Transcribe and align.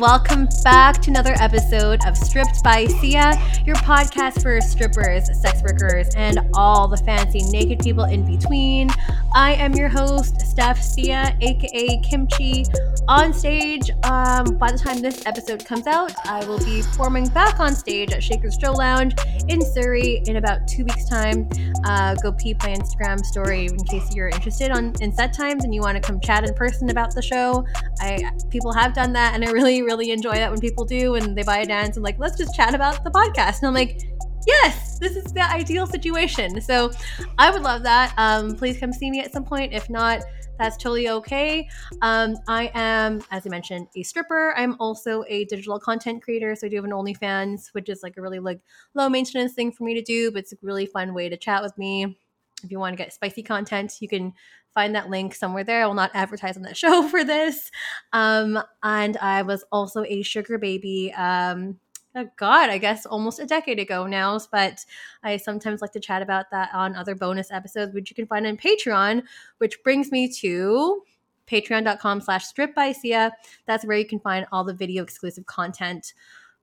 Welcome 0.00 0.48
back 0.64 1.02
to 1.02 1.10
another 1.10 1.34
episode 1.40 2.00
of 2.06 2.16
Stripped 2.16 2.64
by 2.64 2.86
Sia, 2.86 3.34
your 3.66 3.76
podcast 3.76 4.40
for 4.40 4.58
strippers, 4.62 5.28
sex 5.38 5.60
workers, 5.60 6.08
and 6.16 6.38
all 6.54 6.88
the 6.88 6.96
fancy 6.96 7.42
naked 7.50 7.80
people 7.80 8.04
in 8.04 8.24
between. 8.24 8.88
I 9.34 9.52
am 9.56 9.74
your 9.74 9.90
host, 9.90 10.40
Steph 10.40 10.82
Sia, 10.82 11.36
aka 11.42 12.00
Kimchi. 12.00 12.64
On 13.08 13.34
stage, 13.34 13.90
um, 14.04 14.56
by 14.56 14.72
the 14.72 14.78
time 14.78 15.02
this 15.02 15.26
episode 15.26 15.66
comes 15.66 15.86
out, 15.86 16.12
I 16.24 16.46
will 16.46 16.58
be 16.60 16.80
performing 16.80 17.28
back 17.28 17.60
on 17.60 17.74
stage 17.74 18.12
at 18.12 18.22
Shaker's 18.22 18.56
Show 18.58 18.72
Lounge 18.72 19.14
in 19.48 19.60
Surrey 19.60 20.22
in 20.26 20.36
about 20.36 20.66
two 20.66 20.84
weeks' 20.84 21.10
time. 21.10 21.46
Uh, 21.84 22.14
go 22.22 22.32
peep 22.32 22.62
my 22.62 22.70
Instagram 22.70 23.20
story 23.20 23.66
in 23.66 23.76
case 23.84 24.14
you're 24.14 24.28
interested 24.28 24.70
on 24.70 24.94
in 25.00 25.12
set 25.12 25.34
times 25.34 25.64
and 25.64 25.74
you 25.74 25.82
want 25.82 25.96
to 25.96 26.00
come 26.00 26.20
chat 26.20 26.42
in 26.48 26.54
person 26.54 26.88
about 26.88 27.14
the 27.14 27.20
show. 27.20 27.66
I 28.00 28.30
people 28.50 28.72
have 28.72 28.94
done 28.94 29.12
that, 29.12 29.34
and 29.34 29.44
I 29.44 29.50
really, 29.50 29.82
really 29.82 30.10
enjoy 30.10 30.34
that 30.34 30.50
when 30.50 30.60
people 30.60 30.84
do 30.84 31.14
and 31.14 31.36
they 31.36 31.42
buy 31.42 31.58
a 31.58 31.66
dance 31.66 31.96
and 31.96 32.04
like, 32.04 32.18
let's 32.18 32.36
just 32.36 32.54
chat 32.54 32.74
about 32.74 33.04
the 33.04 33.10
podcast. 33.10 33.58
And 33.58 33.68
I'm 33.68 33.74
like, 33.74 34.00
yes, 34.46 34.98
this 34.98 35.16
is 35.16 35.32
the 35.32 35.42
ideal 35.42 35.86
situation. 35.86 36.60
So 36.60 36.90
I 37.38 37.50
would 37.50 37.62
love 37.62 37.82
that. 37.82 38.14
Um, 38.16 38.56
please 38.56 38.78
come 38.78 38.92
see 38.92 39.10
me 39.10 39.20
at 39.20 39.32
some 39.32 39.44
point. 39.44 39.72
If 39.72 39.90
not, 39.90 40.22
that's 40.58 40.76
totally 40.76 41.08
okay. 41.08 41.68
Um, 42.02 42.36
I 42.48 42.70
am, 42.74 43.22
as 43.30 43.46
I 43.46 43.50
mentioned, 43.50 43.88
a 43.96 44.02
stripper. 44.02 44.54
I'm 44.56 44.76
also 44.78 45.24
a 45.28 45.44
digital 45.46 45.78
content 45.78 46.22
creator. 46.22 46.54
So 46.54 46.66
I 46.66 46.70
do 46.70 46.76
have 46.76 46.84
an 46.84 46.90
OnlyFans, 46.90 47.68
which 47.72 47.88
is 47.88 48.02
like 48.02 48.16
a 48.16 48.22
really 48.22 48.40
like 48.40 48.60
low 48.94 49.08
maintenance 49.08 49.54
thing 49.54 49.72
for 49.72 49.84
me 49.84 49.94
to 49.94 50.02
do, 50.02 50.30
but 50.30 50.40
it's 50.40 50.52
a 50.52 50.56
really 50.62 50.86
fun 50.86 51.14
way 51.14 51.28
to 51.28 51.36
chat 51.36 51.62
with 51.62 51.76
me. 51.78 52.18
If 52.64 52.70
you 52.70 52.78
want 52.78 52.92
to 52.92 53.02
get 53.02 53.12
spicy 53.12 53.42
content, 53.42 53.96
you 54.00 54.08
can 54.08 54.32
find 54.74 54.94
that 54.94 55.10
link 55.10 55.34
somewhere 55.34 55.64
there. 55.64 55.82
I 55.82 55.86
will 55.86 55.94
not 55.94 56.10
advertise 56.14 56.56
on 56.56 56.62
that 56.62 56.76
show 56.76 57.06
for 57.08 57.24
this. 57.24 57.70
Um, 58.12 58.58
and 58.82 59.16
I 59.18 59.42
was 59.42 59.64
also 59.72 60.04
a 60.04 60.22
sugar 60.22 60.58
baby. 60.58 61.12
Um, 61.14 61.78
oh 62.14 62.28
God, 62.36 62.70
I 62.70 62.78
guess 62.78 63.06
almost 63.06 63.40
a 63.40 63.46
decade 63.46 63.78
ago 63.78 64.06
now. 64.06 64.38
But 64.50 64.84
I 65.22 65.36
sometimes 65.36 65.80
like 65.80 65.92
to 65.92 66.00
chat 66.00 66.22
about 66.22 66.50
that 66.50 66.70
on 66.74 66.96
other 66.96 67.14
bonus 67.14 67.50
episodes, 67.50 67.94
which 67.94 68.10
you 68.10 68.14
can 68.14 68.26
find 68.26 68.46
on 68.46 68.56
Patreon, 68.56 69.22
which 69.58 69.82
brings 69.82 70.10
me 70.10 70.30
to 70.40 71.02
patreon.com 71.46 72.20
slash 72.20 72.46
strip 72.46 72.74
by 72.74 72.92
Sia. 72.92 73.32
That's 73.66 73.84
where 73.84 73.96
you 73.96 74.06
can 74.06 74.20
find 74.20 74.46
all 74.52 74.64
the 74.64 74.74
video 74.74 75.02
exclusive 75.02 75.46
content 75.46 76.14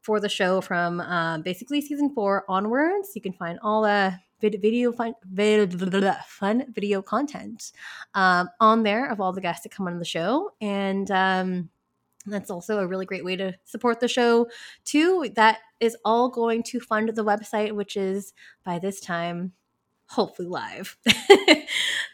for 0.01 0.19
the 0.19 0.29
show 0.29 0.61
from 0.61 1.01
uh, 1.01 1.39
basically 1.39 1.81
season 1.81 2.13
four 2.13 2.45
onwards. 2.47 3.11
You 3.13 3.21
can 3.21 3.33
find 3.33 3.59
all 3.61 3.81
the 3.81 4.17
video 4.39 4.91
fun, 4.91 5.13
fun 6.27 6.65
video 6.73 7.01
content 7.01 7.71
um, 8.13 8.49
on 8.59 8.83
there 8.83 9.09
of 9.09 9.19
all 9.19 9.33
the 9.33 9.41
guests 9.41 9.63
that 9.63 9.71
come 9.71 9.87
on 9.87 9.99
the 9.99 10.05
show. 10.05 10.51
And 10.61 11.09
um, 11.11 11.69
that's 12.25 12.51
also 12.51 12.79
a 12.79 12.87
really 12.87 13.05
great 13.05 13.25
way 13.25 13.35
to 13.35 13.53
support 13.65 13.99
the 13.99 14.07
show, 14.07 14.47
too. 14.85 15.29
That 15.35 15.59
is 15.79 15.97
all 16.03 16.29
going 16.29 16.63
to 16.63 16.79
fund 16.79 17.09
the 17.09 17.25
website, 17.25 17.73
which 17.73 17.97
is 17.97 18.33
by 18.63 18.79
this 18.79 18.99
time 18.99 19.53
hopefully 20.09 20.47
live. 20.47 20.97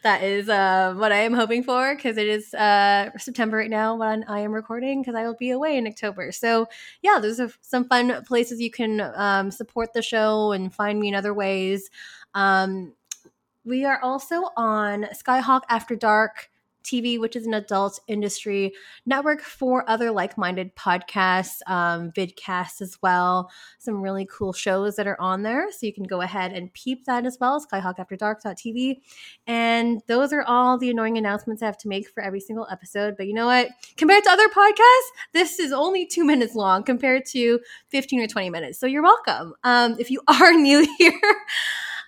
that 0.04 0.24
is 0.24 0.50
uh, 0.50 0.96
what 0.98 1.12
I 1.12 1.20
am 1.20 1.34
hoping 1.34 1.64
for 1.64 1.96
because 1.96 2.18
it 2.18 2.28
is 2.28 2.54
uh, 2.54 3.12
September 3.18 3.58
right 3.58 3.70
now 3.70 3.96
when 3.96 4.24
I 4.28 4.40
am 4.40 4.52
recording 4.52 5.02
because 5.02 5.16
I 5.16 5.24
will 5.24 5.36
be 5.36 5.52
away 5.52 5.78
in 5.78 5.88
October. 5.88 6.32
So, 6.32 6.68
yeah, 7.02 7.20
there's 7.22 7.40
a, 7.40 7.52
some 7.62 7.88
fun 7.88 8.24
places 8.26 8.60
you 8.60 8.72
can 8.72 9.00
um, 9.16 9.52
support 9.52 9.94
the 9.94 10.02
show 10.02 10.52
and 10.52 10.74
find 10.74 11.00
me 11.00 11.10
in 11.10 11.16
other 11.16 11.34
ways. 11.34 11.90
Um, 12.36 12.94
we 13.66 13.86
are 13.86 14.02
also 14.02 14.50
on 14.58 15.04
Skyhawk 15.14 15.62
After 15.70 15.96
Dark 15.96 16.50
TV, 16.84 17.20
which 17.20 17.36
is 17.36 17.48
an 17.48 17.54
adult 17.54 18.00
industry 18.08 18.74
network 19.06 19.42
for 19.42 19.90
other 19.90 20.12
like 20.12 20.38
minded 20.38 20.76
podcasts, 20.76 21.60
um, 21.68 22.12
vidcasts 22.12 22.82
as 22.82 22.98
well. 23.02 23.50
Some 23.80 24.02
really 24.02 24.28
cool 24.32 24.54
shows 24.54 24.96
that 24.98 25.08
are 25.08 25.20
on 25.20 25.44
there. 25.44 25.72
So 25.72 25.86
you 25.86 25.94
can 25.94 26.04
go 26.04 26.22
ahead 26.22 26.52
and 26.52 26.72
peep 26.74 27.06
that 27.06 27.26
as 27.26 27.38
well, 27.40 27.66
skyhawkafterdark.tv. 27.66 28.98
And 29.48 30.02
those 30.08 30.34
are 30.34 30.44
all 30.44 30.78
the 30.78 30.90
annoying 30.90 31.18
announcements 31.18 31.64
I 31.64 31.68
have 31.68 31.78
to 31.80 31.88
make 31.88 32.10
for 32.10 32.22
every 32.22 32.42
single 32.42 32.68
episode. 32.70 33.16
But 33.18 33.28
you 33.28 33.34
know 33.34 33.48
what? 33.48 33.70
Compared 33.98 34.24
to 34.26 34.30
other 34.30 34.50
podcasts, 34.50 35.10
this 35.34 35.60
is 35.60 35.72
only 35.72 36.06
two 36.06 36.26
minutes 36.34 36.56
long 36.56 36.84
compared 36.84 37.26
to 37.28 37.60
15 37.90 38.22
or 38.22 38.28
20 38.28 38.50
minutes. 38.50 38.80
So 38.80 38.88
you're 38.88 39.04
welcome. 39.04 39.54
Um, 39.64 39.96
if 40.00 40.12
you 40.12 40.22
are 40.28 40.52
new 40.54 40.88
here, 40.98 41.20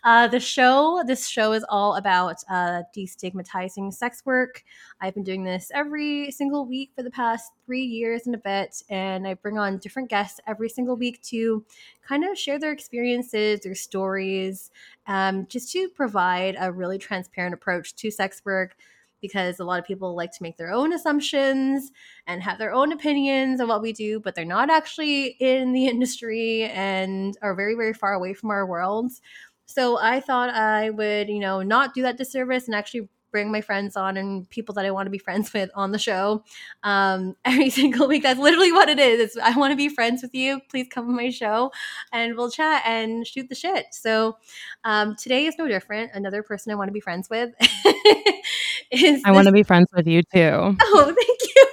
uh, 0.05 0.27
the 0.27 0.39
show, 0.39 1.03
this 1.07 1.27
show 1.27 1.51
is 1.51 1.65
all 1.67 1.95
about 1.95 2.35
uh, 2.47 2.83
destigmatizing 2.95 3.91
sex 3.91 4.21
work. 4.23 4.63
I've 5.01 5.15
been 5.15 5.23
doing 5.23 5.43
this 5.43 5.71
every 5.73 6.29
single 6.29 6.67
week 6.67 6.91
for 6.95 7.01
the 7.01 7.09
past 7.09 7.51
three 7.65 7.83
years 7.83 8.27
and 8.27 8.35
a 8.35 8.37
bit, 8.37 8.83
and 8.87 9.27
I 9.27 9.33
bring 9.33 9.57
on 9.57 9.79
different 9.79 10.11
guests 10.11 10.39
every 10.45 10.69
single 10.69 10.95
week 10.95 11.23
to 11.23 11.65
kind 12.07 12.23
of 12.23 12.37
share 12.37 12.59
their 12.59 12.71
experiences, 12.71 13.61
their 13.61 13.73
stories, 13.73 14.69
um, 15.07 15.47
just 15.47 15.71
to 15.71 15.89
provide 15.89 16.55
a 16.59 16.71
really 16.71 16.99
transparent 16.99 17.55
approach 17.55 17.95
to 17.95 18.11
sex 18.11 18.43
work 18.45 18.75
because 19.21 19.59
a 19.59 19.63
lot 19.63 19.79
of 19.79 19.85
people 19.85 20.15
like 20.15 20.31
to 20.31 20.43
make 20.43 20.55
their 20.55 20.71
own 20.71 20.93
assumptions 20.93 21.91
and 22.27 22.43
have 22.43 22.59
their 22.59 22.71
own 22.71 22.91
opinions 22.91 23.59
of 23.59 23.67
what 23.67 23.81
we 23.81 23.91
do, 23.91 24.19
but 24.19 24.35
they're 24.35 24.45
not 24.45 24.69
actually 24.69 25.35
in 25.39 25.71
the 25.73 25.87
industry 25.95 26.65
and 26.65 27.35
are 27.41 27.55
very, 27.55 27.73
very 27.73 27.93
far 27.93 28.13
away 28.13 28.35
from 28.35 28.51
our 28.51 28.67
worlds. 28.67 29.21
So 29.65 29.99
I 29.99 30.19
thought 30.19 30.49
I 30.51 30.89
would, 30.89 31.29
you 31.29 31.39
know, 31.39 31.61
not 31.61 31.93
do 31.93 32.01
that 32.03 32.17
disservice 32.17 32.67
and 32.67 32.75
actually 32.75 33.09
bring 33.35 33.51
my 33.51 33.59
friends 33.59 33.97
on 33.97 34.15
and 34.15 34.49
people 34.49 34.73
that 34.73 34.85
I 34.85 34.91
want 34.91 35.07
to 35.07 35.09
be 35.09 35.17
friends 35.17 35.51
with 35.51 35.69
on 35.75 35.91
the 35.91 35.99
show 35.99 36.45
um, 36.83 37.35
every 37.45 37.69
single 37.69 38.07
week. 38.07 38.23
That's 38.23 38.39
literally 38.39 38.71
what 38.71 38.87
it 38.87 38.97
is. 38.97 39.19
It's, 39.19 39.37
I 39.37 39.57
want 39.57 39.73
to 39.73 39.75
be 39.75 39.89
friends 39.89 40.21
with 40.21 40.33
you. 40.33 40.61
Please 40.69 40.87
come 40.89 41.09
on 41.09 41.17
my 41.17 41.29
show 41.31 41.69
and 42.13 42.37
we'll 42.37 42.49
chat 42.49 42.83
and 42.85 43.27
shoot 43.27 43.49
the 43.49 43.55
shit. 43.55 43.87
So 43.91 44.37
um, 44.85 45.17
today 45.17 45.47
is 45.47 45.55
no 45.57 45.67
different. 45.67 46.11
Another 46.13 46.43
person 46.43 46.71
I 46.71 46.75
want 46.75 46.87
to 46.87 46.93
be 46.93 47.01
friends 47.01 47.29
with 47.29 47.51
is. 48.91 49.21
I 49.25 49.31
want 49.33 49.47
to 49.47 49.51
be 49.51 49.63
friends 49.63 49.87
with 49.93 50.07
you 50.07 50.23
too. 50.33 50.77
Oh, 50.87 51.05
thank 51.13 51.39
you. 51.55 51.65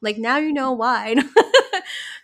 like 0.00 0.16
now 0.16 0.36
you 0.36 0.52
know 0.52 0.70
why. 0.70 1.16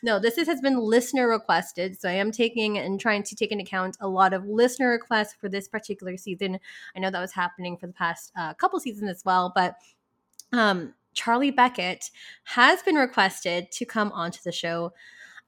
No, 0.07 0.21
this 0.21 0.39
is, 0.39 0.47
has 0.47 0.61
been 0.61 0.79
listener 0.79 1.29
requested. 1.29 2.01
So 2.01 2.09
I 2.09 2.13
am 2.13 2.31
taking 2.31 2.79
and 2.79 2.99
trying 2.99 3.25
to 3.25 3.35
take 3.35 3.51
into 3.51 3.65
account 3.65 3.97
a 4.01 4.07
lot 4.07 4.33
of 4.33 4.47
listener 4.47 4.89
requests 4.89 5.35
for 5.35 5.49
this 5.49 5.67
particular 5.67 6.17
season. 6.17 6.61
I 6.95 7.01
know 7.01 7.11
that 7.11 7.21
was 7.21 7.33
happening 7.33 7.77
for 7.77 7.89
the 7.89 7.93
past 7.93 8.31
uh, 8.39 8.55
couple 8.55 8.79
seasons 8.79 9.11
as 9.11 9.25
well, 9.25 9.51
but 9.53 9.75
um, 10.53 10.95
Charlie 11.15 11.51
Beckett 11.51 12.09
has 12.45 12.85
been 12.85 12.95
requested 12.95 13.73
to 13.73 13.85
come 13.85 14.13
onto 14.13 14.39
the 14.45 14.53
show. 14.53 14.93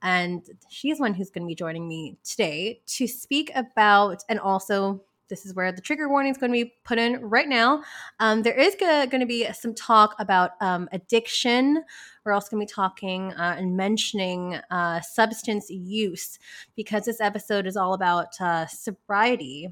And 0.01 0.45
she's 0.69 0.99
one 0.99 1.13
who's 1.13 1.29
going 1.29 1.43
to 1.43 1.47
be 1.47 1.55
joining 1.55 1.87
me 1.87 2.17
today 2.25 2.81
to 2.85 3.07
speak 3.07 3.51
about 3.55 4.23
and 4.27 4.41
also 4.41 5.01
this 5.29 5.45
is 5.45 5.53
where 5.53 5.71
the 5.71 5.81
trigger 5.81 6.09
warning 6.09 6.31
is 6.31 6.37
going 6.37 6.51
to 6.51 6.65
be 6.65 6.73
put 6.83 6.97
in 6.97 7.21
right 7.21 7.47
now. 7.47 7.83
Um, 8.19 8.41
there 8.41 8.57
is 8.57 8.75
going 8.75 9.09
to 9.19 9.25
be 9.25 9.45
some 9.53 9.73
talk 9.73 10.15
about 10.19 10.51
um, 10.61 10.89
addiction. 10.91 11.83
We're 12.25 12.33
also 12.33 12.49
going 12.51 12.65
to 12.65 12.69
be 12.69 12.75
talking 12.75 13.31
uh, 13.33 13.55
and 13.57 13.77
mentioning 13.77 14.59
uh, 14.71 15.01
substance 15.01 15.69
use 15.69 16.39
because 16.75 17.05
this 17.05 17.21
episode 17.21 17.67
is 17.67 17.77
all 17.77 17.93
about 17.93 18.39
uh, 18.41 18.67
sobriety 18.67 19.69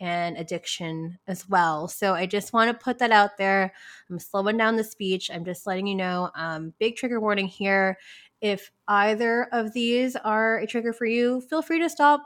and 0.00 0.38
addiction 0.38 1.18
as 1.26 1.46
well. 1.48 1.86
So 1.86 2.14
I 2.14 2.24
just 2.24 2.52
want 2.52 2.70
to 2.70 2.84
put 2.84 2.98
that 2.98 3.12
out 3.12 3.36
there. 3.36 3.72
I'm 4.08 4.18
slowing 4.18 4.56
down 4.56 4.76
the 4.76 4.84
speech. 4.84 5.30
I'm 5.32 5.44
just 5.44 5.66
letting 5.66 5.86
you 5.86 5.94
know. 5.94 6.30
Um, 6.34 6.72
big 6.78 6.96
trigger 6.96 7.20
warning 7.20 7.46
here. 7.46 7.98
If 8.40 8.70
either 8.88 9.48
of 9.52 9.74
these 9.74 10.16
are 10.16 10.58
a 10.58 10.66
trigger 10.66 10.94
for 10.94 11.04
you, 11.04 11.42
feel 11.42 11.60
free 11.60 11.78
to 11.80 11.90
stop 11.90 12.22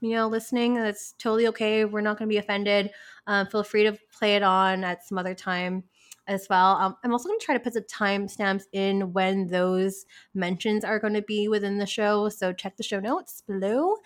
you 0.00 0.10
know, 0.10 0.28
listening. 0.28 0.74
That's 0.74 1.14
totally 1.18 1.48
okay. 1.48 1.84
We're 1.84 2.00
not 2.00 2.18
going 2.18 2.28
to 2.28 2.32
be 2.32 2.38
offended. 2.38 2.90
Um, 3.26 3.46
feel 3.46 3.62
free 3.62 3.84
to 3.84 3.98
play 4.12 4.36
it 4.36 4.42
on 4.42 4.84
at 4.84 5.06
some 5.06 5.18
other 5.18 5.34
time 5.34 5.84
as 6.28 6.46
well. 6.48 6.76
Um, 6.76 6.96
I'm 7.02 7.12
also 7.12 7.28
going 7.28 7.38
to 7.40 7.44
try 7.44 7.54
to 7.54 7.60
put 7.60 7.72
the 7.72 7.82
timestamps 7.82 8.64
in 8.72 9.12
when 9.12 9.48
those 9.48 10.04
mentions 10.34 10.84
are 10.84 10.98
going 10.98 11.14
to 11.14 11.22
be 11.22 11.48
within 11.48 11.78
the 11.78 11.86
show. 11.86 12.28
So 12.28 12.52
check 12.52 12.76
the 12.76 12.82
show 12.82 13.00
notes 13.00 13.42
below. 13.46 13.96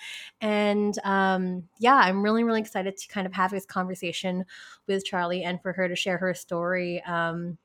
And 0.40 0.96
um, 1.04 1.64
yeah, 1.80 1.96
I'm 1.96 2.22
really, 2.22 2.44
really 2.44 2.60
excited 2.60 2.96
to 2.96 3.08
kind 3.08 3.26
of 3.26 3.32
have 3.32 3.50
this 3.50 3.66
conversation 3.66 4.44
with 4.86 5.04
Charlie 5.04 5.42
and 5.42 5.60
for 5.60 5.72
her 5.72 5.88
to 5.88 5.96
share 5.96 6.16
her 6.18 6.32
story. 6.32 7.02
Um, 7.02 7.58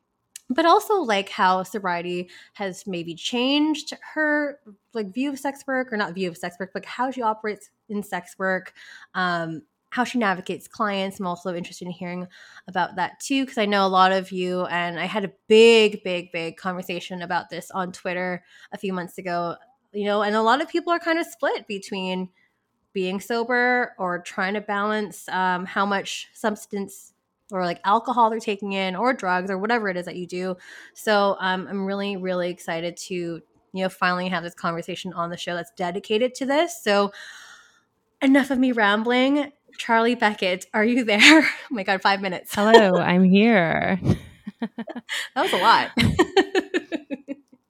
but 0.50 0.66
also 0.66 0.96
like 0.96 1.30
how 1.30 1.64
sobriety 1.64 2.30
has 2.54 2.86
maybe 2.88 3.14
changed 3.14 3.94
her 4.14 4.60
like 4.94 5.14
view 5.14 5.30
of 5.30 5.40
sex 5.40 5.64
work 5.68 5.92
or 5.92 5.98
not 5.98 6.14
view 6.14 6.30
of 6.30 6.38
sex 6.38 6.56
work 6.60 6.72
but 6.74 6.86
how 6.86 7.12
she 7.12 7.22
operates 7.22 7.70
in 7.90 8.02
sex 8.02 8.38
work 8.38 8.74
um 9.14 9.62
how 9.90 10.04
she 10.04 10.18
navigates 10.18 10.68
clients. 10.68 11.20
I'm 11.20 11.28
also 11.28 11.56
interested 11.56 11.86
in 11.86 11.92
hearing 11.92 12.28
about 12.68 12.98
that 12.98 13.20
too 13.20 13.44
because 13.44 13.58
i 13.58 13.66
know 13.66 13.86
a 13.86 13.88
lot 13.88 14.12
of 14.12 14.32
you 14.32 14.66
and 14.66 15.00
i 15.00 15.06
had 15.06 15.24
a 15.24 15.32
big 15.48 16.04
big 16.04 16.32
big 16.32 16.58
conversation 16.58 17.22
about 17.22 17.50
this 17.50 17.72
on 17.72 17.92
twitter 17.92 18.44
a 18.74 18.78
few 18.78 18.92
months 18.92 19.18
ago 19.18 19.56
you 19.94 20.06
know 20.06 20.22
and 20.22 20.36
a 20.36 20.42
lot 20.42 20.62
of 20.62 20.68
people 20.68 20.92
are 20.92 21.00
kind 21.00 21.18
of 21.18 21.26
split 21.26 21.66
between 21.68 22.30
being 22.94 23.20
sober 23.20 23.94
or 23.98 24.20
trying 24.20 24.56
to 24.56 24.62
balance 24.62 25.30
um, 25.30 25.66
how 25.66 25.86
much 25.86 26.28
substance 26.34 27.14
or 27.52 27.64
like 27.64 27.80
alcohol 27.84 28.30
they're 28.30 28.40
taking 28.40 28.74
in 28.74 28.96
or 28.96 29.14
drugs 29.14 29.50
or 29.50 29.58
whatever 29.58 29.90
it 29.90 29.98
is 29.98 30.06
that 30.06 30.16
you 30.16 30.28
do. 30.28 30.58
So 30.94 31.38
um, 31.40 31.68
I'm 31.70 31.86
really, 31.86 32.18
really 32.18 32.50
excited 32.50 32.98
to, 32.98 33.16
you 33.16 33.44
know, 33.74 33.90
finally 33.90 34.28
have 34.30 34.44
this 34.44 34.54
conversation 34.54 35.14
on 35.14 35.30
the 35.30 35.38
show 35.38 35.56
that's 35.56 35.72
dedicated 35.76 36.36
to 36.36 36.46
this. 36.46 36.82
So 36.84 37.12
enough 38.22 38.52
of 38.52 38.60
me 38.60 38.72
rambling. 38.72 39.52
Charlie 39.78 40.16
Beckett, 40.16 40.66
are 40.74 40.86
you 40.86 41.04
there? 41.04 41.20
oh 41.44 41.48
my 41.70 41.84
God, 41.84 42.02
five 42.02 42.22
minutes. 42.22 42.54
Hello, 42.54 42.98
I'm 42.98 43.24
here. 43.24 44.00
that 44.62 45.04
was 45.36 45.54
a 45.54 45.58
lot. 45.58 45.92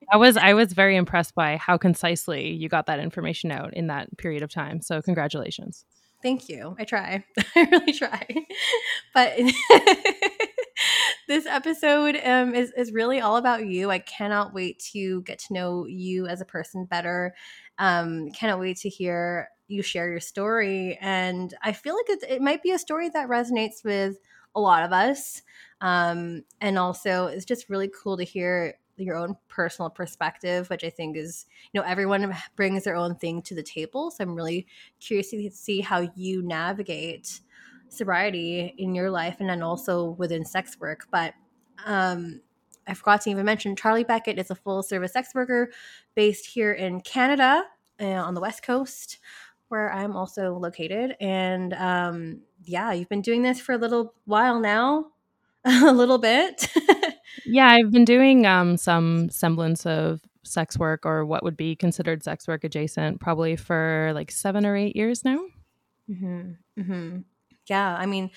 I 0.10 0.16
was 0.16 0.38
I 0.38 0.54
was 0.54 0.72
very 0.72 0.96
impressed 0.96 1.36
by 1.36 1.58
how 1.58 1.78
concisely 1.78 2.52
you 2.52 2.70
got 2.70 2.86
that 2.86 3.00
information 3.00 3.52
out 3.52 3.74
in 3.74 3.88
that 3.88 4.16
period 4.18 4.42
of 4.42 4.50
time. 4.50 4.82
So 4.82 5.02
congratulations. 5.02 5.84
Thank 6.28 6.50
you. 6.50 6.76
I 6.78 6.84
try. 6.84 7.24
I 7.56 7.70
really 7.72 7.94
try. 7.94 8.28
But 9.14 9.34
this 11.30 11.46
episode 11.46 12.20
um, 12.22 12.54
is 12.54 12.72
is 12.76 12.92
really 12.92 13.22
all 13.22 13.38
about 13.38 13.66
you. 13.66 13.90
I 13.90 14.00
cannot 14.00 14.54
wait 14.54 14.78
to 14.92 15.22
get 15.22 15.40
to 15.40 15.54
know 15.54 15.86
you 15.86 16.28
as 16.28 16.42
a 16.42 16.46
person 16.46 16.84
better. 16.84 17.34
Um, 17.80 18.30
cannot 18.32 18.60
wait 18.60 18.76
to 18.80 18.90
hear 18.90 19.48
you 19.70 19.82
share 19.82 20.10
your 20.10 20.20
story, 20.20 20.98
and 21.00 21.54
I 21.64 21.72
feel 21.72 21.96
like 21.96 22.10
it, 22.10 22.24
it 22.30 22.42
might 22.42 22.62
be 22.62 22.72
a 22.72 22.80
story 22.80 23.08
that 23.10 23.30
resonates 23.30 23.86
with 23.86 24.18
a 24.54 24.60
lot 24.60 24.84
of 24.84 24.92
us. 24.92 25.42
Um, 25.80 26.44
and 26.60 26.78
also, 26.78 27.28
it's 27.28 27.46
just 27.46 27.70
really 27.70 27.90
cool 28.04 28.18
to 28.18 28.26
hear 28.26 28.76
your 28.98 29.16
own 29.16 29.38
personal 29.48 29.90
perspective, 29.90 30.70
which 30.70 30.84
I 30.84 30.90
think 30.90 31.16
is, 31.18 31.46
you 31.72 31.80
know, 31.80 31.86
everyone 31.88 32.36
brings 32.56 32.84
their 32.84 32.96
own 32.96 33.16
thing 33.16 33.42
to 33.44 33.56
the 33.56 33.64
table. 33.64 34.12
So 34.12 34.24
I'm 34.24 34.36
really 34.36 34.68
curious 35.00 35.30
to 35.32 35.50
see 35.52 35.82
how 35.82 36.10
you 36.16 36.42
navigate 36.42 37.42
sobriety 37.90 38.74
in 38.78 38.96
your 38.96 39.10
life 39.10 39.38
and 39.40 39.50
then 39.50 39.62
also 39.62 40.10
within 40.12 40.46
sex 40.46 40.80
work. 40.80 41.08
But 41.12 41.34
um, 41.86 42.42
I 42.88 42.94
forgot 42.94 43.22
to 43.22 43.30
even 43.30 43.46
mention 43.46 43.76
Charlie 43.76 44.04
Beckett 44.04 44.40
is 44.40 44.52
a 44.52 44.56
full 44.56 44.82
service 44.84 45.14
sex 45.14 45.34
worker 45.36 45.70
based 46.16 46.48
here 46.48 46.72
in 46.72 47.02
Canada 47.02 47.64
uh, 48.00 48.06
on 48.06 48.34
the 48.34 48.42
West 48.42 48.64
Coast, 48.64 49.20
where 49.68 49.92
I'm 49.92 50.16
also 50.16 50.54
located. 50.56 51.16
And 51.20 51.74
um, 51.74 52.42
yeah, 52.64 52.94
you've 52.94 53.10
been 53.10 53.22
doing 53.22 53.42
this 53.42 53.60
for 53.60 53.74
a 53.74 53.78
little 53.78 54.14
while 54.26 54.60
now, 54.60 55.08
a 55.66 55.92
little 55.92 56.18
bit. 56.18 56.68
yeah, 57.46 57.68
I've 57.68 57.92
been 57.92 58.06
doing 58.06 58.46
um, 58.46 58.78
some 58.78 59.30
semblance 59.30 59.86
of 59.86 60.22
sex 60.44 60.78
work 60.78 61.06
or 61.06 61.26
what 61.26 61.44
would 61.44 61.58
be 61.58 61.76
considered 61.76 62.24
sex 62.24 62.48
work 62.48 62.64
adjacent 62.64 63.20
probably 63.20 63.56
for 63.56 64.12
like 64.16 64.32
seven 64.32 64.66
or 64.66 64.76
eight 64.76 64.96
years 64.96 65.26
now. 65.26 65.40
Mm-hmm. 66.10 66.52
Mm-hmm. 66.80 67.18
Yeah, 67.68 67.96
I 67.96 68.06
mean, 68.06 68.32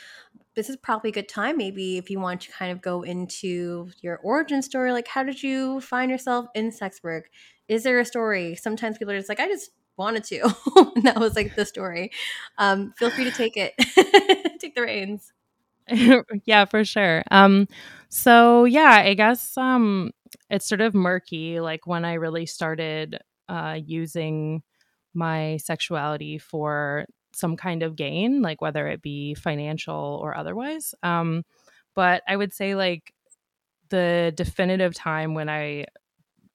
this 0.55 0.69
is 0.69 0.77
probably 0.77 1.11
a 1.11 1.13
good 1.13 1.29
time 1.29 1.57
maybe 1.57 1.99
if 1.99 2.11
you 2.11 2.19
want 2.19 2.43
to 2.43 2.53
kind 2.53 2.73
of 2.73 2.83
go 2.83 3.03
into 3.03 3.89
your 4.03 4.19
origin 4.19 4.63
story. 4.63 4.93
Like, 4.93 5.07
how 5.07 5.23
did 5.23 5.43
you 5.43 5.81
find 5.81 6.11
yourself 6.11 6.47
in 6.55 6.73
sex 6.73 7.01
work? 7.03 7.31
Is 7.69 7.85
there 7.85 8.01
a 8.01 8.05
story? 8.05 8.57
Sometimes 8.57 8.99
people 8.99 9.15
are 9.15 9.19
just 9.19 9.29
like, 9.29 9.41
I 9.41 9.47
just 9.47 9.71
wanted 9.97 10.25
to. 10.25 10.41
and 10.97 11.05
that 11.05 11.21
was 11.21 11.37
like 11.37 11.55
the 11.55 11.65
story. 11.65 12.11
Um, 12.59 12.93
feel 12.99 13.11
free 13.11 13.25
to 13.25 13.31
take 13.31 13.57
it, 13.57 13.75
take 14.61 14.75
the 14.75 14.83
reins. 14.83 15.33
yeah, 16.45 16.65
for 16.65 16.85
sure. 16.85 17.23
Um, 17.31 17.69
so 18.11 18.65
yeah, 18.65 19.03
I 19.05 19.15
guess 19.15 19.57
um, 19.57 20.11
it's 20.51 20.67
sort 20.67 20.83
of 20.83 20.95
murky. 20.95 21.61
Like 21.61 21.87
when 21.87 22.05
I 22.05 22.15
really 22.15 22.47
started 22.47 23.19
uh, 23.49 23.79
using 23.85 24.63
my 25.15 25.59
sexuality 25.59 26.39
for 26.39 27.07
some 27.33 27.57
kind 27.57 27.83
of 27.85 27.97
gain, 27.97 28.43
like 28.43 28.61
whether 28.61 28.89
it 28.89 29.03
be 29.03 29.35
financial 29.35 30.21
or 30.23 30.37
otherwise. 30.37 30.95
Um, 31.03 31.45
but 31.95 32.23
I 32.29 32.37
would 32.37 32.53
say 32.53 32.75
like 32.75 33.15
the 33.91 34.33
definitive 34.37 34.95
time 34.95 35.35
when 35.35 35.49
I 35.49 35.87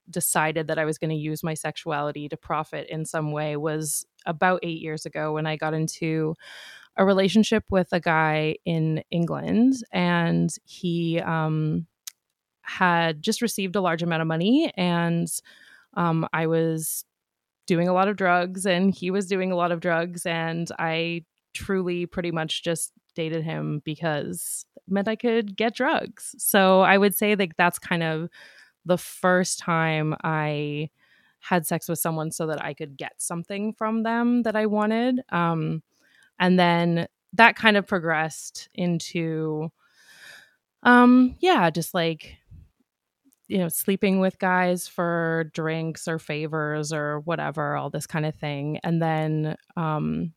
decided 0.09 0.67
that 0.67 0.79
I 0.79 0.85
was 0.85 0.97
going 0.97 1.09
to 1.11 1.15
use 1.15 1.43
my 1.43 1.53
sexuality 1.55 2.29
to 2.29 2.37
profit 2.37 2.87
in 2.89 3.05
some 3.05 3.31
way 3.31 3.57
was 3.57 4.05
about 4.25 4.59
eight 4.63 4.81
years 4.81 5.05
ago 5.05 5.33
when 5.33 5.47
I 5.47 5.57
got 5.57 5.73
into 5.73 6.35
a 6.97 7.05
relationship 7.05 7.65
with 7.69 7.89
a 7.91 7.99
guy 7.99 8.55
in 8.65 9.03
England, 9.11 9.83
and 9.91 10.49
he 10.65 11.19
um, 11.19 11.87
had 12.61 13.21
just 13.21 13.41
received 13.41 13.75
a 13.75 13.81
large 13.81 14.03
amount 14.03 14.21
of 14.21 14.27
money, 14.27 14.71
and 14.75 15.27
um, 15.95 16.27
I 16.33 16.47
was 16.47 17.05
doing 17.67 17.87
a 17.87 17.93
lot 17.93 18.07
of 18.07 18.15
drugs, 18.15 18.65
and 18.65 18.93
he 18.93 19.11
was 19.11 19.27
doing 19.27 19.51
a 19.51 19.55
lot 19.55 19.71
of 19.71 19.79
drugs, 19.79 20.25
and 20.25 20.69
I 20.79 21.25
truly 21.53 22.05
pretty 22.05 22.31
much 22.31 22.63
just 22.63 22.91
dated 23.15 23.43
him 23.43 23.81
because 23.85 24.65
it 24.75 24.83
meant 24.87 25.07
I 25.07 25.15
could 25.15 25.55
get 25.55 25.75
drugs. 25.75 26.35
So 26.37 26.81
I 26.81 26.97
would 26.97 27.15
say 27.15 27.35
like 27.35 27.55
that's 27.57 27.79
kind 27.79 28.03
of 28.03 28.29
the 28.85 28.97
first 28.97 29.57
time 29.57 30.15
I 30.23 30.89
had 31.39 31.65
sex 31.65 31.87
with 31.87 31.99
someone 31.99 32.31
so 32.31 32.47
that 32.47 32.63
I 32.63 32.73
could 32.73 32.97
get 32.97 33.13
something 33.17 33.73
from 33.73 34.03
them 34.03 34.43
that 34.43 34.55
I 34.55 34.65
wanted. 34.65 35.21
Um, 35.29 35.81
and 36.39 36.59
then 36.59 37.07
that 37.33 37.55
kind 37.55 37.77
of 37.77 37.87
progressed 37.87 38.69
into 38.73 39.69
um 40.83 41.35
yeah 41.39 41.69
just 41.69 41.93
like 41.93 42.37
you 43.47 43.57
know 43.57 43.67
sleeping 43.67 44.19
with 44.19 44.39
guys 44.39 44.87
for 44.87 45.49
drinks 45.53 46.07
or 46.07 46.17
favors 46.19 46.91
or 46.91 47.19
whatever 47.21 47.75
all 47.75 47.89
this 47.89 48.07
kind 48.07 48.25
of 48.25 48.35
thing. 48.35 48.79
And 48.83 49.01
then 49.01 49.55
um 49.77 50.33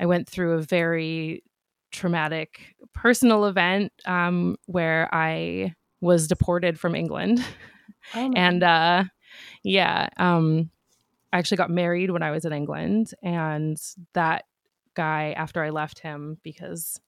i 0.00 0.06
went 0.06 0.28
through 0.28 0.54
a 0.54 0.62
very 0.62 1.42
traumatic 1.90 2.74
personal 2.94 3.46
event 3.46 3.92
um 4.04 4.56
where 4.66 5.08
i 5.12 5.74
was 6.00 6.28
deported 6.28 6.78
from 6.78 6.94
england. 6.94 7.44
Oh 8.14 8.32
and 8.34 8.62
uh 8.62 9.04
yeah 9.62 10.08
um 10.16 10.70
I 11.32 11.38
actually 11.38 11.58
got 11.58 11.70
married 11.70 12.10
when 12.10 12.22
I 12.22 12.30
was 12.30 12.46
in 12.46 12.54
England, 12.54 13.12
and 13.22 13.76
that 14.14 14.44
guy 14.98 15.32
after 15.36 15.62
I 15.62 15.70
left 15.70 16.00
him 16.00 16.38
because 16.42 17.00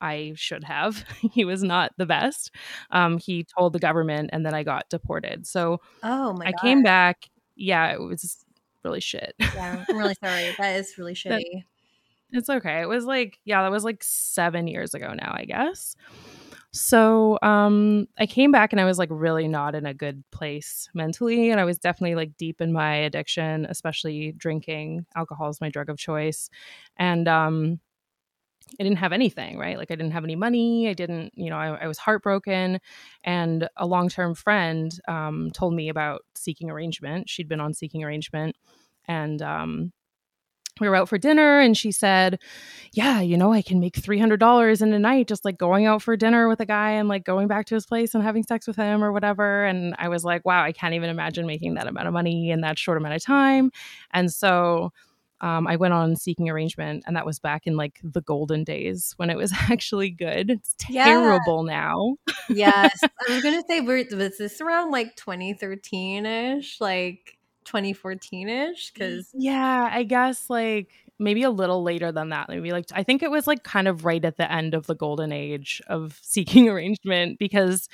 I 0.00 0.32
should 0.36 0.64
have. 0.64 1.04
he 1.32 1.44
was 1.44 1.62
not 1.62 1.92
the 1.96 2.04
best. 2.04 2.50
Um, 2.90 3.18
he 3.18 3.46
told 3.56 3.72
the 3.72 3.78
government, 3.78 4.30
and 4.32 4.44
then 4.44 4.52
I 4.52 4.64
got 4.64 4.88
deported. 4.90 5.46
So 5.46 5.80
oh 6.02 6.34
my, 6.34 6.46
I 6.46 6.50
God. 6.50 6.60
came 6.60 6.82
back. 6.82 7.30
Yeah, 7.54 7.92
it 7.92 8.00
was 8.00 8.44
really 8.84 9.00
shit. 9.00 9.34
Yeah, 9.40 9.84
I'm 9.88 9.96
really 9.96 10.16
sorry. 10.22 10.54
That 10.58 10.76
is 10.76 10.98
really 10.98 11.14
shitty. 11.14 11.28
That, 11.28 11.62
it's 12.32 12.50
okay. 12.50 12.80
It 12.80 12.88
was 12.88 13.04
like 13.04 13.38
yeah, 13.44 13.62
that 13.62 13.70
was 13.70 13.84
like 13.84 14.02
seven 14.02 14.66
years 14.66 14.94
ago 14.94 15.14
now, 15.14 15.32
I 15.34 15.44
guess. 15.44 15.96
So 16.76 17.38
um, 17.40 18.06
I 18.18 18.26
came 18.26 18.52
back 18.52 18.72
and 18.74 18.80
I 18.80 18.84
was 18.84 18.98
like 18.98 19.08
really 19.10 19.48
not 19.48 19.74
in 19.74 19.86
a 19.86 19.94
good 19.94 20.22
place 20.30 20.90
mentally. 20.92 21.50
And 21.50 21.58
I 21.58 21.64
was 21.64 21.78
definitely 21.78 22.14
like 22.16 22.36
deep 22.36 22.60
in 22.60 22.70
my 22.70 22.96
addiction, 22.96 23.64
especially 23.64 24.32
drinking. 24.32 25.06
Alcohol 25.16 25.48
is 25.48 25.58
my 25.60 25.70
drug 25.70 25.88
of 25.88 25.96
choice. 25.96 26.50
And 26.98 27.28
um, 27.28 27.80
I 28.78 28.82
didn't 28.82 28.98
have 28.98 29.14
anything, 29.14 29.56
right? 29.56 29.78
Like 29.78 29.90
I 29.90 29.94
didn't 29.94 30.12
have 30.12 30.24
any 30.24 30.36
money. 30.36 30.88
I 30.88 30.92
didn't, 30.92 31.32
you 31.34 31.48
know, 31.48 31.56
I, 31.56 31.84
I 31.84 31.86
was 31.86 31.96
heartbroken. 31.96 32.78
And 33.24 33.68
a 33.78 33.86
long 33.86 34.10
term 34.10 34.34
friend 34.34 34.92
um, 35.08 35.50
told 35.52 35.72
me 35.72 35.88
about 35.88 36.26
seeking 36.34 36.68
arrangement. 36.68 37.30
She'd 37.30 37.48
been 37.48 37.60
on 37.60 37.72
seeking 37.72 38.04
arrangement. 38.04 38.54
And 39.08 39.40
um, 39.40 39.92
we 40.80 40.88
were 40.88 40.96
out 40.96 41.08
for 41.08 41.18
dinner 41.18 41.60
and 41.60 41.76
she 41.76 41.92
said, 41.92 42.38
Yeah, 42.92 43.20
you 43.20 43.36
know, 43.36 43.52
I 43.52 43.62
can 43.62 43.80
make 43.80 43.94
$300 43.94 44.82
in 44.82 44.92
a 44.92 44.98
night 44.98 45.28
just 45.28 45.44
like 45.44 45.58
going 45.58 45.86
out 45.86 46.02
for 46.02 46.16
dinner 46.16 46.48
with 46.48 46.60
a 46.60 46.66
guy 46.66 46.92
and 46.92 47.08
like 47.08 47.24
going 47.24 47.48
back 47.48 47.66
to 47.66 47.74
his 47.74 47.86
place 47.86 48.14
and 48.14 48.22
having 48.22 48.42
sex 48.42 48.66
with 48.66 48.76
him 48.76 49.02
or 49.02 49.12
whatever. 49.12 49.64
And 49.64 49.94
I 49.98 50.08
was 50.08 50.24
like, 50.24 50.44
Wow, 50.44 50.62
I 50.62 50.72
can't 50.72 50.94
even 50.94 51.10
imagine 51.10 51.46
making 51.46 51.74
that 51.74 51.86
amount 51.86 52.08
of 52.08 52.14
money 52.14 52.50
in 52.50 52.60
that 52.62 52.78
short 52.78 52.98
amount 52.98 53.14
of 53.14 53.22
time. 53.22 53.70
And 54.12 54.32
so 54.32 54.92
um, 55.40 55.66
I 55.66 55.76
went 55.76 55.92
on 55.92 56.16
seeking 56.16 56.48
arrangement, 56.48 57.04
and 57.06 57.14
that 57.16 57.26
was 57.26 57.38
back 57.38 57.66
in 57.66 57.76
like 57.76 58.00
the 58.02 58.22
golden 58.22 58.64
days 58.64 59.12
when 59.16 59.28
it 59.28 59.36
was 59.36 59.52
actually 59.70 60.10
good. 60.10 60.50
It's 60.50 60.74
terrible 60.78 61.66
yeah. 61.66 61.74
now. 61.74 62.16
yes, 62.48 62.98
I 63.02 63.32
was 63.32 63.42
gonna 63.42 63.62
say, 63.68 63.80
was 63.80 64.38
this 64.38 64.60
around 64.60 64.90
like 64.90 65.14
2013 65.16 66.26
ish? 66.26 66.80
Like, 66.80 67.35
2014ish 67.66 68.92
because 68.92 69.28
yeah 69.34 69.88
i 69.92 70.02
guess 70.02 70.48
like 70.48 70.90
maybe 71.18 71.42
a 71.42 71.50
little 71.50 71.82
later 71.82 72.12
than 72.12 72.30
that 72.30 72.48
maybe 72.48 72.72
like 72.72 72.86
i 72.92 73.02
think 73.02 73.22
it 73.22 73.30
was 73.30 73.46
like 73.46 73.62
kind 73.62 73.88
of 73.88 74.04
right 74.04 74.24
at 74.24 74.36
the 74.36 74.50
end 74.50 74.74
of 74.74 74.86
the 74.86 74.94
golden 74.94 75.32
age 75.32 75.80
of 75.86 76.18
seeking 76.22 76.68
arrangement 76.70 77.38
because 77.38 77.88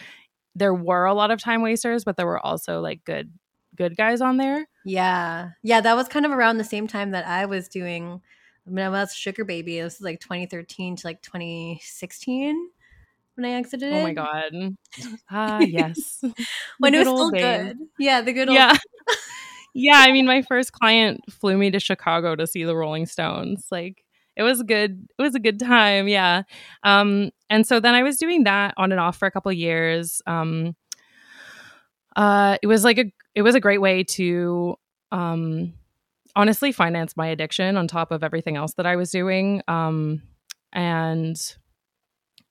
there 0.55 0.75
were 0.75 1.05
a 1.05 1.15
lot 1.15 1.31
of 1.31 1.41
time 1.41 1.63
wasters 1.63 2.05
but 2.05 2.17
there 2.17 2.27
were 2.27 2.45
also 2.45 2.81
like 2.81 3.05
good 3.05 3.33
good 3.75 3.97
guys 3.97 4.21
on 4.21 4.37
there 4.37 4.67
yeah 4.85 5.51
yeah 5.63 5.81
that 5.81 5.97
was 5.97 6.09
kind 6.09 6.27
of 6.27 6.33
around 6.33 6.59
the 6.59 6.65
same 6.65 6.87
time 6.87 7.13
that 7.13 7.27
i 7.27 7.47
was 7.47 7.69
doing 7.69 8.21
I 8.67 8.71
mean, 8.71 8.85
I 8.85 8.89
was 8.91 9.15
sugar 9.15 9.45
baby. 9.45 9.81
This 9.81 9.99
was 9.99 10.05
like 10.05 10.21
2013 10.21 10.97
to 10.97 11.07
like 11.07 11.21
2016 11.23 12.69
when 13.35 13.45
I 13.45 13.55
exited. 13.55 13.93
Oh 13.93 14.03
my 14.03 14.15
god! 14.15 14.53
Ah, 15.31 15.61
yes. 15.61 16.23
when 16.79 16.95
it 16.95 16.99
was 16.99 17.09
still 17.09 17.31
days. 17.31 17.43
good. 17.43 17.79
Yeah, 17.99 18.21
the 18.21 18.33
good 18.33 18.49
old. 18.49 18.57
Yeah 18.57 18.77
yeah, 19.75 19.99
I 19.99 20.13
mean, 20.13 20.27
my 20.27 20.43
first 20.43 20.73
client 20.73 21.21
flew 21.31 21.57
me 21.57 21.71
to 21.71 21.81
Chicago 21.81 22.37
to 22.37 22.47
see 22.47 22.65
the 22.65 22.77
Rolling 22.77 23.07
Stones. 23.07 23.67
Like, 23.71 24.05
it 24.37 24.43
was 24.43 24.63
good. 24.63 25.07
It 25.19 25.23
was 25.23 25.35
a 25.35 25.41
good 25.41 25.59
time. 25.59 26.09
Yeah. 26.09 26.43
Um, 26.83 27.31
and 27.51 27.67
so 27.67 27.81
then 27.81 27.95
I 27.95 28.03
was 28.03 28.17
doing 28.19 28.45
that 28.45 28.75
on 28.77 28.93
and 28.93 29.01
off 29.01 29.17
for 29.19 29.27
a 29.27 29.31
couple 29.31 29.53
years. 29.53 30.23
Um, 30.27 30.75
uh, 32.17 32.59
it 32.63 32.67
was 32.67 32.85
like 32.85 32.99
a, 32.99 33.13
it 33.35 33.43
was 33.43 33.55
a 33.55 33.61
great 33.61 33.81
way 33.81 34.05
to, 34.05 34.77
um, 35.11 35.75
honestly 36.35 36.73
finance 36.73 37.15
my 37.17 37.27
addiction 37.27 37.77
on 37.77 37.87
top 37.87 38.11
of 38.11 38.23
everything 38.23 38.57
else 38.57 38.75
that 38.75 38.87
I 38.87 38.97
was 38.97 39.11
doing. 39.11 39.63
Um, 39.69 40.23
and 40.73 41.37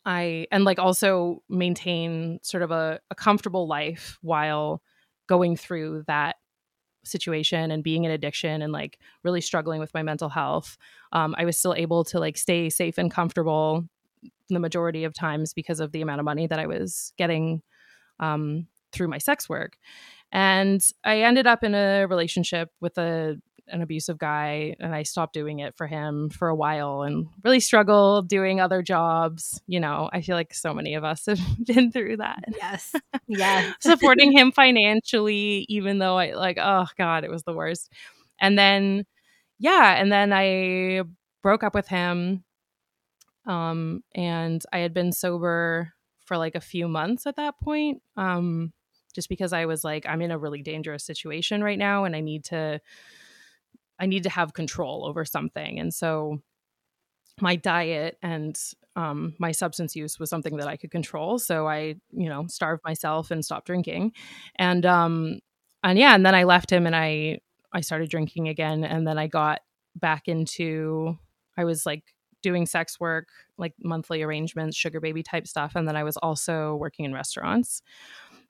I, 0.05 0.47
and 0.51 0.63
like 0.63 0.77
also 0.79 1.41
maintain 1.49 2.39
sort 2.43 2.61
of 2.63 2.71
a, 2.71 2.99
a 3.09 3.15
comfortable 3.15 3.67
life 3.67 4.19
while 4.21 4.83
going 5.27 5.55
through 5.55 6.03
that 6.07 6.35
situation 7.03 7.71
and 7.71 7.83
being 7.83 8.03
in 8.03 8.11
addiction 8.11 8.61
and 8.61 8.71
like 8.71 8.99
really 9.23 9.41
struggling 9.41 9.79
with 9.79 9.93
my 9.93 10.03
mental 10.03 10.29
health 10.29 10.77
um, 11.11 11.35
i 11.37 11.45
was 11.45 11.57
still 11.57 11.73
able 11.75 12.03
to 12.03 12.19
like 12.19 12.37
stay 12.37 12.69
safe 12.69 12.97
and 12.97 13.11
comfortable 13.11 13.83
the 14.49 14.59
majority 14.59 15.03
of 15.03 15.13
times 15.13 15.53
because 15.53 15.79
of 15.79 15.91
the 15.91 16.01
amount 16.01 16.19
of 16.19 16.25
money 16.25 16.47
that 16.47 16.59
i 16.59 16.67
was 16.67 17.13
getting 17.17 17.61
um, 18.19 18.67
through 18.91 19.07
my 19.07 19.17
sex 19.17 19.49
work. 19.49 19.77
And 20.31 20.81
i 21.03 21.21
ended 21.21 21.45
up 21.45 21.63
in 21.63 21.75
a 21.75 22.05
relationship 22.05 22.69
with 22.79 22.97
a 22.97 23.37
an 23.71 23.81
abusive 23.81 24.17
guy 24.17 24.75
and 24.79 24.93
I 24.93 25.03
stopped 25.03 25.33
doing 25.33 25.59
it 25.59 25.75
for 25.75 25.87
him 25.87 26.29
for 26.29 26.49
a 26.49 26.55
while 26.55 27.01
and 27.03 27.27
really 27.43 27.59
struggled 27.59 28.27
doing 28.27 28.59
other 28.59 28.81
jobs. 28.81 29.61
You 29.67 29.79
know, 29.79 30.09
I 30.11 30.21
feel 30.21 30.35
like 30.35 30.53
so 30.53 30.73
many 30.73 30.95
of 30.95 31.03
us 31.03 31.25
have 31.27 31.39
been 31.65 31.91
through 31.91 32.17
that. 32.17 32.43
Yes. 32.55 32.93
Yeah. 33.27 33.71
Supporting 33.79 34.33
him 34.33 34.51
financially, 34.51 35.65
even 35.69 35.99
though 35.99 36.17
I 36.17 36.33
like, 36.33 36.57
oh 36.59 36.85
God, 36.97 37.23
it 37.23 37.31
was 37.31 37.43
the 37.43 37.53
worst. 37.53 37.89
And 38.41 38.59
then, 38.59 39.05
yeah. 39.57 39.95
And 39.95 40.11
then 40.11 40.33
I 40.33 41.03
broke 41.41 41.63
up 41.63 41.73
with 41.73 41.87
him. 41.87 42.43
Um, 43.45 44.03
and 44.13 44.61
I 44.73 44.79
had 44.79 44.93
been 44.93 45.13
sober 45.13 45.93
for 46.25 46.35
like 46.35 46.55
a 46.55 46.61
few 46.61 46.89
months 46.89 47.25
at 47.25 47.37
that 47.37 47.57
point. 47.59 48.01
Um, 48.17 48.73
just 49.13 49.29
because 49.29 49.53
I 49.53 49.65
was 49.65 49.83
like, 49.83 50.05
I'm 50.05 50.21
in 50.21 50.31
a 50.31 50.37
really 50.37 50.61
dangerous 50.61 51.05
situation 51.05 51.63
right 51.63 51.79
now 51.79 52.03
and 52.05 52.15
I 52.15 52.21
need 52.21 52.45
to 52.45 52.79
I 54.01 54.07
need 54.07 54.23
to 54.23 54.29
have 54.29 54.53
control 54.53 55.05
over 55.05 55.23
something. 55.23 55.79
And 55.79 55.93
so 55.93 56.41
my 57.39 57.55
diet 57.55 58.17
and 58.21 58.59
um, 58.95 59.35
my 59.39 59.51
substance 59.51 59.95
use 59.95 60.19
was 60.19 60.29
something 60.29 60.57
that 60.57 60.67
I 60.67 60.75
could 60.75 60.91
control. 60.91 61.39
So 61.39 61.67
I, 61.67 61.95
you 62.11 62.27
know, 62.27 62.45
starved 62.47 62.83
myself 62.83 63.31
and 63.31 63.45
stopped 63.45 63.67
drinking. 63.67 64.13
And 64.57 64.85
um, 64.85 65.39
and 65.83 65.97
yeah, 65.97 66.15
and 66.15 66.25
then 66.25 66.35
I 66.35 66.43
left 66.43 66.71
him 66.71 66.85
and 66.85 66.95
I 66.95 67.39
I 67.71 67.81
started 67.81 68.09
drinking 68.09 68.49
again. 68.49 68.83
And 68.83 69.07
then 69.07 69.17
I 69.17 69.27
got 69.27 69.61
back 69.95 70.27
into 70.27 71.17
I 71.57 71.63
was 71.63 71.85
like 71.85 72.03
doing 72.41 72.65
sex 72.65 72.99
work, 72.99 73.27
like 73.57 73.73
monthly 73.83 74.23
arrangements, 74.23 74.75
sugar 74.75 74.99
baby 74.99 75.21
type 75.21 75.47
stuff. 75.47 75.73
And 75.75 75.87
then 75.87 75.95
I 75.95 76.03
was 76.03 76.17
also 76.17 76.75
working 76.75 77.05
in 77.05 77.13
restaurants. 77.13 77.83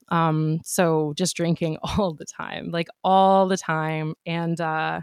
Um, 0.10 0.62
so 0.64 1.14
just 1.18 1.36
drinking 1.36 1.78
all 1.84 2.14
the 2.14 2.26
time, 2.26 2.72
like 2.72 2.88
all 3.04 3.48
the 3.48 3.58
time. 3.58 4.16
And 4.26 4.60
uh 4.60 5.02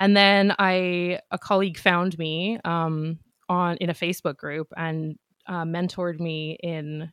and 0.00 0.16
then 0.16 0.54
I 0.58 1.20
a 1.30 1.38
colleague 1.38 1.78
found 1.78 2.18
me 2.18 2.58
um, 2.64 3.18
on 3.48 3.76
in 3.78 3.90
a 3.90 3.94
Facebook 3.94 4.36
group 4.36 4.68
and 4.76 5.16
uh, 5.46 5.64
mentored 5.64 6.20
me 6.20 6.58
in 6.62 7.12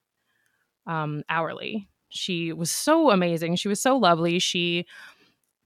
um, 0.88 1.24
hourly. 1.30 1.89
She 2.10 2.54
was 2.54 2.72
so 2.72 3.12
amazing. 3.12 3.56
She 3.56 3.68
was 3.68 3.82
so 3.82 3.98
lovely. 3.98 4.39
She 4.39 4.86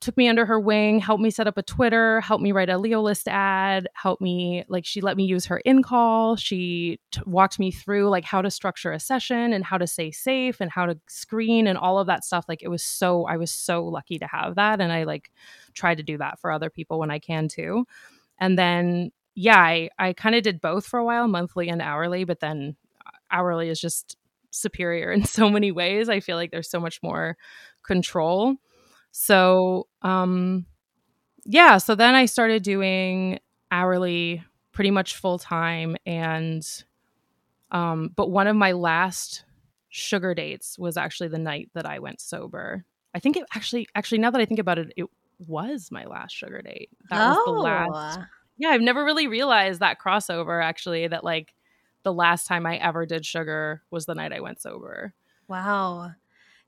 took 0.01 0.15
me 0.15 0.29
under 0.29 0.45
her 0.45 0.59
wing, 0.59 0.99
helped 0.99 1.21
me 1.21 1.29
set 1.29 1.47
up 1.47 1.57
a 1.57 1.63
Twitter, 1.63 2.21
helped 2.21 2.41
me 2.41 2.53
write 2.53 2.69
a 2.69 2.77
Leolist 2.77 3.27
ad, 3.27 3.87
helped 3.93 4.21
me 4.21 4.63
like 4.69 4.85
she 4.85 5.01
let 5.01 5.17
me 5.17 5.25
use 5.25 5.45
her 5.45 5.57
in 5.59 5.83
call. 5.83 6.37
She 6.37 6.99
t- 7.11 7.21
walked 7.25 7.59
me 7.59 7.71
through 7.71 8.09
like 8.09 8.23
how 8.23 8.41
to 8.41 8.49
structure 8.49 8.93
a 8.93 8.99
session 8.99 9.51
and 9.51 9.63
how 9.65 9.77
to 9.77 9.87
stay 9.87 10.11
safe 10.11 10.61
and 10.61 10.71
how 10.71 10.85
to 10.85 10.97
screen 11.09 11.67
and 11.67 11.77
all 11.77 11.99
of 11.99 12.07
that 12.07 12.23
stuff. 12.23 12.45
Like 12.47 12.63
it 12.63 12.69
was 12.69 12.83
so 12.83 13.25
I 13.25 13.35
was 13.35 13.51
so 13.51 13.83
lucky 13.83 14.19
to 14.19 14.27
have 14.27 14.55
that 14.55 14.79
and 14.79 14.93
I 14.93 15.03
like 15.03 15.31
try 15.73 15.95
to 15.95 16.03
do 16.03 16.17
that 16.17 16.39
for 16.39 16.51
other 16.51 16.69
people 16.69 16.99
when 16.99 17.11
I 17.11 17.19
can 17.19 17.49
too. 17.49 17.85
And 18.39 18.57
then 18.57 19.11
yeah, 19.35 19.59
I 19.59 19.89
I 19.99 20.13
kind 20.13 20.35
of 20.35 20.43
did 20.43 20.61
both 20.61 20.85
for 20.85 20.99
a 20.99 21.05
while, 21.05 21.27
monthly 21.27 21.67
and 21.67 21.81
hourly, 21.81 22.23
but 22.23 22.39
then 22.39 22.77
uh, 23.05 23.11
hourly 23.31 23.67
is 23.69 23.81
just 23.81 24.15
superior 24.51 25.11
in 25.13 25.25
so 25.25 25.49
many 25.49 25.73
ways. 25.73 26.07
I 26.07 26.21
feel 26.21 26.37
like 26.37 26.51
there's 26.51 26.69
so 26.69 26.79
much 26.79 27.03
more 27.03 27.35
control 27.83 28.55
so, 29.11 29.87
um, 30.01 30.65
yeah, 31.45 31.77
so 31.77 31.95
then 31.95 32.15
I 32.15 32.25
started 32.25 32.63
doing 32.63 33.39
hourly 33.71 34.43
pretty 34.71 34.91
much 34.91 35.15
full 35.15 35.39
time. 35.39 35.97
And, 36.05 36.65
um, 37.71 38.11
but 38.15 38.29
one 38.29 38.47
of 38.47 38.55
my 38.55 38.73
last 38.73 39.45
sugar 39.89 40.33
dates 40.33 40.77
was 40.77 40.97
actually 40.97 41.29
the 41.29 41.39
night 41.39 41.69
that 41.73 41.85
I 41.85 41.99
went 41.99 42.21
sober. 42.21 42.85
I 43.13 43.19
think 43.19 43.37
it 43.37 43.45
actually, 43.55 43.87
actually, 43.95 44.19
now 44.19 44.31
that 44.31 44.41
I 44.41 44.45
think 44.45 44.59
about 44.59 44.79
it, 44.79 44.93
it 44.95 45.07
was 45.39 45.89
my 45.91 46.05
last 46.05 46.35
sugar 46.35 46.61
date. 46.61 46.89
That 47.09 47.35
oh. 47.35 47.35
was 47.35 47.45
the 47.45 47.51
last. 47.51 48.19
Oh. 48.19 48.25
Yeah, 48.57 48.69
I've 48.69 48.81
never 48.81 49.05
really 49.05 49.27
realized 49.27 49.79
that 49.79 49.99
crossover 49.99 50.63
actually, 50.63 51.07
that 51.07 51.23
like 51.23 51.53
the 52.03 52.13
last 52.13 52.45
time 52.45 52.65
I 52.65 52.75
ever 52.77 53.05
did 53.05 53.25
sugar 53.25 53.81
was 53.89 54.05
the 54.05 54.15
night 54.15 54.33
I 54.33 54.41
went 54.41 54.61
sober. 54.61 55.13
Wow 55.47 56.11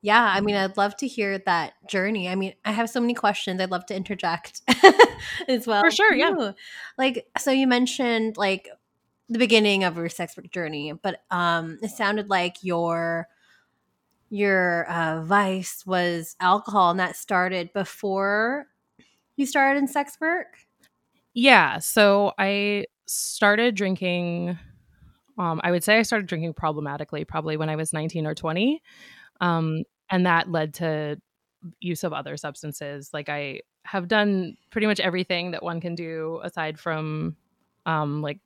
yeah, 0.02 0.32
I 0.34 0.42
mean, 0.42 0.56
I'd 0.56 0.78
love 0.78 0.98
to 0.98 1.08
hear 1.08 1.38
that 1.40 1.74
journey. 1.88 2.28
I 2.28 2.36
mean, 2.36 2.54
I 2.66 2.72
have 2.72 2.90
so 2.90 3.00
many 3.00 3.14
questions. 3.14 3.62
I'd 3.62 3.70
love 3.70 3.86
to 3.88 3.96
interject 3.96 4.62
as 5.48 5.68
well. 5.68 5.84
For 5.84 5.92
sure, 5.92 6.14
yeah. 6.14 6.54
Like, 6.98 7.28
so 7.38 7.52
you 7.52 7.68
mentioned 7.68 8.36
like 8.36 8.68
the 9.30 9.38
beginning 9.38 9.84
of 9.84 9.98
your 9.98 10.10
sex 10.10 10.36
work 10.36 10.50
journey, 10.52 10.92
but 10.94 11.22
um, 11.30 11.78
it 11.84 11.92
sounded 11.92 12.30
like 12.30 12.58
your 12.64 13.28
your 14.32 14.90
uh, 14.90 15.22
vice 15.24 15.84
was 15.86 16.36
alcohol, 16.40 16.92
and 16.92 17.00
that 17.00 17.16
started 17.16 17.72
before 17.74 18.66
you 19.36 19.46
started 19.46 19.78
in 19.78 19.88
sex 19.88 20.18
work. 20.20 20.58
Yeah, 21.34 21.78
so 21.78 22.34
I 22.40 22.86
started 23.06 23.76
drinking. 23.76 24.58
Um, 25.38 25.62
I 25.64 25.72
would 25.72 25.84
say 25.84 26.00
I 26.00 26.02
started 26.02 26.28
drinking 26.28 26.54
problematically 26.54 27.24
probably 27.24 27.56
when 27.56 27.70
I 27.70 27.76
was 27.76 27.94
19 27.94 28.26
or 28.26 28.36
20. 28.36 28.82
Um, 29.42 29.84
and 30.12 30.26
that 30.26 30.52
led 30.52 30.74
to 30.76 31.20
use 31.80 32.04
of 32.04 32.14
other 32.14 32.38
substances. 32.38 33.10
Like 33.14 33.30
I 33.30 33.62
have 33.84 34.08
done 34.08 34.58
pretty 34.70 34.88
much 34.88 35.00
everything 35.00 35.52
that 35.52 35.64
one 35.64 35.82
can 35.82 35.96
do 35.96 36.40
aside 36.44 36.80
from 36.80 37.36
um, 37.86 38.22
like 38.22 38.40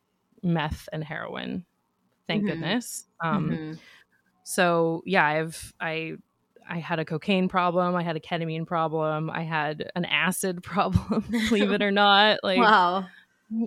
meth 0.43 0.87
and 0.93 1.03
heroin. 1.03 1.65
Thank 2.27 2.43
mm-hmm. 2.43 2.51
goodness. 2.51 3.05
Um, 3.23 3.49
mm-hmm. 3.49 3.73
So 4.43 5.01
yeah, 5.05 5.25
I've 5.25 5.73
I 5.79 6.13
I 6.67 6.79
had 6.79 6.99
a 6.99 7.05
cocaine 7.05 7.47
problem. 7.47 7.95
I 7.95 8.03
had 8.03 8.15
a 8.15 8.19
ketamine 8.19 8.65
problem. 8.65 9.29
I 9.29 9.43
had 9.43 9.91
an 9.95 10.05
acid 10.05 10.63
problem. 10.63 11.25
believe 11.49 11.71
it 11.71 11.81
or 11.81 11.91
not, 12.03 12.39
like 12.43 12.59
wow. 12.59 13.05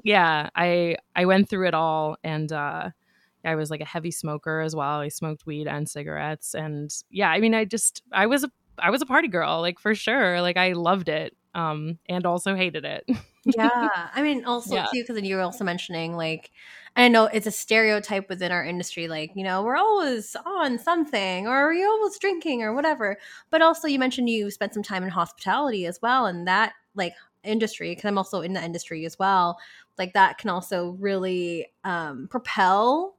Yeah, 0.03 0.51
I 0.57 0.97
I 1.15 1.27
went 1.27 1.49
through 1.49 1.69
it 1.69 1.75
all, 1.75 2.17
and 2.25 2.51
uh, 2.53 2.91
I 3.45 3.55
was 3.55 3.71
like 3.71 3.81
a 3.81 3.87
heavy 3.87 4.11
smoker 4.11 4.61
as 4.61 4.75
well. 4.75 5.01
I 5.01 5.09
smoked 5.09 5.47
weed 5.47 5.67
and 5.67 5.89
cigarettes 5.89 6.55
and 6.55 6.95
yeah, 7.11 7.31
I 7.31 7.41
mean 7.41 7.55
I 7.55 7.65
just 7.65 8.03
I 8.13 8.27
was 8.27 8.45
a 8.45 8.51
I 8.79 8.91
was 8.91 9.03
a 9.03 9.07
party 9.07 9.29
girl, 9.29 9.61
like 9.61 9.79
for 9.79 9.95
sure. 9.95 10.41
Like 10.41 10.57
I 10.57 10.73
loved 10.73 11.09
it. 11.09 11.37
Um 11.55 11.99
and 12.09 12.27
also 12.27 12.55
hated 12.55 12.85
it. 12.85 13.05
yeah. 13.45 13.89
I 14.15 14.23
mean 14.23 14.45
also 14.45 14.75
yeah. 14.75 14.87
too 14.93 15.05
because 15.07 15.21
you 15.23 15.37
were 15.37 15.43
also 15.43 15.65
mentioning 15.65 16.17
like 16.17 16.51
I 16.97 17.07
know 17.09 17.27
it's 17.27 17.47
a 17.47 17.53
stereotype 17.53 18.29
within 18.29 18.51
our 18.51 18.65
industry, 18.65 19.07
like, 19.07 19.31
you 19.37 19.45
know, 19.45 19.63
we're 19.63 19.77
always 19.77 20.35
on 20.45 20.81
something 20.81 21.47
or 21.47 21.73
you're 21.73 21.89
always 21.89 22.19
drinking 22.19 22.65
or 22.65 22.75
whatever. 22.75 23.19
But 23.51 23.63
also 23.63 23.87
you 23.87 24.01
mentioned 24.01 24.29
you 24.29 24.51
spent 24.51 24.75
some 24.75 24.83
time 24.83 25.05
in 25.05 25.11
hospitality 25.11 25.87
as 25.87 26.01
well 26.03 26.27
and 26.27 26.49
that 26.49 26.73
like 26.95 27.15
industry 27.45 27.93
because 27.93 28.05
i'm 28.05 28.19
also 28.19 28.41
in 28.41 28.53
the 28.53 28.63
industry 28.63 29.05
as 29.05 29.19
well 29.19 29.59
like 29.97 30.13
that 30.13 30.39
can 30.39 30.51
also 30.51 30.97
really 31.01 31.67
um, 31.85 32.29
propel 32.31 33.17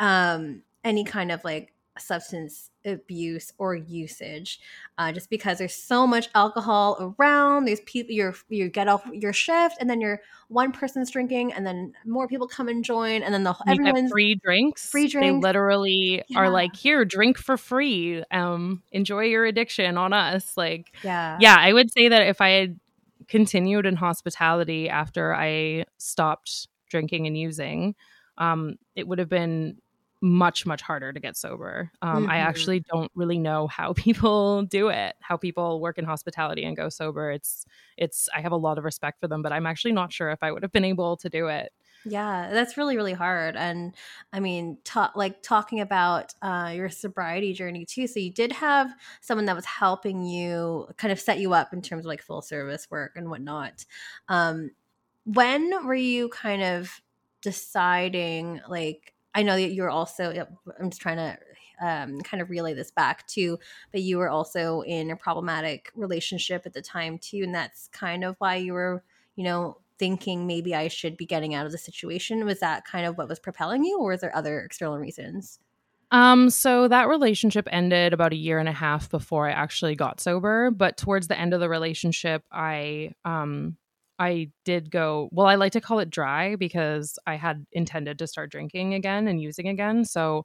um, 0.00 0.62
any 0.82 1.04
kind 1.04 1.30
of 1.30 1.44
like 1.44 1.72
substance 1.98 2.70
abuse 2.86 3.52
or 3.58 3.74
usage 3.74 4.58
uh, 4.96 5.12
just 5.12 5.28
because 5.28 5.58
there's 5.58 5.74
so 5.74 6.06
much 6.06 6.30
alcohol 6.34 7.14
around 7.18 7.66
there's 7.66 7.80
people 7.80 8.14
you 8.14 8.32
you 8.48 8.70
get 8.70 8.88
off 8.88 9.04
your 9.12 9.34
shift 9.34 9.76
and 9.80 9.90
then 9.90 10.00
you're 10.00 10.20
one 10.48 10.72
person's 10.72 11.10
drinking 11.10 11.52
and 11.52 11.66
then 11.66 11.92
more 12.06 12.26
people 12.26 12.48
come 12.48 12.68
and 12.68 12.84
join 12.84 13.22
and 13.22 13.34
then 13.34 13.44
the 13.44 13.54
you 13.66 13.72
everyone's 13.72 14.10
free 14.10 14.34
drinks. 14.42 14.88
free 14.88 15.08
drinks. 15.08 15.26
they 15.26 15.46
literally 15.46 16.22
yeah. 16.28 16.38
are 16.38 16.48
like 16.48 16.74
here 16.74 17.04
drink 17.04 17.36
for 17.36 17.58
free. 17.58 18.24
Um 18.30 18.82
enjoy 18.92 19.24
your 19.24 19.44
addiction 19.44 19.98
on 19.98 20.14
us. 20.14 20.56
Like 20.56 20.94
yeah. 21.02 21.36
yeah 21.38 21.56
i 21.58 21.70
would 21.70 21.92
say 21.92 22.08
that 22.08 22.22
if 22.22 22.40
i 22.40 22.48
had 22.48 22.80
continued 23.28 23.84
in 23.84 23.96
hospitality 23.96 24.88
after 24.88 25.34
i 25.34 25.84
stopped 25.98 26.66
drinking 26.88 27.26
and 27.26 27.36
using 27.36 27.94
um 28.38 28.76
it 28.96 29.06
would 29.06 29.18
have 29.18 29.28
been 29.28 29.76
much 30.22 30.66
much 30.66 30.82
harder 30.82 31.12
to 31.12 31.20
get 31.20 31.36
sober 31.36 31.90
um, 32.02 32.26
Mhm. 32.26 32.28
i 32.28 32.36
actually 32.38 32.80
don't 32.80 33.10
really 33.14 33.38
know 33.38 33.66
how 33.66 33.92
people 33.94 34.62
do 34.64 34.88
it 34.88 35.16
how 35.20 35.36
people 35.36 35.80
work 35.80 35.98
in 35.98 36.04
hospitality 36.04 36.64
and 36.64 36.76
go 36.76 36.88
sober 36.88 37.30
it's 37.30 37.64
it's 37.96 38.28
i 38.34 38.40
have 38.40 38.52
a 38.52 38.56
lot 38.56 38.78
of 38.78 38.84
respect 38.84 39.18
for 39.20 39.28
them 39.28 39.42
but 39.42 39.52
i'm 39.52 39.66
actually 39.66 39.92
not 39.92 40.12
sure 40.12 40.30
if 40.30 40.42
i 40.42 40.52
would 40.52 40.62
have 40.62 40.72
been 40.72 40.84
able 40.84 41.16
to 41.16 41.28
do 41.30 41.46
it 41.48 41.72
Yeah, 42.04 42.48
that's 42.52 42.78
really 42.78 42.96
really 42.96 43.12
hard. 43.12 43.56
And 43.56 43.94
I 44.32 44.40
mean, 44.40 44.78
ta- 44.84 45.12
like 45.14 45.42
talking 45.42 45.80
about 45.80 46.32
uh, 46.40 46.72
your 46.74 46.88
sobriety 46.88 47.52
journey 47.52 47.84
too. 47.84 48.06
So 48.06 48.18
you 48.20 48.32
did 48.32 48.52
have 48.52 48.90
someone 49.20 49.44
that 49.46 49.56
was 49.56 49.66
helping 49.66 50.24
you, 50.24 50.88
kind 50.96 51.12
of 51.12 51.20
set 51.20 51.40
you 51.40 51.52
up 51.52 51.74
in 51.74 51.82
terms 51.82 52.06
of 52.06 52.08
like 52.08 52.22
full 52.22 52.40
service 52.40 52.90
work 52.90 53.12
and 53.16 53.28
whatnot. 53.28 53.84
Um, 54.28 54.70
when 55.24 55.86
were 55.86 55.94
you 55.94 56.30
kind 56.30 56.62
of 56.62 57.02
deciding? 57.42 58.62
Like, 58.68 59.14
I 59.34 59.42
know 59.42 59.56
that 59.56 59.72
you 59.72 59.82
were 59.82 59.90
also. 59.90 60.46
I'm 60.78 60.90
just 60.90 61.00
trying 61.00 61.16
to. 61.16 61.38
Um, 61.82 62.20
kind 62.20 62.42
of 62.42 62.50
relay 62.50 62.74
this 62.74 62.90
back 62.90 63.26
to, 63.28 63.58
but 63.90 64.02
you 64.02 64.18
were 64.18 64.28
also 64.28 64.82
in 64.82 65.10
a 65.10 65.16
problematic 65.16 65.90
relationship 65.94 66.66
at 66.66 66.74
the 66.74 66.82
time 66.82 67.16
too, 67.16 67.40
and 67.42 67.54
that's 67.54 67.88
kind 67.88 68.22
of 68.22 68.36
why 68.38 68.56
you 68.56 68.74
were 68.74 69.02
you 69.40 69.44
know, 69.44 69.78
thinking 69.98 70.46
maybe 70.46 70.74
I 70.74 70.88
should 70.88 71.16
be 71.16 71.24
getting 71.24 71.54
out 71.54 71.64
of 71.64 71.72
the 71.72 71.78
situation? 71.78 72.44
Was 72.44 72.60
that 72.60 72.84
kind 72.84 73.06
of 73.06 73.16
what 73.16 73.26
was 73.26 73.38
propelling 73.38 73.84
you, 73.84 73.98
or 73.98 74.10
was 74.10 74.20
there 74.20 74.36
other 74.36 74.60
external 74.60 74.98
reasons? 74.98 75.58
Um, 76.10 76.50
so 76.50 76.88
that 76.88 77.08
relationship 77.08 77.66
ended 77.70 78.12
about 78.12 78.34
a 78.34 78.36
year 78.36 78.58
and 78.58 78.68
a 78.68 78.72
half 78.72 79.08
before 79.08 79.48
I 79.48 79.52
actually 79.52 79.94
got 79.94 80.20
sober. 80.20 80.70
But 80.70 80.98
towards 80.98 81.28
the 81.28 81.38
end 81.38 81.54
of 81.54 81.60
the 81.60 81.70
relationship, 81.70 82.42
I 82.52 83.12
um 83.24 83.78
I 84.20 84.50
did 84.64 84.90
go 84.90 85.28
well, 85.32 85.46
I 85.46 85.54
like 85.56 85.72
to 85.72 85.80
call 85.80 85.98
it 85.98 86.10
dry 86.10 86.54
because 86.56 87.18
I 87.26 87.34
had 87.36 87.66
intended 87.72 88.18
to 88.18 88.26
start 88.26 88.50
drinking 88.52 88.94
again 88.94 89.26
and 89.26 89.40
using 89.40 89.66
again. 89.66 90.04
So 90.04 90.44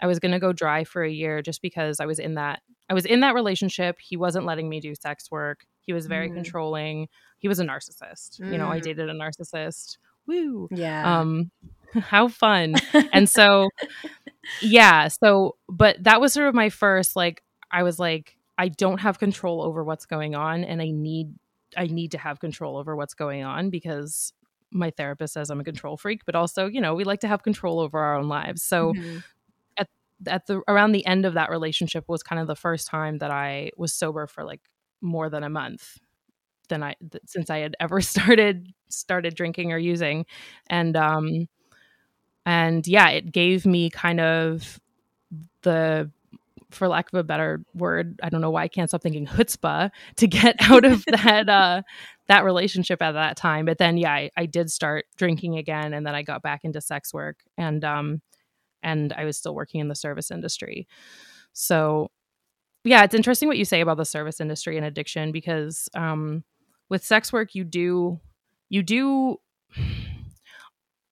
I 0.00 0.06
was 0.06 0.18
gonna 0.18 0.38
go 0.38 0.52
dry 0.52 0.84
for 0.84 1.02
a 1.02 1.10
year 1.10 1.40
just 1.42 1.62
because 1.62 1.98
I 2.00 2.06
was 2.06 2.18
in 2.18 2.34
that 2.34 2.60
I 2.90 2.94
was 2.94 3.06
in 3.06 3.20
that 3.20 3.34
relationship. 3.34 3.96
He 3.98 4.16
wasn't 4.16 4.44
letting 4.44 4.68
me 4.68 4.78
do 4.80 4.94
sex 4.94 5.30
work. 5.30 5.64
He 5.80 5.92
was 5.94 6.06
very 6.06 6.28
Mm. 6.30 6.34
controlling. 6.34 7.08
He 7.38 7.48
was 7.48 7.58
a 7.60 7.64
narcissist. 7.64 8.38
You 8.40 8.58
know, 8.58 8.70
I 8.70 8.78
Mm. 8.80 8.82
dated 8.82 9.08
a 9.08 9.14
narcissist. 9.14 9.96
Woo. 10.26 10.68
Yeah. 10.70 11.20
Um 11.20 11.50
how 11.94 12.28
fun. 12.28 12.74
And 13.14 13.28
so 13.28 13.70
yeah 14.60 15.08
so 15.08 15.56
but 15.68 15.96
that 16.04 16.20
was 16.20 16.32
sort 16.34 16.48
of 16.48 16.54
my 16.54 16.68
first 16.68 17.16
like 17.16 17.42
i 17.70 17.82
was 17.82 17.98
like 17.98 18.36
i 18.58 18.68
don't 18.68 18.98
have 18.98 19.18
control 19.18 19.62
over 19.62 19.82
what's 19.82 20.04
going 20.04 20.34
on 20.34 20.64
and 20.64 20.82
i 20.82 20.90
need 20.90 21.32
i 21.76 21.86
need 21.86 22.10
to 22.12 22.18
have 22.18 22.40
control 22.40 22.76
over 22.76 22.96
what's 22.96 23.14
going 23.14 23.42
on 23.44 23.70
because 23.70 24.32
my 24.72 24.90
therapist 24.90 25.34
says 25.34 25.50
i'm 25.50 25.60
a 25.60 25.64
control 25.64 25.96
freak 25.96 26.22
but 26.26 26.34
also 26.34 26.66
you 26.66 26.80
know 26.80 26.94
we 26.94 27.04
like 27.04 27.20
to 27.20 27.28
have 27.28 27.42
control 27.42 27.80
over 27.80 27.98
our 27.98 28.16
own 28.16 28.28
lives 28.28 28.62
so 28.62 28.92
Mhm. 28.94 29.22
at 30.26 30.46
the 30.46 30.62
around 30.68 30.92
the 30.92 31.04
end 31.06 31.26
of 31.26 31.34
that 31.34 31.50
relationship 31.50 32.04
was 32.08 32.22
kind 32.22 32.40
of 32.40 32.46
the 32.46 32.54
first 32.56 32.86
time 32.86 33.18
that 33.18 33.30
i 33.30 33.70
was 33.76 33.92
sober 33.92 34.26
for 34.26 34.44
like 34.44 34.60
more 35.00 35.28
than 35.28 35.42
a 35.42 35.50
month 35.50 35.98
than 36.68 36.82
i 36.82 36.94
th- 37.10 37.22
since 37.26 37.50
i 37.50 37.58
had 37.58 37.74
ever 37.80 38.00
started 38.12 38.72
started 38.88 39.34
drinking 39.34 39.72
or 39.72 39.78
using 39.78 40.24
and 40.68 40.96
um 40.96 41.48
and 42.46 42.86
yeah 42.86 43.08
it 43.08 43.32
gave 43.32 43.66
me 43.66 43.90
kind 43.90 44.20
of 44.20 44.80
the 45.62 46.10
for 46.74 46.88
lack 46.88 47.12
of 47.12 47.18
a 47.18 47.24
better 47.24 47.62
word 47.74 48.18
i 48.22 48.28
don't 48.28 48.40
know 48.40 48.50
why 48.50 48.62
i 48.62 48.68
can't 48.68 48.90
stop 48.90 49.02
thinking 49.02 49.26
chutzpah 49.26 49.90
to 50.16 50.26
get 50.26 50.56
out 50.60 50.84
of 50.84 51.04
that 51.06 51.48
uh 51.48 51.82
that 52.26 52.44
relationship 52.44 53.02
at 53.02 53.12
that 53.12 53.36
time. 53.36 53.66
But 53.66 53.78
then 53.78 53.96
yeah 53.96 54.12
I, 54.12 54.30
I 54.36 54.46
did 54.46 54.70
start 54.70 55.06
drinking 55.16 55.58
again 55.58 55.92
and 55.92 56.06
then 56.06 56.14
i 56.14 56.22
got 56.22 56.42
back 56.42 56.64
into 56.64 56.80
sex 56.80 57.12
work 57.12 57.40
and 57.58 57.84
um 57.84 58.22
and 58.82 59.12
i 59.12 59.24
was 59.24 59.36
still 59.36 59.54
working 59.54 59.80
in 59.80 59.88
the 59.88 59.94
service 59.94 60.30
industry. 60.30 60.86
So 61.52 62.10
yeah 62.84 63.04
it's 63.04 63.14
interesting 63.14 63.48
what 63.48 63.58
you 63.58 63.64
say 63.64 63.80
about 63.80 63.96
the 63.96 64.04
service 64.04 64.40
industry 64.40 64.76
and 64.76 64.86
addiction 64.86 65.32
because 65.32 65.88
um 65.94 66.44
with 66.88 67.04
sex 67.04 67.32
work 67.32 67.54
you 67.54 67.64
do 67.64 68.20
you 68.68 68.82
do 68.82 69.38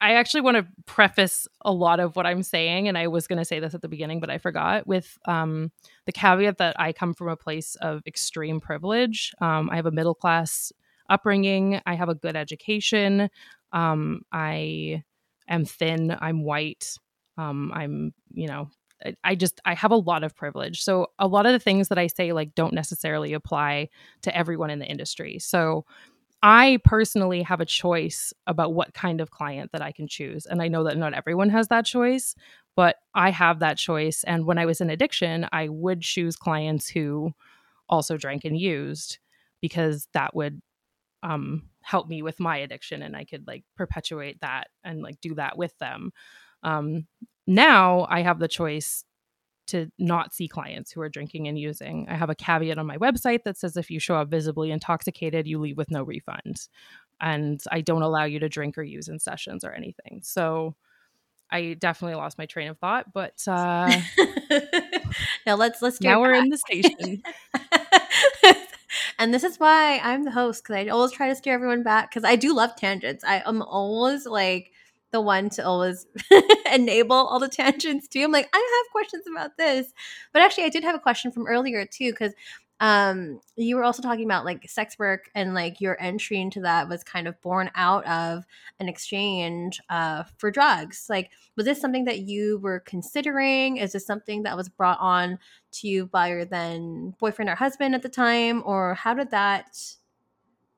I 0.02 0.14
actually 0.14 0.40
want 0.40 0.56
to 0.56 0.66
preface 0.84 1.46
a 1.64 1.72
lot 1.72 2.00
of 2.00 2.16
what 2.16 2.26
I'm 2.26 2.42
saying, 2.42 2.88
and 2.88 2.98
I 2.98 3.06
was 3.06 3.28
going 3.28 3.38
to 3.38 3.44
say 3.44 3.60
this 3.60 3.72
at 3.72 3.82
the 3.82 3.88
beginning, 3.88 4.18
but 4.18 4.30
I 4.30 4.38
forgot 4.38 4.84
with 4.84 5.16
um, 5.26 5.70
the 6.06 6.12
caveat 6.12 6.58
that 6.58 6.74
I 6.78 6.92
come 6.92 7.14
from 7.14 7.28
a 7.28 7.36
place 7.36 7.76
of 7.76 8.02
extreme 8.04 8.58
privilege. 8.60 9.32
Um, 9.40 9.70
I 9.70 9.76
have 9.76 9.86
a 9.86 9.92
middle 9.92 10.14
class 10.16 10.72
upbringing, 11.08 11.80
I 11.86 11.94
have 11.94 12.08
a 12.08 12.16
good 12.16 12.34
education, 12.34 13.30
um, 13.72 14.22
I 14.32 15.04
am 15.48 15.64
thin, 15.64 16.16
I'm 16.20 16.42
white, 16.42 16.96
um, 17.38 17.70
I'm, 17.72 18.12
you 18.32 18.48
know, 18.48 18.70
I- 19.04 19.14
I 19.24 19.34
just 19.34 19.60
I 19.64 19.74
have 19.74 19.90
a 19.92 19.96
lot 19.96 20.24
of 20.24 20.34
privilege. 20.34 20.82
So 20.82 21.08
a 21.18 21.26
lot 21.26 21.46
of 21.46 21.52
the 21.52 21.58
things 21.58 21.88
that 21.88 21.98
I 21.98 22.06
say 22.08 22.32
like 22.32 22.54
don't 22.54 22.74
necessarily 22.74 23.32
apply 23.34 23.88
to 24.22 24.36
everyone 24.36 24.70
in 24.70 24.78
the 24.78 24.86
industry. 24.86 25.38
So 25.38 25.84
I 26.42 26.78
personally 26.84 27.42
have 27.42 27.60
a 27.60 27.66
choice 27.66 28.32
about 28.46 28.74
what 28.74 28.94
kind 28.94 29.20
of 29.20 29.30
client 29.30 29.70
that 29.72 29.82
I 29.82 29.92
can 29.92 30.08
choose. 30.08 30.44
And 30.46 30.60
I 30.60 30.68
know 30.68 30.84
that 30.84 30.98
not 30.98 31.14
everyone 31.14 31.50
has 31.50 31.68
that 31.68 31.86
choice, 31.86 32.34
but 32.74 32.96
I 33.14 33.30
have 33.30 33.60
that 33.60 33.78
choice. 33.78 34.24
And 34.24 34.44
when 34.44 34.58
I 34.58 34.66
was 34.66 34.80
in 34.80 34.90
addiction, 34.90 35.46
I 35.52 35.68
would 35.68 36.00
choose 36.00 36.34
clients 36.36 36.88
who 36.88 37.32
also 37.88 38.16
drank 38.16 38.44
and 38.44 38.58
used 38.58 39.18
because 39.60 40.08
that 40.14 40.34
would 40.34 40.60
um, 41.22 41.64
help 41.82 42.08
me 42.08 42.22
with 42.22 42.40
my 42.40 42.58
addiction 42.58 43.02
and 43.02 43.16
I 43.16 43.24
could 43.24 43.46
like 43.46 43.64
perpetuate 43.76 44.40
that 44.40 44.68
and 44.84 45.02
like 45.02 45.20
do 45.20 45.34
that 45.36 45.58
with 45.58 45.76
them. 45.78 46.12
Um, 46.62 47.06
now 47.46 48.06
I 48.10 48.22
have 48.22 48.38
the 48.38 48.48
choice 48.48 49.04
to 49.68 49.90
not 49.98 50.34
see 50.34 50.48
clients 50.48 50.90
who 50.92 51.00
are 51.00 51.08
drinking 51.08 51.48
and 51.48 51.58
using. 51.58 52.06
I 52.08 52.14
have 52.14 52.30
a 52.30 52.34
caveat 52.34 52.78
on 52.78 52.86
my 52.86 52.98
website 52.98 53.44
that 53.44 53.56
says 53.56 53.76
if 53.76 53.90
you 53.90 54.00
show 54.00 54.16
up 54.16 54.28
visibly 54.28 54.70
intoxicated, 54.70 55.46
you 55.46 55.58
leave 55.58 55.76
with 55.76 55.90
no 55.90 56.02
refund. 56.02 56.68
And 57.20 57.62
I 57.70 57.80
don't 57.80 58.02
allow 58.02 58.24
you 58.24 58.40
to 58.40 58.48
drink 58.48 58.76
or 58.76 58.82
use 58.82 59.08
in 59.08 59.18
sessions 59.18 59.64
or 59.64 59.72
anything. 59.72 60.20
So 60.24 60.74
I 61.52 61.74
definitely 61.74 62.16
lost 62.16 62.38
my 62.38 62.46
train 62.46 62.68
of 62.68 62.78
thought, 62.78 63.12
but 63.12 63.46
uh, 63.46 63.94
now 65.46 65.54
let's 65.54 65.82
let's 65.82 65.96
steer 65.96 66.12
now 66.12 66.20
we're 66.20 66.32
back. 66.32 66.44
in 66.44 66.48
the 66.48 66.56
station. 66.56 67.22
and 69.18 69.34
this 69.34 69.44
is 69.44 69.60
why 69.60 70.00
I'm 70.02 70.24
the 70.24 70.30
host 70.30 70.64
because 70.64 70.76
I 70.76 70.88
always 70.88 71.12
try 71.12 71.28
to 71.28 71.34
steer 71.34 71.52
everyone 71.52 71.82
back 71.82 72.10
because 72.10 72.24
I 72.24 72.36
do 72.36 72.54
love 72.54 72.74
tangents. 72.74 73.22
I 73.22 73.42
am 73.46 73.60
always 73.60 74.26
like 74.26 74.72
the 75.12 75.20
one 75.20 75.50
to 75.50 75.64
always 75.64 76.06
enable 76.72 77.16
all 77.16 77.38
the 77.38 77.48
tangents 77.48 78.08
too. 78.08 78.24
I'm 78.24 78.32
like, 78.32 78.48
I 78.52 78.82
have 78.84 78.92
questions 78.92 79.24
about 79.30 79.56
this. 79.56 79.92
But 80.32 80.42
actually 80.42 80.64
I 80.64 80.70
did 80.70 80.84
have 80.84 80.94
a 80.94 81.00
question 81.00 81.30
from 81.30 81.46
earlier 81.46 81.86
too, 81.86 82.10
because 82.10 82.34
um 82.80 83.40
you 83.54 83.76
were 83.76 83.84
also 83.84 84.02
talking 84.02 84.24
about 84.24 84.44
like 84.44 84.68
sex 84.68 84.98
work 84.98 85.30
and 85.36 85.54
like 85.54 85.80
your 85.80 85.96
entry 86.02 86.40
into 86.40 86.62
that 86.62 86.88
was 86.88 87.04
kind 87.04 87.28
of 87.28 87.40
born 87.40 87.70
out 87.76 88.04
of 88.06 88.44
an 88.80 88.88
exchange 88.88 89.80
uh 89.88 90.24
for 90.38 90.50
drugs. 90.50 91.06
Like 91.08 91.30
was 91.56 91.66
this 91.66 91.80
something 91.80 92.06
that 92.06 92.20
you 92.20 92.58
were 92.58 92.80
considering? 92.80 93.76
Is 93.76 93.92
this 93.92 94.06
something 94.06 94.42
that 94.44 94.56
was 94.56 94.68
brought 94.68 94.98
on 95.00 95.38
to 95.72 95.88
you 95.88 96.06
by 96.06 96.28
your 96.28 96.44
then 96.44 97.14
boyfriend 97.20 97.50
or 97.50 97.54
husband 97.54 97.94
at 97.94 98.02
the 98.02 98.08
time? 98.08 98.62
Or 98.64 98.94
how 98.94 99.14
did 99.14 99.30
that 99.30 99.78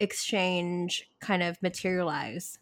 exchange 0.00 1.08
kind 1.20 1.42
of 1.42 1.62
materialize? 1.62 2.58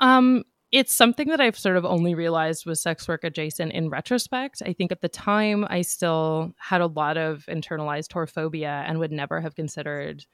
Um, 0.00 0.44
it's 0.72 0.92
something 0.92 1.28
that 1.28 1.40
I've 1.40 1.58
sort 1.58 1.76
of 1.76 1.84
only 1.84 2.14
realized 2.14 2.64
was 2.64 2.80
sex 2.80 3.08
work 3.08 3.24
adjacent 3.24 3.72
in 3.72 3.90
retrospect. 3.90 4.62
I 4.64 4.72
think 4.72 4.92
at 4.92 5.00
the 5.00 5.08
time 5.08 5.66
I 5.68 5.82
still 5.82 6.52
had 6.58 6.80
a 6.80 6.86
lot 6.86 7.16
of 7.16 7.44
internalized 7.46 8.12
whorephobia 8.12 8.84
and 8.86 8.98
would 9.00 9.10
never 9.10 9.40
have 9.40 9.56
considered 9.56 10.24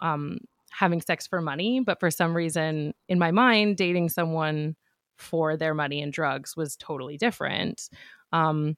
um, 0.00 0.38
having 0.70 1.02
sex 1.02 1.26
for 1.26 1.42
money. 1.42 1.80
But 1.80 2.00
for 2.00 2.10
some 2.10 2.34
reason, 2.34 2.94
in 3.08 3.18
my 3.18 3.30
mind, 3.30 3.76
dating 3.76 4.08
someone 4.08 4.76
for 5.16 5.56
their 5.56 5.74
money 5.74 6.02
and 6.02 6.12
drugs 6.12 6.56
was 6.56 6.76
totally 6.76 7.18
different. 7.18 7.90
Um, 8.32 8.76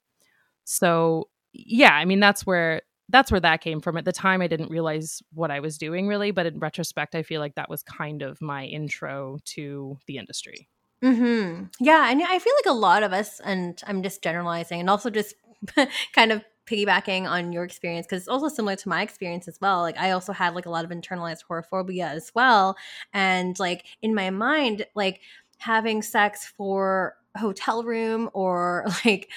so 0.65 1.29
yeah, 1.53 1.95
I 1.95 2.05
mean 2.05 2.21
that's 2.21 2.45
where 2.47 2.83
that's 3.11 3.31
where 3.31 3.41
that 3.41 3.61
came 3.61 3.81
from. 3.81 3.97
At 3.97 4.05
the 4.05 4.13
time, 4.13 4.41
I 4.43 4.49
didn't 4.49 4.71
realize 4.71 5.23
what 5.33 5.51
I 5.51 5.61
was 5.61 5.79
doing 5.79 6.09
really, 6.09 6.31
but 6.33 6.47
in 6.47 6.59
retrospect, 6.59 7.15
I 7.15 7.23
feel 7.23 7.41
like 7.41 7.55
that 7.55 7.69
was 7.71 7.83
kind 7.83 8.23
of 8.23 8.41
my 8.41 8.65
intro 8.65 9.39
to 9.47 9.99
the 10.07 10.19
industry. 10.19 10.69
Mm-hmm. 11.05 11.65
Yeah, 11.81 12.11
and 12.11 12.23
I 12.23 12.39
feel 12.39 12.53
like 12.65 12.73
a 12.73 12.77
lot 12.77 13.03
of 13.03 13.13
us, 13.13 13.41
and 13.41 13.81
I'm 13.87 14.03
just 14.03 14.23
generalizing, 14.23 14.81
and 14.81 14.89
also 14.89 15.11
just 15.11 15.35
kind 16.15 16.33
of 16.33 16.43
piggybacking 16.67 17.29
on 17.29 17.53
your 17.53 17.63
experience 17.63 18.07
because 18.07 18.23
it's 18.23 18.29
also 18.29 18.49
similar 18.49 18.75
to 18.77 18.89
my 18.89 19.03
experience 19.03 19.47
as 19.47 19.59
well. 19.61 19.81
Like 19.83 19.99
I 19.99 20.13
also 20.13 20.33
had 20.33 20.55
like 20.55 20.65
a 20.65 20.71
lot 20.71 20.85
of 20.85 20.91
internalized 20.91 21.45
whorephobia 21.49 22.11
as 22.11 22.33
well, 22.35 22.77
and 23.13 23.59
like 23.59 23.85
in 24.01 24.15
my 24.15 24.31
mind, 24.31 24.87
like 24.95 25.21
having 25.59 26.01
sex 26.01 26.47
for 26.47 27.17
hotel 27.37 27.83
room 27.85 28.31
or 28.33 28.87
like 29.05 29.29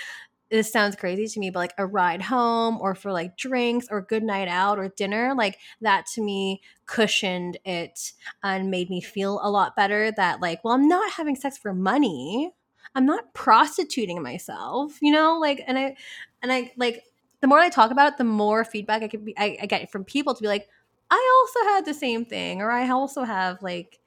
this 0.49 0.71
sounds 0.71 0.95
crazy 0.95 1.27
to 1.27 1.39
me, 1.39 1.49
but 1.49 1.59
like 1.59 1.73
a 1.77 1.85
ride 1.85 2.21
home 2.21 2.77
or 2.79 2.95
for 2.95 3.11
like 3.11 3.37
drinks 3.37 3.87
or 3.89 4.01
good 4.01 4.23
night 4.23 4.47
out 4.47 4.79
or 4.79 4.89
dinner, 4.89 5.33
like 5.35 5.57
that 5.81 6.05
to 6.13 6.21
me 6.21 6.61
cushioned 6.85 7.57
it 7.65 8.13
and 8.43 8.71
made 8.71 8.89
me 8.89 9.01
feel 9.01 9.39
a 9.43 9.49
lot 9.49 9.75
better 9.75 10.11
that 10.11 10.41
like, 10.41 10.63
well, 10.63 10.73
I'm 10.73 10.87
not 10.87 11.11
having 11.11 11.35
sex 11.35 11.57
for 11.57 11.73
money. 11.73 12.51
I'm 12.95 13.05
not 13.05 13.33
prostituting 13.33 14.23
myself, 14.23 14.97
you 15.01 15.11
know? 15.11 15.37
Like, 15.39 15.61
and 15.67 15.77
I, 15.77 15.95
and 16.41 16.51
I, 16.51 16.71
like, 16.77 17.03
the 17.41 17.47
more 17.47 17.59
I 17.59 17.69
talk 17.69 17.91
about 17.91 18.13
it, 18.13 18.17
the 18.17 18.23
more 18.23 18.63
feedback 18.63 19.03
I 19.03 19.07
could 19.07 19.25
be, 19.25 19.37
I, 19.37 19.57
I 19.61 19.65
get 19.65 19.91
from 19.91 20.03
people 20.03 20.33
to 20.33 20.41
be 20.41 20.47
like, 20.47 20.67
I 21.09 21.43
also 21.43 21.69
had 21.69 21.85
the 21.85 21.93
same 21.93 22.25
thing, 22.25 22.61
or 22.61 22.71
I 22.71 22.89
also 22.89 23.23
have 23.23 23.61
like 23.61 23.99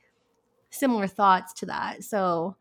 similar 0.70 1.06
thoughts 1.06 1.52
to 1.54 1.66
that. 1.66 2.04
So, 2.04 2.56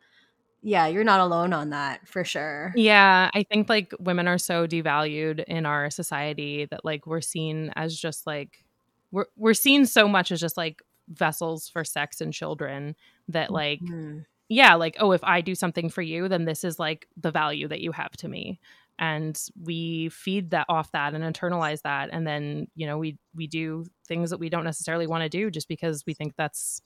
yeah, 0.61 0.87
you're 0.87 1.03
not 1.05 1.21
alone 1.21 1.53
on 1.53 1.69
that 1.69 2.07
for 2.07 2.23
sure. 2.23 2.73
Yeah, 2.75 3.29
I 3.33 3.43
think 3.43 3.69
like 3.69 3.93
women 3.99 4.27
are 4.27 4.37
so 4.37 4.67
devalued 4.67 5.43
in 5.45 5.65
our 5.65 5.89
society 5.89 6.67
that 6.69 6.83
like 6.83 7.07
we're 7.07 7.21
seen 7.21 7.71
as 7.75 7.97
just 7.97 8.27
like 8.27 8.65
we're 9.11 9.27
we're 9.37 9.53
seen 9.53 9.85
so 9.85 10.07
much 10.07 10.31
as 10.31 10.41
just 10.41 10.57
like 10.57 10.81
vessels 11.07 11.69
for 11.69 11.83
sex 11.83 12.21
and 12.21 12.33
children 12.33 12.95
that 13.29 13.51
like 13.51 13.79
mm-hmm. 13.79 14.19
yeah, 14.49 14.75
like 14.75 14.97
oh 14.99 15.13
if 15.13 15.23
I 15.23 15.41
do 15.41 15.55
something 15.55 15.89
for 15.89 16.01
you 16.01 16.27
then 16.27 16.45
this 16.45 16.63
is 16.63 16.77
like 16.77 17.07
the 17.15 17.31
value 17.31 17.67
that 17.67 17.81
you 17.81 17.91
have 17.93 18.11
to 18.17 18.27
me. 18.27 18.59
And 19.01 19.41
we 19.63 20.09
feed 20.09 20.49
that 20.49 20.65
off 20.67 20.91
that 20.91 21.13
and 21.13 21.23
internalize 21.23 21.83
that 21.83 22.09
and 22.11 22.27
then, 22.27 22.67
you 22.75 22.85
know, 22.85 22.97
we 22.97 23.17
we 23.33 23.47
do 23.47 23.85
things 24.09 24.29
that 24.31 24.39
we 24.39 24.49
don't 24.49 24.65
necessarily 24.65 25.07
want 25.07 25.23
to 25.23 25.29
do 25.29 25.49
just 25.49 25.69
because 25.69 26.03
we 26.05 26.13
think 26.13 26.33
that's 26.35 26.81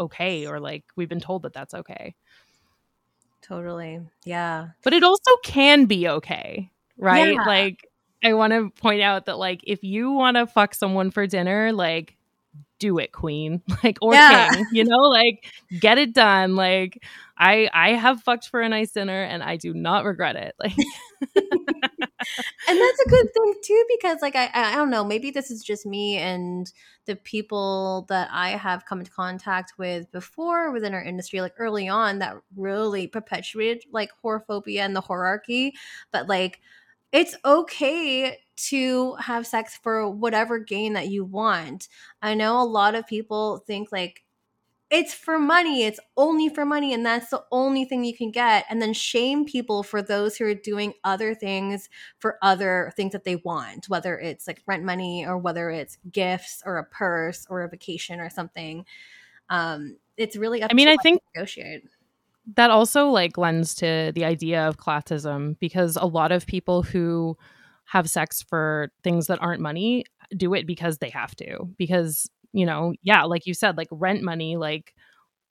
okay 0.00 0.46
or 0.46 0.58
like 0.58 0.84
we've 0.96 1.08
been 1.08 1.20
told 1.20 1.42
that 1.42 1.52
that's 1.52 1.74
okay. 1.74 2.16
Totally. 3.46 4.00
Yeah. 4.24 4.68
But 4.82 4.94
it 4.94 5.02
also 5.02 5.30
can 5.42 5.84
be 5.84 6.08
okay, 6.08 6.70
right? 6.96 7.34
Yeah. 7.34 7.44
Like 7.44 7.88
I 8.22 8.32
want 8.32 8.54
to 8.54 8.70
point 8.70 9.02
out 9.02 9.26
that 9.26 9.38
like 9.38 9.60
if 9.64 9.84
you 9.84 10.12
want 10.12 10.38
to 10.38 10.46
fuck 10.46 10.74
someone 10.74 11.10
for 11.10 11.26
dinner, 11.26 11.72
like 11.72 12.16
do 12.78 12.98
it, 12.98 13.12
queen. 13.12 13.62
Like 13.84 13.98
or 14.00 14.14
yeah. 14.14 14.50
king, 14.50 14.66
you 14.72 14.84
know, 14.84 15.00
like 15.00 15.44
get 15.78 15.98
it 15.98 16.14
done. 16.14 16.56
Like 16.56 17.02
I 17.36 17.68
I 17.72 17.90
have 17.90 18.22
fucked 18.22 18.48
for 18.48 18.62
a 18.62 18.68
nice 18.68 18.92
dinner 18.92 19.22
and 19.22 19.42
I 19.42 19.56
do 19.56 19.74
not 19.74 20.06
regret 20.06 20.36
it. 20.36 20.54
Like 20.58 20.76
and 22.66 22.80
that's 22.80 23.00
a 23.00 23.08
good 23.08 23.26
thing 23.34 23.54
too 23.62 23.84
because 23.96 24.18
like 24.22 24.36
I 24.36 24.50
I 24.54 24.74
don't 24.74 24.90
know, 24.90 25.04
maybe 25.04 25.30
this 25.30 25.50
is 25.50 25.62
just 25.62 25.86
me 25.86 26.16
and 26.16 26.70
the 27.06 27.16
people 27.16 28.06
that 28.08 28.28
I 28.32 28.50
have 28.50 28.86
come 28.86 29.00
into 29.00 29.10
contact 29.10 29.74
with 29.78 30.10
before 30.12 30.70
within 30.72 30.94
our 30.94 31.02
industry 31.02 31.40
like 31.40 31.54
early 31.58 31.88
on 31.88 32.18
that 32.20 32.36
really 32.56 33.06
perpetuated 33.06 33.84
like 33.92 34.10
whorephobia 34.24 34.80
and 34.80 34.96
the 34.96 35.00
hierarchy, 35.02 35.74
but 36.12 36.28
like 36.28 36.60
it's 37.12 37.36
okay 37.44 38.38
to 38.56 39.14
have 39.16 39.46
sex 39.46 39.78
for 39.82 40.08
whatever 40.10 40.58
gain 40.58 40.94
that 40.94 41.08
you 41.08 41.24
want. 41.24 41.88
I 42.22 42.34
know 42.34 42.60
a 42.60 42.64
lot 42.64 42.94
of 42.94 43.06
people 43.06 43.58
think 43.66 43.92
like 43.92 44.23
it's 44.90 45.14
for 45.14 45.38
money. 45.38 45.84
It's 45.84 45.98
only 46.16 46.48
for 46.48 46.64
money. 46.64 46.92
And 46.92 47.04
that's 47.04 47.30
the 47.30 47.42
only 47.50 47.84
thing 47.84 48.04
you 48.04 48.16
can 48.16 48.30
get. 48.30 48.64
And 48.68 48.80
then 48.80 48.92
shame 48.92 49.44
people 49.44 49.82
for 49.82 50.02
those 50.02 50.36
who 50.36 50.44
are 50.44 50.54
doing 50.54 50.94
other 51.02 51.34
things 51.34 51.88
for 52.18 52.38
other 52.42 52.92
things 52.96 53.12
that 53.12 53.24
they 53.24 53.36
want, 53.36 53.88
whether 53.88 54.18
it's 54.18 54.46
like 54.46 54.62
rent 54.66 54.84
money 54.84 55.26
or 55.26 55.38
whether 55.38 55.70
it's 55.70 55.98
gifts 56.12 56.62
or 56.64 56.76
a 56.76 56.84
purse 56.84 57.46
or 57.48 57.62
a 57.62 57.68
vacation 57.68 58.20
or 58.20 58.30
something. 58.30 58.84
Um, 59.48 59.96
it's 60.16 60.36
really 60.36 60.62
I 60.62 60.72
mean, 60.74 60.88
I 60.88 60.96
think 61.02 61.20
negotiate. 61.34 61.84
That 62.56 62.70
also 62.70 63.08
like 63.08 63.38
lends 63.38 63.74
to 63.76 64.12
the 64.14 64.24
idea 64.24 64.68
of 64.68 64.76
classism 64.76 65.58
because 65.58 65.96
a 65.96 66.06
lot 66.06 66.30
of 66.30 66.46
people 66.46 66.82
who 66.82 67.36
have 67.86 68.08
sex 68.08 68.42
for 68.42 68.90
things 69.02 69.26
that 69.26 69.42
aren't 69.42 69.60
money 69.60 70.04
do 70.36 70.54
it 70.54 70.66
because 70.66 70.98
they 70.98 71.10
have 71.10 71.34
to 71.36 71.68
because 71.78 72.28
you 72.54 72.66
know, 72.66 72.94
yeah, 73.02 73.24
like 73.24 73.46
you 73.46 73.54
said, 73.54 73.76
like 73.76 73.88
rent 73.92 74.22
money, 74.22 74.56
like, 74.56 74.94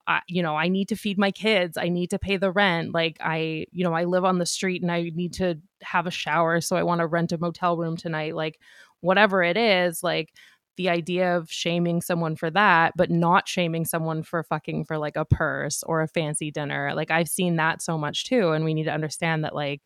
I, 0.08 0.22
you 0.28 0.44
know, 0.44 0.56
I 0.58 0.68
need 0.70 0.89
to 0.89 0.98
feed 0.98 1.18
my 1.18 1.32
kids. 1.32 1.78
I 1.78 1.89
need 1.89 2.10
to 2.12 2.20
pay 2.20 2.38
the 2.38 2.52
rent. 2.52 2.94
Like, 2.94 3.18
I, 3.22 3.68
you 3.72 3.84
know, 3.86 3.94
I 3.94 4.06
live 4.06 4.26
on 4.26 4.39
the 4.39 4.46
street 4.46 4.82
and 4.82 4.92
I 4.92 5.12
need 5.16 5.34
to 5.36 5.60
have 5.84 6.08
a 6.08 6.12
shower. 6.12 6.62
So 6.62 6.76
I 6.76 6.84
want 6.84 7.00
to 7.00 7.08
rent 7.08 7.32
a 7.32 7.38
motel 7.38 7.78
room 7.78 7.96
tonight. 7.98 8.36
Like, 8.36 8.60
whatever 9.02 9.44
it 9.44 9.58
is, 9.58 10.04
like, 10.04 10.34
the 10.78 10.89
idea 10.89 11.38
of 11.38 11.52
shaming 11.52 12.02
someone 12.02 12.36
for 12.36 12.50
that, 12.52 12.94
but 12.98 13.12
not 13.12 13.48
shaming 13.48 13.86
someone 13.86 14.24
for 14.24 14.44
fucking 14.44 14.86
for 14.86 14.98
like 14.98 15.16
a 15.16 15.26
purse 15.26 15.84
or 15.84 16.02
a 16.02 16.08
fancy 16.08 16.52
dinner. 16.52 16.94
Like, 16.96 17.12
I've 17.12 17.30
seen 17.30 17.58
that 17.58 17.82
so 17.82 17.98
much 17.98 18.26
too. 18.26 18.52
And 18.52 18.66
we 18.66 18.74
need 18.74 18.86
to 18.86 18.94
understand 18.94 19.44
that, 19.44 19.56
like, 19.56 19.82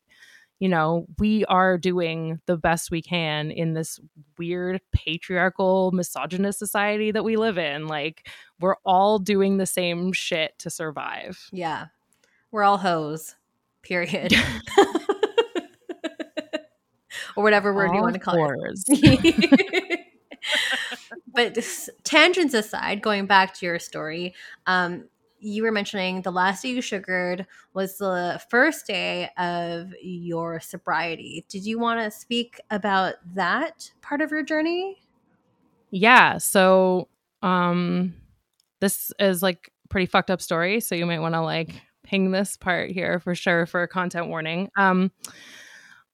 you 0.59 0.69
know, 0.69 1.05
we 1.19 1.45
are 1.45 1.77
doing 1.77 2.39
the 2.47 2.57
best 2.57 2.89
we 2.89 3.01
can 3.01 3.51
in 3.51 3.73
this 3.73 3.99
weird 4.37 4.81
patriarchal 4.91 5.91
misogynist 5.91 6.57
society 6.57 7.11
that 7.11 7.23
we 7.23 7.37
live 7.37 7.57
in. 7.57 7.87
Like, 7.87 8.27
we're 8.59 8.77
all 8.83 9.19
doing 9.19 9.57
the 9.57 9.67
same 9.67 10.11
shit 10.13 10.57
to 10.59 10.69
survive. 10.69 11.47
Yeah. 11.51 11.87
We're 12.51 12.63
all 12.63 12.77
hoes, 12.77 13.35
period. 13.83 14.33
or 17.35 17.43
whatever 17.43 17.73
word 17.73 17.89
all 17.89 17.95
you 17.95 18.01
want 18.01 18.15
to 18.15 18.19
call 18.19 18.35
whores. 18.35 18.83
it. 18.87 19.99
but 21.33 21.57
tangents 22.03 22.53
aside, 22.55 23.01
going 23.01 23.27
back 23.27 23.53
to 23.55 23.65
your 23.65 23.79
story, 23.79 24.33
um, 24.65 25.05
you 25.39 25.63
were 25.63 25.71
mentioning 25.71 26.21
the 26.21 26.31
last 26.31 26.63
day 26.63 26.69
you 26.69 26.81
sugared 26.81 27.45
was 27.73 27.97
the 27.97 28.41
first 28.49 28.87
day 28.87 29.29
of 29.37 29.93
your 30.01 30.59
sobriety. 30.59 31.45
Did 31.49 31.65
you 31.65 31.79
want 31.79 31.99
to 31.99 32.11
speak 32.11 32.59
about 32.71 33.15
that 33.35 33.91
part 34.01 34.21
of 34.21 34.31
your 34.31 34.43
journey? 34.43 34.97
Yeah. 35.91 36.37
So, 36.37 37.07
um, 37.41 38.15
this 38.79 39.11
is 39.19 39.41
like 39.41 39.71
pretty 39.89 40.05
fucked 40.05 40.31
up 40.31 40.41
story. 40.41 40.79
So 40.79 40.95
you 40.95 41.05
might 41.05 41.19
want 41.19 41.35
to 41.35 41.41
like 41.41 41.81
ping 42.03 42.31
this 42.31 42.57
part 42.57 42.91
here 42.91 43.19
for 43.19 43.35
sure 43.35 43.65
for 43.65 43.83
a 43.83 43.87
content 43.87 44.27
warning. 44.27 44.69
Um, 44.77 45.11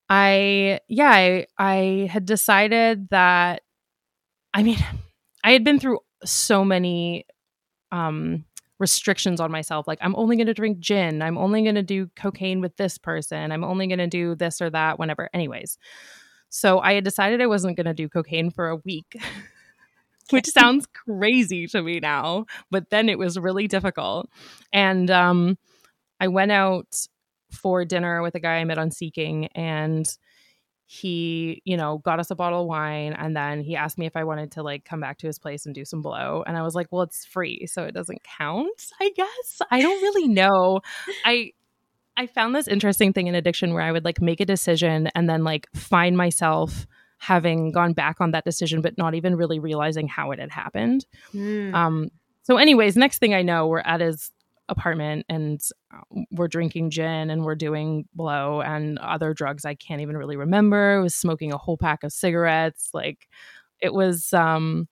I, 0.10 0.80
yeah, 0.88 1.10
I, 1.10 1.48
I 1.58 2.10
had 2.12 2.26
decided 2.26 3.10
that, 3.10 3.62
I 4.54 4.64
mean, 4.64 4.78
I 5.44 5.52
had 5.52 5.64
been 5.64 5.80
through 5.80 6.00
so 6.24 6.64
many, 6.64 7.26
um, 7.92 8.46
restrictions 8.80 9.40
on 9.40 9.52
myself 9.52 9.88
like 9.88 10.00
i'm 10.02 10.16
only 10.16 10.36
going 10.36 10.48
to 10.48 10.54
drink 10.54 10.80
gin. 10.80 11.22
I'm 11.22 11.38
only 11.38 11.62
going 11.62 11.76
to 11.76 11.84
do 11.84 12.10
cocaine 12.16 12.60
with 12.60 12.76
this 12.78 12.98
person. 12.98 13.52
I'm 13.52 13.64
only 13.64 13.88
going 13.88 14.00
to 14.00 14.08
do 14.08 14.36
this 14.36 14.62
or 14.62 14.70
that 14.72 15.00
whenever 15.00 15.30
anyways. 15.34 15.78
So 16.50 16.80
i 16.80 16.94
had 16.94 17.04
decided 17.04 17.42
i 17.42 17.48
wasn't 17.48 17.78
going 17.78 17.86
to 17.86 17.94
do 17.94 18.10
cocaine 18.10 18.50
for 18.52 18.70
a 18.70 18.78
week 18.78 19.16
which 20.30 20.48
sounds 20.48 20.88
crazy 20.94 21.68
to 21.68 21.82
me 21.82 22.00
now 22.00 22.46
but 22.72 22.90
then 22.90 23.10
it 23.10 23.20
was 23.20 23.38
really 23.38 23.68
difficult. 23.68 24.30
And 24.72 25.10
um 25.12 25.58
i 26.20 26.28
went 26.28 26.52
out 26.52 27.08
for 27.52 27.86
dinner 27.86 28.22
with 28.24 28.36
a 28.36 28.40
guy 28.40 28.56
i 28.56 28.64
met 28.64 28.80
on 28.80 28.90
seeking 28.90 29.48
and 29.54 30.18
he, 30.94 31.60
you 31.66 31.76
know, 31.76 31.98
got 31.98 32.20
us 32.20 32.30
a 32.30 32.36
bottle 32.36 32.62
of 32.62 32.68
wine 32.68 33.14
and 33.14 33.36
then 33.36 33.62
he 33.62 33.76
asked 33.76 33.98
me 33.98 34.06
if 34.06 34.16
I 34.16 34.24
wanted 34.24 34.52
to 34.52 34.62
like 34.62 34.86
come 34.86 35.00
back 35.00 35.18
to 35.20 35.28
his 35.28 35.40
place 35.40 35.66
and 35.66 35.74
do 35.74 35.86
some 35.86 36.04
blow. 36.04 36.44
And 36.46 36.56
I 36.56 36.62
was 36.62 36.76
like, 36.76 36.86
well, 36.92 37.02
it's 37.02 37.26
free, 37.26 37.66
so 37.66 37.84
it 37.84 37.96
doesn't 37.96 38.22
count, 38.24 38.92
I 39.02 39.10
guess. 39.16 39.62
I 39.72 39.82
don't 39.82 40.02
really 40.04 40.28
know. 40.28 40.82
I 41.26 41.54
I 42.16 42.28
found 42.28 42.54
this 42.54 42.68
interesting 42.68 43.12
thing 43.12 43.26
in 43.26 43.34
addiction 43.34 43.74
where 43.74 43.82
I 43.82 43.92
would 43.92 44.06
like 44.06 44.22
make 44.22 44.40
a 44.40 44.46
decision 44.46 45.10
and 45.16 45.28
then 45.28 45.44
like 45.44 45.68
find 45.74 46.16
myself 46.16 46.86
having 47.18 47.72
gone 47.72 47.94
back 47.94 48.22
on 48.22 48.30
that 48.32 48.46
decision 48.46 48.82
but 48.82 48.96
not 48.96 49.16
even 49.16 49.36
really 49.36 49.58
realizing 49.58 50.08
how 50.08 50.30
it 50.30 50.38
had 50.38 50.52
happened. 50.52 51.08
Mm. 51.34 51.74
Um 51.74 52.12
so 52.44 52.58
anyways, 52.58 52.96
next 52.96 53.18
thing 53.18 53.34
I 53.34 53.42
know, 53.42 53.66
we're 53.66 53.80
at 53.80 54.00
his 54.00 54.32
apartment 54.70 55.26
and 55.30 55.62
uh, 55.94 56.02
we're 56.32 56.48
drinking 56.48 56.90
gin 56.90 57.30
and 57.30 57.44
we're 57.46 57.56
doing 57.56 58.06
blow 58.16 58.62
and 58.62 58.98
other 59.00 59.34
drugs 59.34 59.66
I 59.66 59.76
can't 59.76 60.02
even 60.02 60.18
really 60.18 60.38
remember. 60.38 60.98
I 61.00 61.04
was 61.04 61.16
smoking 61.16 61.52
a 61.54 61.58
whole 61.58 61.78
pack 61.78 62.04
of 62.04 62.14
cigarettes. 62.14 62.90
Like 62.94 63.28
it 63.82 63.94
was 63.94 64.34
um 64.34 64.88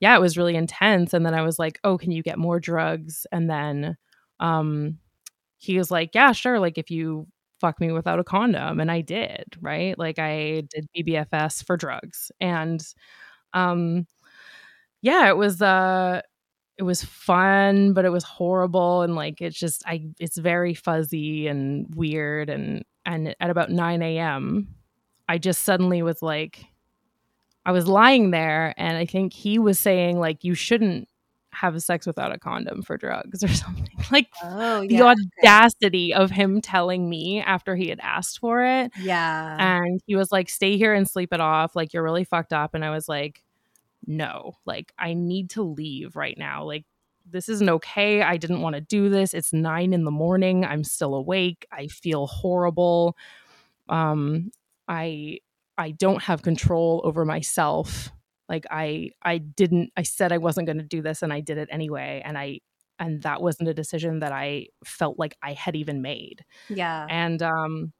yeah, 0.00 0.16
it 0.16 0.20
was 0.20 0.38
really 0.38 0.56
intense 0.56 1.14
and 1.14 1.24
then 1.26 1.34
I 1.34 1.42
was 1.42 1.58
like, 1.58 1.78
"Oh, 1.84 1.98
can 1.98 2.10
you 2.12 2.22
get 2.22 2.38
more 2.38 2.60
drugs?" 2.60 3.26
And 3.32 3.50
then 3.50 3.96
um 4.40 4.98
he 5.58 5.78
was 5.78 5.90
like, 5.90 6.10
"Yeah, 6.14 6.32
sure, 6.32 6.60
like 6.60 6.78
if 6.78 6.90
you 6.90 7.26
fuck 7.60 7.80
me 7.80 7.92
without 7.92 8.20
a 8.20 8.24
condom." 8.24 8.80
And 8.80 8.90
I 8.92 9.00
did, 9.02 9.44
right? 9.60 9.98
Like 9.98 10.18
I 10.20 10.62
did 10.74 10.86
BBFS 10.96 11.62
for 11.64 11.76
drugs. 11.76 12.32
And 12.40 12.82
um 13.54 14.06
yeah, 15.02 15.28
it 15.28 15.36
was 15.36 15.62
uh 15.62 16.22
it 16.80 16.84
was 16.84 17.04
fun, 17.04 17.92
but 17.92 18.06
it 18.06 18.08
was 18.08 18.24
horrible 18.24 19.02
and 19.02 19.14
like 19.14 19.42
it's 19.42 19.58
just 19.58 19.82
I 19.86 20.06
it's 20.18 20.38
very 20.38 20.72
fuzzy 20.72 21.46
and 21.46 21.94
weird 21.94 22.48
and 22.48 22.86
and 23.04 23.36
at 23.38 23.50
about 23.50 23.70
9 23.70 24.00
a.m. 24.00 24.66
I 25.28 25.36
just 25.36 25.62
suddenly 25.62 26.00
was 26.00 26.22
like 26.22 26.64
I 27.66 27.72
was 27.72 27.86
lying 27.86 28.30
there 28.30 28.72
and 28.78 28.96
I 28.96 29.04
think 29.04 29.34
he 29.34 29.58
was 29.58 29.78
saying 29.78 30.18
like 30.18 30.42
you 30.42 30.54
shouldn't 30.54 31.06
have 31.52 31.82
sex 31.82 32.06
without 32.06 32.32
a 32.32 32.38
condom 32.38 32.80
for 32.80 32.96
drugs 32.96 33.44
or 33.44 33.48
something. 33.48 33.86
Like 34.10 34.28
oh, 34.42 34.80
yeah, 34.80 34.88
the 34.88 35.02
audacity 35.42 36.14
okay. 36.14 36.22
of 36.22 36.30
him 36.30 36.62
telling 36.62 37.10
me 37.10 37.42
after 37.42 37.76
he 37.76 37.90
had 37.90 38.00
asked 38.00 38.38
for 38.38 38.64
it. 38.64 38.90
Yeah. 38.98 39.56
And 39.58 40.00
he 40.06 40.16
was 40.16 40.32
like, 40.32 40.48
stay 40.48 40.78
here 40.78 40.94
and 40.94 41.06
sleep 41.06 41.34
it 41.34 41.42
off. 41.42 41.76
Like 41.76 41.92
you're 41.92 42.02
really 42.02 42.24
fucked 42.24 42.54
up. 42.54 42.72
And 42.72 42.86
I 42.86 42.90
was 42.90 43.06
like, 43.06 43.42
no, 44.06 44.56
like 44.64 44.92
I 44.98 45.14
need 45.14 45.50
to 45.50 45.62
leave 45.62 46.16
right 46.16 46.36
now. 46.38 46.64
Like 46.64 46.84
this 47.28 47.48
isn't 47.48 47.68
okay. 47.68 48.22
I 48.22 48.36
didn't 48.36 48.62
want 48.62 48.74
to 48.74 48.80
do 48.80 49.08
this. 49.08 49.34
It's 49.34 49.52
nine 49.52 49.92
in 49.92 50.04
the 50.04 50.10
morning. 50.10 50.64
I'm 50.64 50.84
still 50.84 51.14
awake. 51.14 51.66
I 51.72 51.86
feel 51.86 52.26
horrible. 52.26 53.16
Um, 53.88 54.50
I 54.88 55.38
I 55.78 55.92
don't 55.92 56.22
have 56.22 56.42
control 56.42 57.00
over 57.04 57.24
myself. 57.24 58.10
Like 58.48 58.66
I 58.70 59.10
I 59.22 59.38
didn't 59.38 59.92
I 59.96 60.02
said 60.02 60.32
I 60.32 60.38
wasn't 60.38 60.66
going 60.66 60.78
to 60.78 60.84
do 60.84 61.02
this 61.02 61.22
and 61.22 61.32
I 61.32 61.40
did 61.40 61.58
it 61.58 61.68
anyway 61.70 62.22
and 62.24 62.36
I 62.36 62.60
and 62.98 63.22
that 63.22 63.40
wasn't 63.40 63.68
a 63.68 63.74
decision 63.74 64.20
that 64.20 64.32
I 64.32 64.66
felt 64.84 65.18
like 65.18 65.36
I 65.42 65.54
had 65.54 65.76
even 65.76 66.02
made. 66.02 66.44
Yeah. 66.68 67.06
And 67.08 67.42
um 67.42 67.92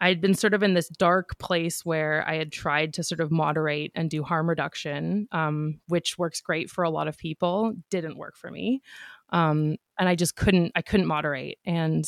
I'd 0.00 0.20
been 0.20 0.34
sort 0.34 0.52
of 0.52 0.62
in 0.62 0.74
this 0.74 0.88
dark 0.88 1.38
place 1.38 1.84
where 1.84 2.22
I 2.28 2.36
had 2.36 2.52
tried 2.52 2.94
to 2.94 3.02
sort 3.02 3.20
of 3.20 3.30
moderate 3.30 3.92
and 3.94 4.10
do 4.10 4.22
harm 4.22 4.48
reduction, 4.48 5.26
um, 5.32 5.80
which 5.88 6.18
works 6.18 6.40
great 6.40 6.70
for 6.70 6.84
a 6.84 6.90
lot 6.90 7.08
of 7.08 7.16
people, 7.16 7.74
didn't 7.90 8.18
work 8.18 8.36
for 8.36 8.50
me. 8.50 8.82
Um, 9.30 9.76
and 9.98 10.08
I 10.08 10.14
just 10.14 10.36
couldn't, 10.36 10.72
I 10.74 10.82
couldn't 10.82 11.06
moderate. 11.06 11.58
And 11.64 12.06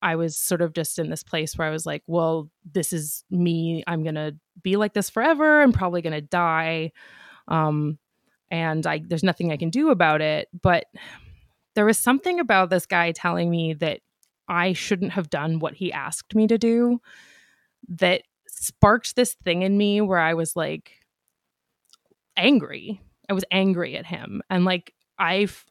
I 0.00 0.16
was 0.16 0.36
sort 0.36 0.62
of 0.62 0.74
just 0.74 0.98
in 0.98 1.10
this 1.10 1.24
place 1.24 1.56
where 1.56 1.66
I 1.66 1.70
was 1.70 1.86
like, 1.86 2.02
well, 2.06 2.50
this 2.70 2.92
is 2.92 3.24
me. 3.30 3.82
I'm 3.86 4.02
going 4.02 4.14
to 4.14 4.36
be 4.62 4.76
like 4.76 4.92
this 4.92 5.10
forever. 5.10 5.62
I'm 5.62 5.72
probably 5.72 6.02
going 6.02 6.12
to 6.12 6.20
die. 6.20 6.92
Um, 7.48 7.98
and 8.50 8.86
I, 8.86 9.00
there's 9.04 9.24
nothing 9.24 9.50
I 9.50 9.56
can 9.56 9.70
do 9.70 9.90
about 9.90 10.20
it. 10.20 10.48
But 10.62 10.84
there 11.74 11.86
was 11.86 11.98
something 11.98 12.38
about 12.38 12.70
this 12.70 12.86
guy 12.86 13.12
telling 13.12 13.50
me 13.50 13.74
that 13.74 14.00
I 14.48 14.72
shouldn't 14.72 15.12
have 15.12 15.30
done 15.30 15.58
what 15.58 15.74
he 15.74 15.92
asked 15.92 16.34
me 16.34 16.46
to 16.48 16.58
do 16.58 17.00
that 17.88 18.22
sparked 18.48 19.16
this 19.16 19.34
thing 19.34 19.62
in 19.62 19.76
me 19.76 20.00
where 20.00 20.18
I 20.18 20.34
was 20.34 20.56
like 20.56 20.92
angry. 22.36 23.00
I 23.28 23.32
was 23.32 23.44
angry 23.50 23.96
at 23.96 24.06
him. 24.06 24.42
And 24.50 24.64
like 24.64 24.94
I've 25.18 25.64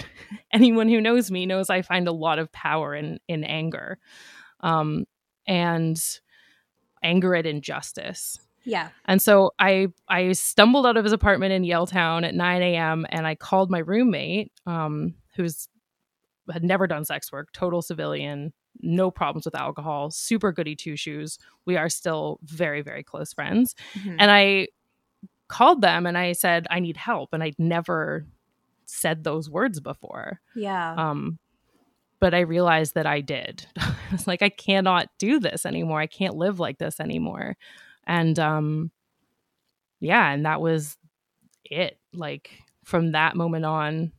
anyone 0.52 0.88
who 0.88 1.00
knows 1.00 1.30
me 1.30 1.46
knows 1.46 1.70
I 1.70 1.82
find 1.82 2.08
a 2.08 2.12
lot 2.12 2.38
of 2.38 2.52
power 2.52 2.94
in 2.94 3.18
in 3.28 3.44
anger. 3.44 3.98
Um 4.60 5.04
and 5.46 6.00
anger 7.02 7.34
at 7.34 7.46
injustice. 7.46 8.38
Yeah. 8.64 8.90
And 9.06 9.20
so 9.20 9.52
I 9.58 9.88
I 10.08 10.32
stumbled 10.32 10.86
out 10.86 10.96
of 10.96 11.04
his 11.04 11.12
apartment 11.12 11.52
in 11.52 11.64
Yaletown 11.64 12.24
at 12.24 12.34
9 12.34 12.62
a.m. 12.62 13.06
and 13.10 13.26
I 13.26 13.34
called 13.34 13.70
my 13.70 13.80
roommate, 13.80 14.52
um, 14.66 15.14
who's 15.34 15.68
had 16.50 16.64
never 16.64 16.86
done 16.86 17.04
sex 17.04 17.30
work, 17.30 17.52
total 17.52 17.82
civilian, 17.82 18.52
no 18.80 19.10
problems 19.10 19.44
with 19.44 19.54
alcohol, 19.54 20.10
super 20.10 20.52
goody 20.52 20.74
two 20.74 20.96
shoes. 20.96 21.38
We 21.66 21.76
are 21.76 21.88
still 21.88 22.38
very, 22.42 22.82
very 22.82 23.02
close 23.02 23.32
friends. 23.32 23.74
Mm-hmm. 23.94 24.16
And 24.18 24.30
I 24.30 24.68
called 25.48 25.82
them 25.82 26.06
and 26.06 26.16
I 26.16 26.32
said, 26.32 26.66
I 26.70 26.80
need 26.80 26.96
help. 26.96 27.32
And 27.32 27.42
I'd 27.42 27.58
never 27.58 28.26
said 28.86 29.24
those 29.24 29.50
words 29.50 29.80
before. 29.80 30.40
Yeah. 30.54 30.94
Um, 30.96 31.38
but 32.20 32.34
I 32.34 32.40
realized 32.40 32.94
that 32.94 33.06
I 33.06 33.20
did. 33.20 33.66
I 33.78 33.94
was 34.10 34.26
like, 34.26 34.42
I 34.42 34.48
cannot 34.48 35.08
do 35.18 35.40
this 35.40 35.66
anymore. 35.66 36.00
I 36.00 36.06
can't 36.06 36.36
live 36.36 36.60
like 36.60 36.78
this 36.78 37.00
anymore. 37.00 37.56
And 38.06 38.38
um, 38.38 38.90
yeah, 40.00 40.30
and 40.30 40.46
that 40.46 40.60
was 40.60 40.96
it. 41.64 41.98
Like 42.12 42.50
from 42.84 43.12
that 43.12 43.36
moment 43.36 43.64
on, 43.64 44.12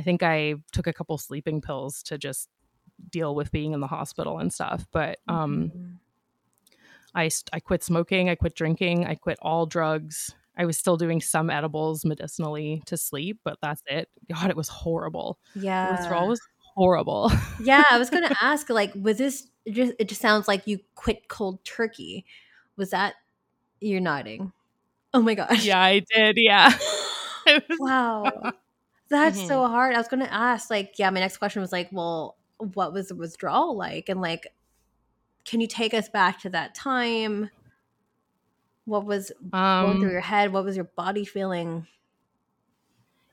I 0.00 0.02
think 0.02 0.22
I 0.22 0.54
took 0.72 0.86
a 0.86 0.94
couple 0.94 1.18
sleeping 1.18 1.60
pills 1.60 2.02
to 2.04 2.16
just 2.16 2.48
deal 3.10 3.34
with 3.34 3.52
being 3.52 3.74
in 3.74 3.80
the 3.80 3.86
hospital 3.86 4.38
and 4.38 4.50
stuff. 4.50 4.86
But 4.92 5.18
um, 5.28 5.72
mm-hmm. 5.76 5.92
I 7.14 7.28
I 7.52 7.60
quit 7.60 7.84
smoking, 7.84 8.30
I 8.30 8.34
quit 8.34 8.54
drinking, 8.54 9.06
I 9.06 9.14
quit 9.14 9.38
all 9.42 9.66
drugs. 9.66 10.34
I 10.56 10.64
was 10.64 10.78
still 10.78 10.96
doing 10.96 11.20
some 11.20 11.50
edibles 11.50 12.06
medicinally 12.06 12.82
to 12.86 12.96
sleep, 12.96 13.40
but 13.44 13.58
that's 13.60 13.82
it. 13.86 14.08
God, 14.32 14.48
it 14.48 14.56
was 14.56 14.68
horrible. 14.68 15.38
Yeah, 15.54 16.00
withdrawal 16.00 16.28
was 16.28 16.40
horrible. 16.74 17.30
yeah, 17.62 17.84
I 17.90 17.98
was 17.98 18.08
gonna 18.08 18.34
ask, 18.40 18.70
like, 18.70 18.94
was 18.94 19.18
this? 19.18 19.48
It 19.66 19.72
just 19.72 19.92
it 19.98 20.08
just 20.08 20.22
sounds 20.22 20.48
like 20.48 20.66
you 20.66 20.78
quit 20.94 21.28
cold 21.28 21.62
turkey. 21.62 22.24
Was 22.78 22.90
that? 22.90 23.16
You're 23.82 24.00
nodding. 24.00 24.54
Oh 25.12 25.20
my 25.20 25.34
gosh. 25.34 25.62
Yeah, 25.62 25.78
I 25.78 26.02
did. 26.14 26.38
Yeah. 26.38 26.72
wow. 27.78 28.52
That's 29.10 29.38
mm-hmm. 29.38 29.48
so 29.48 29.66
hard. 29.66 29.94
I 29.94 29.98
was 29.98 30.08
going 30.08 30.24
to 30.24 30.32
ask, 30.32 30.70
like, 30.70 30.94
yeah, 30.98 31.10
my 31.10 31.20
next 31.20 31.38
question 31.38 31.60
was 31.60 31.72
like, 31.72 31.88
well, 31.90 32.36
what 32.58 32.92
was 32.92 33.08
the 33.08 33.14
withdrawal 33.14 33.76
like? 33.76 34.08
And 34.08 34.20
like, 34.20 34.46
can 35.44 35.60
you 35.60 35.66
take 35.66 35.94
us 35.94 36.08
back 36.08 36.40
to 36.40 36.50
that 36.50 36.74
time? 36.74 37.50
What 38.84 39.04
was 39.04 39.32
um, 39.52 39.86
going 39.86 39.98
through 39.98 40.08
um 40.08 40.12
your 40.12 40.20
head? 40.20 40.52
What 40.52 40.64
was 40.64 40.76
your 40.76 40.90
body 40.96 41.24
feeling? 41.24 41.86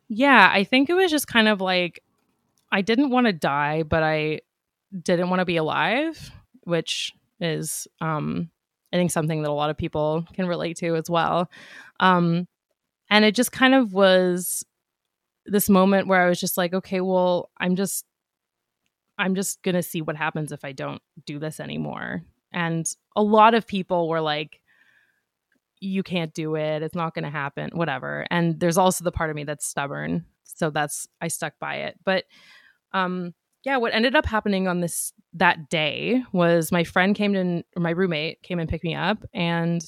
Yeah, 0.09 0.49
I 0.51 0.63
think 0.63 0.89
it 0.89 0.93
was 0.93 1.11
just 1.11 1.27
kind 1.27 1.47
of 1.47 1.61
like 1.61 2.03
I 2.71 2.81
didn't 2.81 3.09
want 3.09 3.27
to 3.27 3.33
die, 3.33 3.83
but 3.83 4.03
I 4.03 4.41
didn't 5.03 5.29
want 5.29 5.39
to 5.39 5.45
be 5.45 5.57
alive, 5.57 6.31
which 6.63 7.13
is 7.39 7.87
um 8.01 8.49
I 8.93 8.97
think 8.97 9.11
something 9.11 9.41
that 9.41 9.49
a 9.49 9.53
lot 9.53 9.69
of 9.69 9.77
people 9.77 10.25
can 10.33 10.47
relate 10.47 10.77
to 10.77 10.95
as 10.95 11.09
well. 11.09 11.49
Um 11.99 12.47
and 13.09 13.25
it 13.25 13.35
just 13.35 13.51
kind 13.51 13.73
of 13.73 13.93
was 13.93 14.65
this 15.47 15.69
moment 15.69 16.07
where 16.07 16.21
I 16.21 16.29
was 16.29 16.39
just 16.39 16.57
like, 16.57 16.73
okay, 16.73 17.01
well, 17.01 17.49
I'm 17.57 17.75
just 17.75 18.05
I'm 19.17 19.33
just 19.33 19.63
going 19.63 19.75
to 19.75 19.81
see 19.81 20.01
what 20.01 20.15
happens 20.15 20.51
if 20.51 20.63
I 20.63 20.73
don't 20.73 21.01
do 21.25 21.39
this 21.39 21.60
anymore. 21.60 22.23
And 22.53 22.88
a 23.15 23.23
lot 23.23 23.55
of 23.55 23.65
people 23.65 24.07
were 24.07 24.21
like 24.21 24.62
you 25.79 26.01
can't 26.01 26.33
do 26.33 26.55
it. 26.55 26.81
It's 26.81 26.95
not 26.95 27.13
going 27.13 27.23
to 27.23 27.29
happen, 27.29 27.69
whatever. 27.73 28.25
And 28.31 28.60
there's 28.60 28.79
also 28.79 29.03
the 29.03 29.12
part 29.12 29.29
of 29.29 29.36
me 29.36 29.43
that's 29.43 29.67
stubborn. 29.67 30.25
So 30.43 30.71
that's 30.71 31.07
I 31.21 31.27
stuck 31.27 31.60
by 31.60 31.75
it. 31.75 31.99
But 32.03 32.25
um 32.93 33.33
yeah, 33.63 33.77
what 33.77 33.93
ended 33.93 34.15
up 34.15 34.25
happening 34.25 34.67
on 34.67 34.79
this 34.79 35.13
that 35.33 35.69
day 35.69 36.23
was 36.31 36.71
my 36.71 36.83
friend 36.83 37.15
came 37.15 37.36
in 37.36 37.63
or 37.75 37.81
my 37.81 37.89
roommate 37.89 38.41
came 38.41 38.60
and 38.60 38.69
picked 38.69 38.83
me 38.83 38.95
up 38.95 39.17
and 39.33 39.81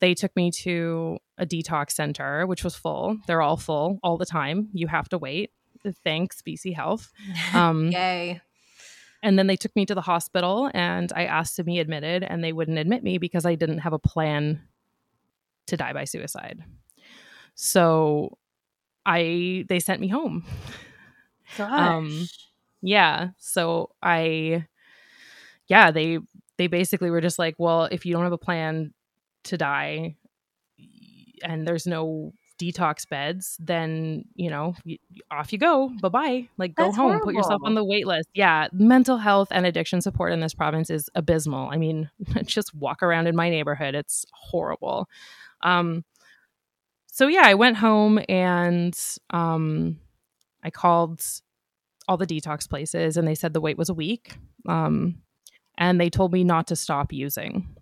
they 0.00 0.14
took 0.14 0.34
me 0.36 0.50
to 0.50 1.18
a 1.38 1.46
detox 1.46 1.92
center, 1.92 2.46
which 2.46 2.64
was 2.64 2.74
full. 2.74 3.18
They're 3.26 3.42
all 3.42 3.56
full 3.56 3.98
all 4.02 4.16
the 4.16 4.26
time. 4.26 4.68
You 4.72 4.86
have 4.88 5.08
to 5.10 5.18
wait. 5.18 5.52
Thanks, 6.04 6.42
BC 6.42 6.74
Health. 6.74 7.12
Um, 7.54 7.90
Yay. 7.90 8.40
And 9.22 9.38
then 9.38 9.46
they 9.46 9.56
took 9.56 9.74
me 9.74 9.86
to 9.86 9.94
the 9.94 10.02
hospital 10.02 10.70
and 10.74 11.12
I 11.16 11.24
asked 11.24 11.56
to 11.56 11.64
be 11.64 11.78
admitted, 11.78 12.22
and 12.22 12.44
they 12.44 12.52
wouldn't 12.52 12.78
admit 12.78 13.02
me 13.02 13.18
because 13.18 13.46
I 13.46 13.54
didn't 13.54 13.78
have 13.78 13.92
a 13.92 13.98
plan 13.98 14.62
to 15.66 15.76
die 15.76 15.92
by 15.92 16.04
suicide. 16.04 16.62
So 17.54 18.36
I 19.04 19.64
they 19.68 19.80
sent 19.80 20.00
me 20.00 20.08
home. 20.08 20.44
Gosh. 21.56 21.70
Um, 21.70 22.26
yeah. 22.82 23.28
So 23.38 23.90
I 24.02 24.66
yeah, 25.68 25.90
they 25.90 26.18
they 26.58 26.66
basically 26.66 27.10
were 27.10 27.20
just 27.20 27.38
like, 27.38 27.54
well, 27.58 27.84
if 27.84 28.06
you 28.06 28.12
don't 28.12 28.24
have 28.24 28.32
a 28.32 28.38
plan 28.38 28.92
to 29.46 29.56
die 29.56 30.16
and 31.42 31.66
there's 31.66 31.86
no 31.86 32.32
detox 32.58 33.08
beds, 33.08 33.56
then 33.60 34.24
you 34.34 34.50
know, 34.50 34.74
off 35.30 35.52
you 35.52 35.58
go. 35.58 35.90
Bye 36.00 36.08
bye. 36.08 36.48
Like 36.58 36.74
go 36.74 36.84
That's 36.84 36.96
home. 36.96 37.08
Horrible. 37.08 37.26
Put 37.26 37.34
yourself 37.34 37.60
on 37.64 37.74
the 37.74 37.84
wait 37.84 38.06
list. 38.06 38.28
Yeah, 38.34 38.68
mental 38.72 39.18
health 39.18 39.48
and 39.50 39.66
addiction 39.66 40.00
support 40.00 40.32
in 40.32 40.40
this 40.40 40.54
province 40.54 40.90
is 40.90 41.10
abysmal. 41.14 41.68
I 41.70 41.76
mean, 41.76 42.10
just 42.44 42.74
walk 42.74 43.02
around 43.02 43.26
in 43.26 43.36
my 43.36 43.50
neighborhood. 43.50 43.94
It's 43.94 44.24
horrible. 44.32 45.08
Um, 45.62 46.04
so 47.06 47.26
yeah, 47.28 47.42
I 47.44 47.54
went 47.54 47.76
home 47.76 48.20
and 48.28 48.98
um, 49.30 49.98
I 50.62 50.70
called 50.70 51.24
all 52.08 52.16
the 52.16 52.26
detox 52.26 52.68
places, 52.68 53.16
and 53.16 53.26
they 53.26 53.34
said 53.34 53.52
the 53.52 53.60
wait 53.60 53.78
was 53.78 53.88
a 53.88 53.94
week. 53.94 54.36
Um, 54.68 55.22
and 55.78 56.00
they 56.00 56.08
told 56.08 56.32
me 56.32 56.44
not 56.44 56.68
to 56.68 56.76
stop 56.76 57.12
using. 57.12 57.76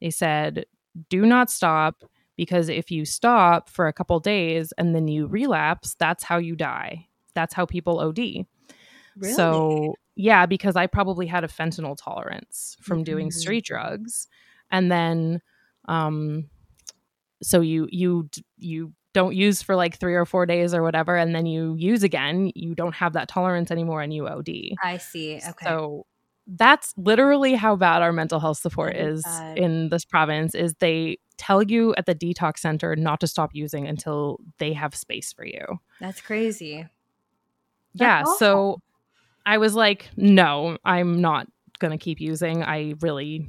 They 0.00 0.10
said 0.10 0.66
do 1.08 1.26
not 1.26 1.50
stop 1.50 2.04
because 2.36 2.68
if 2.68 2.90
you 2.90 3.04
stop 3.04 3.68
for 3.68 3.86
a 3.86 3.92
couple 3.92 4.18
days 4.20 4.72
and 4.76 4.94
then 4.94 5.08
you 5.08 5.26
relapse, 5.26 5.94
that's 5.98 6.24
how 6.24 6.38
you 6.38 6.56
die. 6.56 7.08
That's 7.34 7.54
how 7.54 7.66
people 7.66 8.00
OD. 8.00 8.18
Really? 9.16 9.34
So, 9.34 9.94
yeah, 10.16 10.46
because 10.46 10.76
I 10.76 10.86
probably 10.86 11.26
had 11.26 11.44
a 11.44 11.48
fentanyl 11.48 11.96
tolerance 11.96 12.76
from 12.80 12.98
mm-hmm. 12.98 13.04
doing 13.04 13.30
street 13.30 13.64
drugs. 13.64 14.26
And 14.70 14.90
then 14.90 15.40
um 15.86 16.48
so 17.42 17.60
you 17.60 17.86
you 17.90 18.28
you 18.56 18.92
don't 19.12 19.34
use 19.34 19.62
for 19.62 19.76
like 19.76 19.98
3 19.98 20.14
or 20.14 20.24
4 20.24 20.46
days 20.46 20.74
or 20.74 20.82
whatever 20.82 21.14
and 21.16 21.34
then 21.34 21.46
you 21.46 21.76
use 21.76 22.02
again, 22.02 22.50
you 22.54 22.74
don't 22.74 22.94
have 22.94 23.12
that 23.12 23.28
tolerance 23.28 23.70
anymore 23.70 24.02
and 24.02 24.12
you 24.12 24.26
OD. 24.26 24.48
I 24.82 24.96
see. 24.96 25.36
Okay. 25.36 25.64
So 25.64 26.06
that's 26.46 26.92
literally 26.96 27.54
how 27.54 27.76
bad 27.76 28.02
our 28.02 28.12
mental 28.12 28.38
health 28.38 28.58
support 28.58 28.96
is 28.96 29.22
bad. 29.22 29.58
in 29.58 29.88
this 29.88 30.04
province 30.04 30.54
is 30.54 30.74
they 30.74 31.18
tell 31.38 31.62
you 31.62 31.94
at 31.96 32.06
the 32.06 32.14
detox 32.14 32.58
center 32.58 32.94
not 32.96 33.20
to 33.20 33.26
stop 33.26 33.50
using 33.54 33.86
until 33.86 34.38
they 34.58 34.72
have 34.72 34.94
space 34.94 35.32
for 35.32 35.46
you. 35.46 35.64
That's 36.00 36.20
crazy. 36.20 36.86
That's 37.94 38.00
yeah, 38.00 38.20
awful. 38.22 38.34
so 38.34 38.82
I 39.46 39.58
was 39.58 39.74
like, 39.74 40.08
no, 40.16 40.78
I'm 40.84 41.20
not 41.20 41.46
going 41.78 41.92
to 41.92 42.02
keep 42.02 42.20
using. 42.20 42.62
I 42.62 42.94
really 43.00 43.48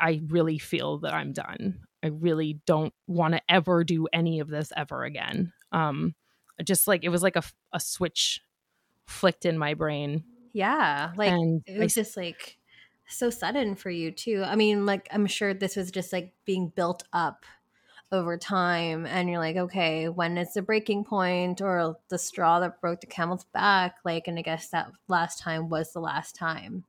I 0.00 0.20
really 0.26 0.58
feel 0.58 0.98
that 0.98 1.14
I'm 1.14 1.32
done. 1.32 1.80
I 2.02 2.08
really 2.08 2.58
don't 2.66 2.92
want 3.06 3.34
to 3.34 3.40
ever 3.48 3.84
do 3.84 4.08
any 4.12 4.40
of 4.40 4.48
this 4.48 4.72
ever 4.76 5.04
again. 5.04 5.52
Um 5.72 6.14
just 6.64 6.86
like 6.86 7.02
it 7.02 7.08
was 7.08 7.22
like 7.22 7.36
a, 7.36 7.42
a 7.72 7.80
switch 7.80 8.40
flicked 9.06 9.44
in 9.44 9.58
my 9.58 9.74
brain. 9.74 10.24
Yeah. 10.54 11.12
Like 11.16 11.32
And 11.32 11.62
it 11.66 11.78
was 11.78 11.92
I- 11.98 12.00
just 12.00 12.16
like 12.16 12.58
so 13.06 13.28
sudden 13.28 13.74
for 13.76 13.90
you 13.90 14.10
too. 14.10 14.42
I 14.46 14.56
mean, 14.56 14.86
like 14.86 15.08
I'm 15.12 15.26
sure 15.26 15.52
this 15.52 15.76
was 15.76 15.90
just 15.90 16.12
like 16.12 16.32
being 16.46 16.68
built 16.74 17.02
up 17.12 17.44
over 18.12 18.38
time 18.38 19.06
and 19.06 19.28
you're 19.28 19.40
like, 19.40 19.56
okay, 19.56 20.08
when 20.08 20.38
is 20.38 20.54
the 20.54 20.62
breaking 20.62 21.04
point 21.04 21.60
or 21.60 21.96
the 22.08 22.18
straw 22.18 22.60
that 22.60 22.80
broke 22.80 23.00
the 23.02 23.06
camel's 23.08 23.44
back? 23.52 23.96
Like, 24.04 24.28
and 24.28 24.38
I 24.38 24.42
guess 24.42 24.68
that 24.70 24.90
last 25.08 25.40
time 25.40 25.68
was 25.68 25.92
the 25.92 26.00
last 26.00 26.36
time. 26.36 26.84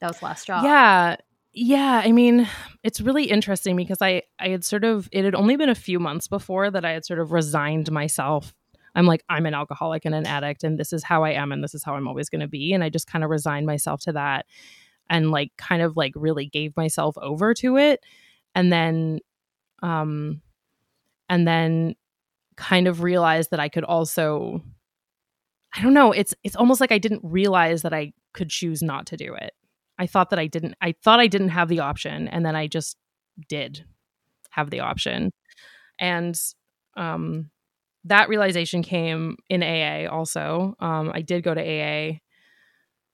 That 0.00 0.08
was 0.08 0.20
the 0.20 0.26
last 0.26 0.42
straw. 0.42 0.62
Yeah. 0.62 1.16
Yeah, 1.52 2.02
I 2.04 2.12
mean, 2.12 2.46
it's 2.84 3.00
really 3.00 3.24
interesting 3.24 3.74
because 3.74 3.98
I 4.02 4.22
I 4.38 4.50
had 4.50 4.64
sort 4.64 4.84
of 4.84 5.08
it 5.12 5.24
had 5.24 5.34
only 5.34 5.56
been 5.56 5.70
a 5.70 5.74
few 5.74 5.98
months 5.98 6.28
before 6.28 6.70
that 6.70 6.84
I 6.84 6.92
had 6.92 7.04
sort 7.06 7.18
of 7.20 7.32
resigned 7.32 7.90
myself. 7.90 8.54
I'm 8.98 9.06
like 9.06 9.22
I'm 9.28 9.46
an 9.46 9.54
alcoholic 9.54 10.04
and 10.04 10.14
an 10.14 10.26
addict 10.26 10.64
and 10.64 10.76
this 10.76 10.92
is 10.92 11.04
how 11.04 11.22
I 11.22 11.30
am 11.30 11.52
and 11.52 11.62
this 11.62 11.72
is 11.72 11.84
how 11.84 11.94
I'm 11.94 12.08
always 12.08 12.28
going 12.28 12.40
to 12.40 12.48
be 12.48 12.72
and 12.72 12.82
I 12.82 12.88
just 12.88 13.06
kind 13.06 13.22
of 13.22 13.30
resigned 13.30 13.64
myself 13.64 14.00
to 14.02 14.12
that 14.12 14.44
and 15.08 15.30
like 15.30 15.52
kind 15.56 15.82
of 15.82 15.96
like 15.96 16.12
really 16.16 16.46
gave 16.46 16.76
myself 16.76 17.16
over 17.22 17.54
to 17.54 17.76
it 17.76 18.00
and 18.56 18.72
then 18.72 19.20
um 19.84 20.42
and 21.28 21.46
then 21.46 21.94
kind 22.56 22.88
of 22.88 23.04
realized 23.04 23.52
that 23.52 23.60
I 23.60 23.68
could 23.68 23.84
also 23.84 24.64
I 25.76 25.80
don't 25.80 25.94
know, 25.94 26.10
it's 26.10 26.34
it's 26.42 26.56
almost 26.56 26.80
like 26.80 26.90
I 26.90 26.98
didn't 26.98 27.20
realize 27.22 27.82
that 27.82 27.94
I 27.94 28.12
could 28.32 28.50
choose 28.50 28.82
not 28.82 29.06
to 29.06 29.16
do 29.16 29.32
it. 29.34 29.52
I 29.96 30.08
thought 30.08 30.30
that 30.30 30.40
I 30.40 30.48
didn't 30.48 30.74
I 30.80 30.92
thought 31.04 31.20
I 31.20 31.28
didn't 31.28 31.50
have 31.50 31.68
the 31.68 31.80
option 31.80 32.26
and 32.26 32.44
then 32.44 32.56
I 32.56 32.66
just 32.66 32.96
did 33.48 33.84
have 34.50 34.70
the 34.70 34.80
option. 34.80 35.30
And 36.00 36.36
um 36.96 37.50
that 38.08 38.28
realization 38.28 38.82
came 38.82 39.36
in 39.48 39.62
AA 39.62 40.06
also. 40.06 40.76
Um 40.80 41.10
I 41.14 41.22
did 41.22 41.42
go 41.44 41.54
to 41.54 41.60
AA. 41.62 42.20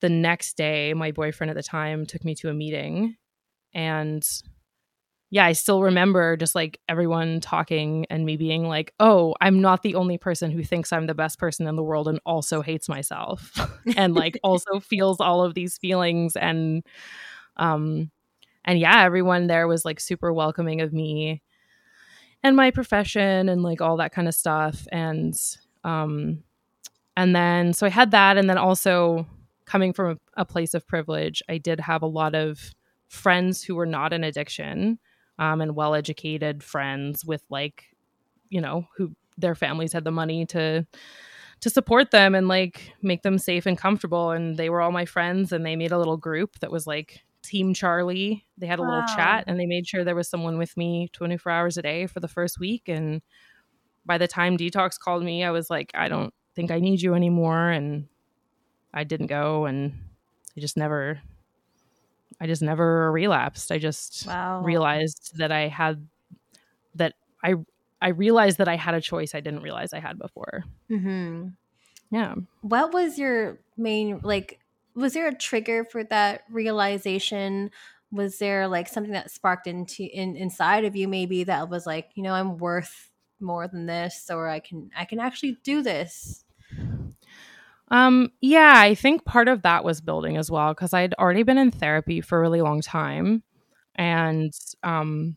The 0.00 0.10
next 0.10 0.56
day 0.56 0.94
my 0.94 1.12
boyfriend 1.12 1.50
at 1.50 1.56
the 1.56 1.62
time 1.64 2.06
took 2.06 2.24
me 2.24 2.34
to 2.36 2.50
a 2.50 2.54
meeting 2.54 3.16
and 3.74 4.26
yeah, 5.30 5.44
I 5.46 5.52
still 5.52 5.82
remember 5.82 6.36
just 6.36 6.54
like 6.54 6.78
everyone 6.88 7.40
talking 7.40 8.06
and 8.08 8.24
me 8.24 8.36
being 8.36 8.68
like, 8.68 8.94
"Oh, 9.00 9.34
I'm 9.40 9.60
not 9.60 9.82
the 9.82 9.96
only 9.96 10.16
person 10.18 10.50
who 10.52 10.62
thinks 10.62 10.92
I'm 10.92 11.06
the 11.06 11.14
best 11.14 11.38
person 11.40 11.66
in 11.66 11.74
the 11.76 11.82
world 11.82 12.06
and 12.08 12.20
also 12.24 12.62
hates 12.62 12.88
myself." 12.88 13.52
and 13.96 14.14
like 14.14 14.38
also 14.44 14.78
feels 14.80 15.20
all 15.20 15.42
of 15.44 15.54
these 15.54 15.76
feelings 15.78 16.36
and 16.36 16.84
um 17.58 18.10
and 18.66 18.80
yeah 18.80 19.04
everyone 19.04 19.48
there 19.48 19.68
was 19.68 19.84
like 19.86 20.00
super 20.00 20.32
welcoming 20.34 20.82
of 20.82 20.92
me 20.94 21.42
and 22.44 22.54
my 22.54 22.70
profession 22.70 23.48
and 23.48 23.62
like 23.62 23.80
all 23.80 23.96
that 23.96 24.12
kind 24.12 24.28
of 24.28 24.34
stuff 24.34 24.86
and 24.92 25.34
um 25.82 26.44
and 27.16 27.34
then 27.34 27.72
so 27.72 27.86
i 27.86 27.90
had 27.90 28.12
that 28.12 28.36
and 28.36 28.48
then 28.48 28.58
also 28.58 29.26
coming 29.64 29.92
from 29.92 30.12
a, 30.36 30.42
a 30.42 30.44
place 30.44 30.74
of 30.74 30.86
privilege 30.86 31.42
i 31.48 31.58
did 31.58 31.80
have 31.80 32.02
a 32.02 32.06
lot 32.06 32.36
of 32.36 32.72
friends 33.08 33.64
who 33.64 33.74
were 33.74 33.86
not 33.86 34.12
in 34.12 34.22
addiction 34.22 34.98
um, 35.38 35.60
and 35.60 35.74
well 35.74 35.94
educated 35.96 36.62
friends 36.62 37.24
with 37.24 37.42
like 37.50 37.84
you 38.50 38.60
know 38.60 38.86
who 38.96 39.10
their 39.36 39.56
families 39.56 39.92
had 39.92 40.04
the 40.04 40.12
money 40.12 40.46
to 40.46 40.86
to 41.60 41.70
support 41.70 42.10
them 42.10 42.34
and 42.34 42.46
like 42.46 42.92
make 43.00 43.22
them 43.22 43.38
safe 43.38 43.64
and 43.64 43.78
comfortable. 43.78 44.32
And 44.32 44.56
they 44.56 44.68
were 44.68 44.82
all 44.82 44.92
my 44.92 45.06
friends 45.06 45.50
and 45.50 45.64
they 45.64 45.76
made 45.76 45.92
a 45.92 45.98
little 45.98 46.18
group 46.18 46.58
that 46.60 46.70
was 46.70 46.86
like 46.86 47.24
Team 47.44 47.74
Charlie. 47.74 48.44
They 48.58 48.66
had 48.66 48.78
a 48.78 48.82
little 48.82 49.04
chat 49.04 49.44
and 49.46 49.60
they 49.60 49.66
made 49.66 49.86
sure 49.86 50.02
there 50.02 50.14
was 50.14 50.28
someone 50.28 50.58
with 50.58 50.76
me 50.76 51.08
24 51.12 51.52
hours 51.52 51.76
a 51.76 51.82
day 51.82 52.06
for 52.06 52.20
the 52.20 52.28
first 52.28 52.58
week. 52.58 52.88
And 52.88 53.22
by 54.06 54.18
the 54.18 54.26
time 54.28 54.56
Detox 54.56 54.98
called 54.98 55.22
me, 55.22 55.44
I 55.44 55.50
was 55.50 55.70
like, 55.70 55.90
I 55.94 56.08
don't 56.08 56.32
think 56.56 56.70
I 56.70 56.80
need 56.80 57.02
you 57.02 57.14
anymore. 57.14 57.70
And 57.70 58.08
I 58.92 59.04
didn't 59.04 59.26
go 59.28 59.66
and 59.66 59.92
I 60.56 60.60
just 60.60 60.76
never, 60.76 61.20
I 62.40 62.46
just 62.46 62.62
never 62.62 63.12
relapsed. 63.12 63.70
I 63.70 63.78
just 63.78 64.26
Wow. 64.26 64.64
realized 64.64 65.32
that 65.36 65.52
I 65.52 65.68
had, 65.68 66.08
that 66.94 67.14
I, 67.42 67.54
I 68.00 68.08
realized 68.08 68.58
that 68.58 68.68
I 68.68 68.76
had 68.76 68.94
a 68.94 69.00
choice 69.00 69.34
I 69.34 69.40
didn't 69.40 69.62
realize 69.62 69.92
I 69.92 70.00
had 70.00 70.18
before. 70.18 70.64
hmm 70.88 71.48
Yeah. 72.10 72.34
What 72.62 72.92
was 72.92 73.18
your 73.18 73.58
main 73.76 74.20
like? 74.22 74.58
Was 74.94 75.14
there 75.14 75.28
a 75.28 75.34
trigger 75.34 75.84
for 75.84 76.04
that 76.04 76.42
realization? 76.50 77.70
Was 78.12 78.38
there 78.38 78.68
like 78.68 78.88
something 78.88 79.12
that 79.12 79.30
sparked 79.30 79.66
into 79.66 80.04
in 80.04 80.36
inside 80.36 80.84
of 80.84 80.94
you 80.94 81.08
maybe 81.08 81.44
that 81.44 81.68
was 81.68 81.86
like, 81.86 82.10
you 82.14 82.22
know, 82.22 82.32
I'm 82.32 82.58
worth 82.58 83.10
more 83.40 83.66
than 83.68 83.86
this, 83.86 84.30
or 84.30 84.48
I 84.48 84.60
can 84.60 84.90
I 84.96 85.04
can 85.04 85.18
actually 85.20 85.58
do 85.64 85.82
this. 85.82 86.44
Um, 87.88 88.30
yeah, 88.40 88.74
I 88.76 88.94
think 88.94 89.24
part 89.24 89.48
of 89.48 89.62
that 89.62 89.84
was 89.84 90.00
building 90.00 90.36
as 90.36 90.50
well 90.50 90.72
because 90.72 90.94
I'd 90.94 91.14
already 91.14 91.42
been 91.42 91.58
in 91.58 91.70
therapy 91.70 92.20
for 92.20 92.38
a 92.38 92.40
really 92.40 92.62
long 92.62 92.80
time, 92.80 93.42
and 93.94 94.52
um, 94.82 95.36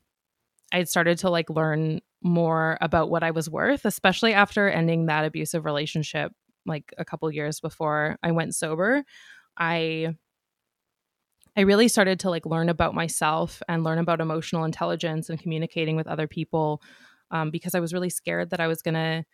I'd 0.71 0.89
started 0.89 1.17
to 1.19 1.29
like 1.29 1.49
learn 1.49 2.01
more 2.23 2.77
about 2.81 3.09
what 3.09 3.23
I 3.23 3.31
was 3.31 3.49
worth, 3.49 3.85
especially 3.85 4.33
after 4.33 4.69
ending 4.69 5.05
that 5.05 5.25
abusive 5.25 5.65
relationship 5.65 6.31
like 6.65 6.93
a 6.97 7.05
couple 7.05 7.31
years 7.31 7.59
before 7.59 8.17
I 8.23 8.31
went 8.31 8.55
sober. 8.55 9.03
I 9.57 10.15
I 11.55 11.61
really 11.61 11.87
started 11.87 12.19
to 12.19 12.29
like 12.29 12.45
learn 12.45 12.69
about 12.69 12.93
myself 12.93 13.63
and 13.67 13.83
learn 13.83 13.97
about 13.97 14.21
emotional 14.21 14.63
intelligence 14.63 15.29
and 15.29 15.39
communicating 15.39 15.95
with 15.95 16.07
other 16.07 16.27
people 16.27 16.81
um, 17.31 17.49
because 17.49 17.73
I 17.73 17.79
was 17.79 17.93
really 17.93 18.11
scared 18.11 18.51
that 18.51 18.59
I 18.59 18.67
was 18.67 18.83
gonna 18.83 19.25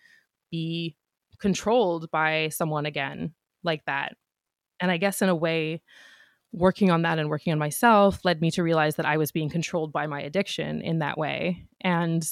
be 0.50 0.96
controlled 1.40 2.10
by 2.12 2.50
someone 2.50 2.86
again 2.86 3.34
like 3.64 3.84
that. 3.86 4.16
And 4.80 4.90
I 4.90 4.98
guess 4.98 5.22
in 5.22 5.30
a 5.30 5.36
way, 5.36 5.82
working 6.54 6.92
on 6.92 7.02
that 7.02 7.20
and 7.20 7.30
working 7.30 7.52
on 7.52 7.60
myself 7.60 8.24
led 8.24 8.40
me 8.40 8.52
to 8.52 8.64
realize 8.64 8.96
that 8.96 9.06
I 9.06 9.18
was 9.18 9.32
being 9.32 9.50
controlled 9.50 9.92
by 9.92 10.08
my 10.08 10.22
addiction 10.22 10.82
in 10.82 11.00
that 11.00 11.18
way. 11.18 11.66
And 11.82 12.24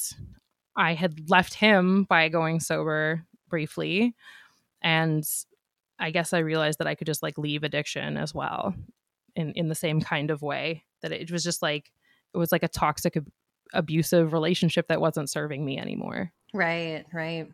I 0.76 0.94
had 0.94 1.28
left 1.28 1.54
him 1.54 2.04
by 2.04 2.28
going 2.28 2.60
sober 2.60 3.26
briefly. 3.48 4.14
And 4.80 5.24
I 6.02 6.10
guess 6.10 6.32
I 6.32 6.38
realized 6.38 6.78
that 6.80 6.88
I 6.88 6.94
could 6.96 7.06
just 7.06 7.22
like 7.22 7.38
leave 7.38 7.62
addiction 7.62 8.16
as 8.16 8.34
well 8.34 8.74
in, 9.36 9.52
in 9.52 9.68
the 9.68 9.74
same 9.74 10.00
kind 10.00 10.30
of 10.30 10.42
way 10.42 10.84
that 11.00 11.12
it 11.12 11.30
was 11.30 11.44
just 11.44 11.62
like, 11.62 11.92
it 12.34 12.38
was 12.38 12.50
like 12.52 12.62
a 12.62 12.68
toxic, 12.68 13.16
ab- 13.16 13.30
abusive 13.72 14.32
relationship 14.32 14.88
that 14.88 15.00
wasn't 15.00 15.30
serving 15.30 15.64
me 15.64 15.78
anymore. 15.78 16.32
Right, 16.52 17.04
right. 17.12 17.46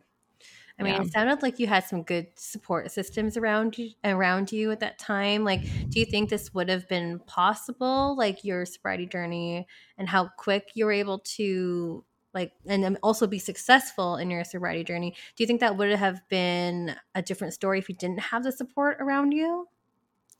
I 0.79 0.83
mean, 0.83 0.93
Yeah. 0.93 1.01
it 1.01 1.11
sounded 1.11 1.41
like 1.41 1.59
you 1.59 1.67
had 1.67 1.83
some 1.83 2.03
good 2.03 2.27
support 2.37 2.89
systems 2.91 3.35
around 3.35 3.77
you 3.77 3.91
around 4.03 4.51
you 4.51 4.71
at 4.71 4.79
that 4.79 4.97
time. 4.97 5.43
Like, 5.43 5.61
do 5.89 5.99
you 5.99 6.05
think 6.05 6.29
this 6.29 6.53
would 6.53 6.69
have 6.69 6.87
been 6.87 7.19
possible, 7.19 8.15
like 8.17 8.45
your 8.45 8.65
sobriety 8.65 9.05
journey 9.05 9.67
and 9.97 10.07
how 10.07 10.29
quick 10.37 10.69
you 10.75 10.85
were 10.85 10.93
able 10.93 11.19
to 11.35 12.05
like 12.33 12.51
and 12.67 12.97
also 13.01 13.27
be 13.27 13.39
successful 13.39 14.17
in 14.17 14.29
your 14.29 14.43
sobriety 14.43 14.83
journey? 14.83 15.11
Do 15.35 15.43
you 15.43 15.47
think 15.47 15.61
that 15.61 15.77
would 15.77 15.91
have 15.91 16.21
been 16.29 16.95
a 17.15 17.21
different 17.21 17.53
story 17.53 17.79
if 17.79 17.89
you 17.89 17.95
didn't 17.95 18.19
have 18.19 18.43
the 18.43 18.51
support 18.51 18.97
around 18.99 19.31
you? 19.31 19.67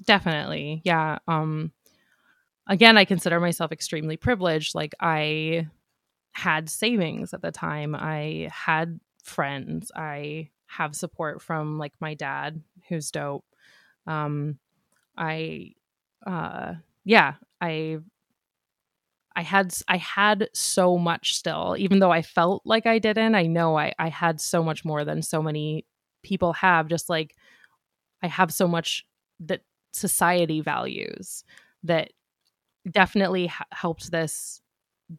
Definitely. 0.06 0.82
Yeah. 0.86 1.19
Um 1.28 1.71
again, 2.67 2.97
I 2.97 3.06
consider 3.06 3.39
myself 3.39 3.71
extremely 3.71 4.17
privileged. 4.17 4.75
Like 4.75 4.93
I 4.99 5.67
had 6.32 6.69
savings 6.69 7.34
at 7.34 7.41
the 7.41 7.52
time. 7.52 7.95
I 7.95 8.49
had 8.52 8.99
friends. 9.23 9.91
I 9.95 10.49
have 10.67 10.95
support 10.95 11.41
from 11.41 11.78
like 11.80 11.93
my 11.99 12.13
dad 12.13 12.62
who's 12.88 13.12
dope. 13.12 13.45
Um 14.06 14.60
I 15.17 15.73
uh 16.25 16.75
yeah, 17.04 17.36
I 17.60 17.99
I 19.39 19.41
had 19.41 19.73
I 19.88 19.95
had 19.95 20.49
so 20.52 20.97
much 20.97 21.34
still 21.34 21.78
even 21.80 21.99
though 21.99 22.12
I 22.12 22.21
felt 22.21 22.62
like 22.65 22.86
I 22.86 22.99
didn't. 22.99 23.36
I 23.36 23.43
know 23.43 23.78
I 23.78 23.93
I 23.97 24.10
had 24.10 24.41
so 24.41 24.62
much 24.62 24.84
more 24.84 25.06
than 25.06 25.21
so 25.21 25.41
many 25.41 25.86
people 26.23 26.52
have 26.52 26.89
just 26.89 27.10
like 27.10 27.38
I 28.21 28.28
have 28.28 28.52
so 28.52 28.67
much 28.67 29.06
that 29.39 29.61
society 29.93 30.59
values 30.59 31.45
that 31.84 32.11
definitely 32.91 33.49
helped 33.72 34.11
this 34.11 34.59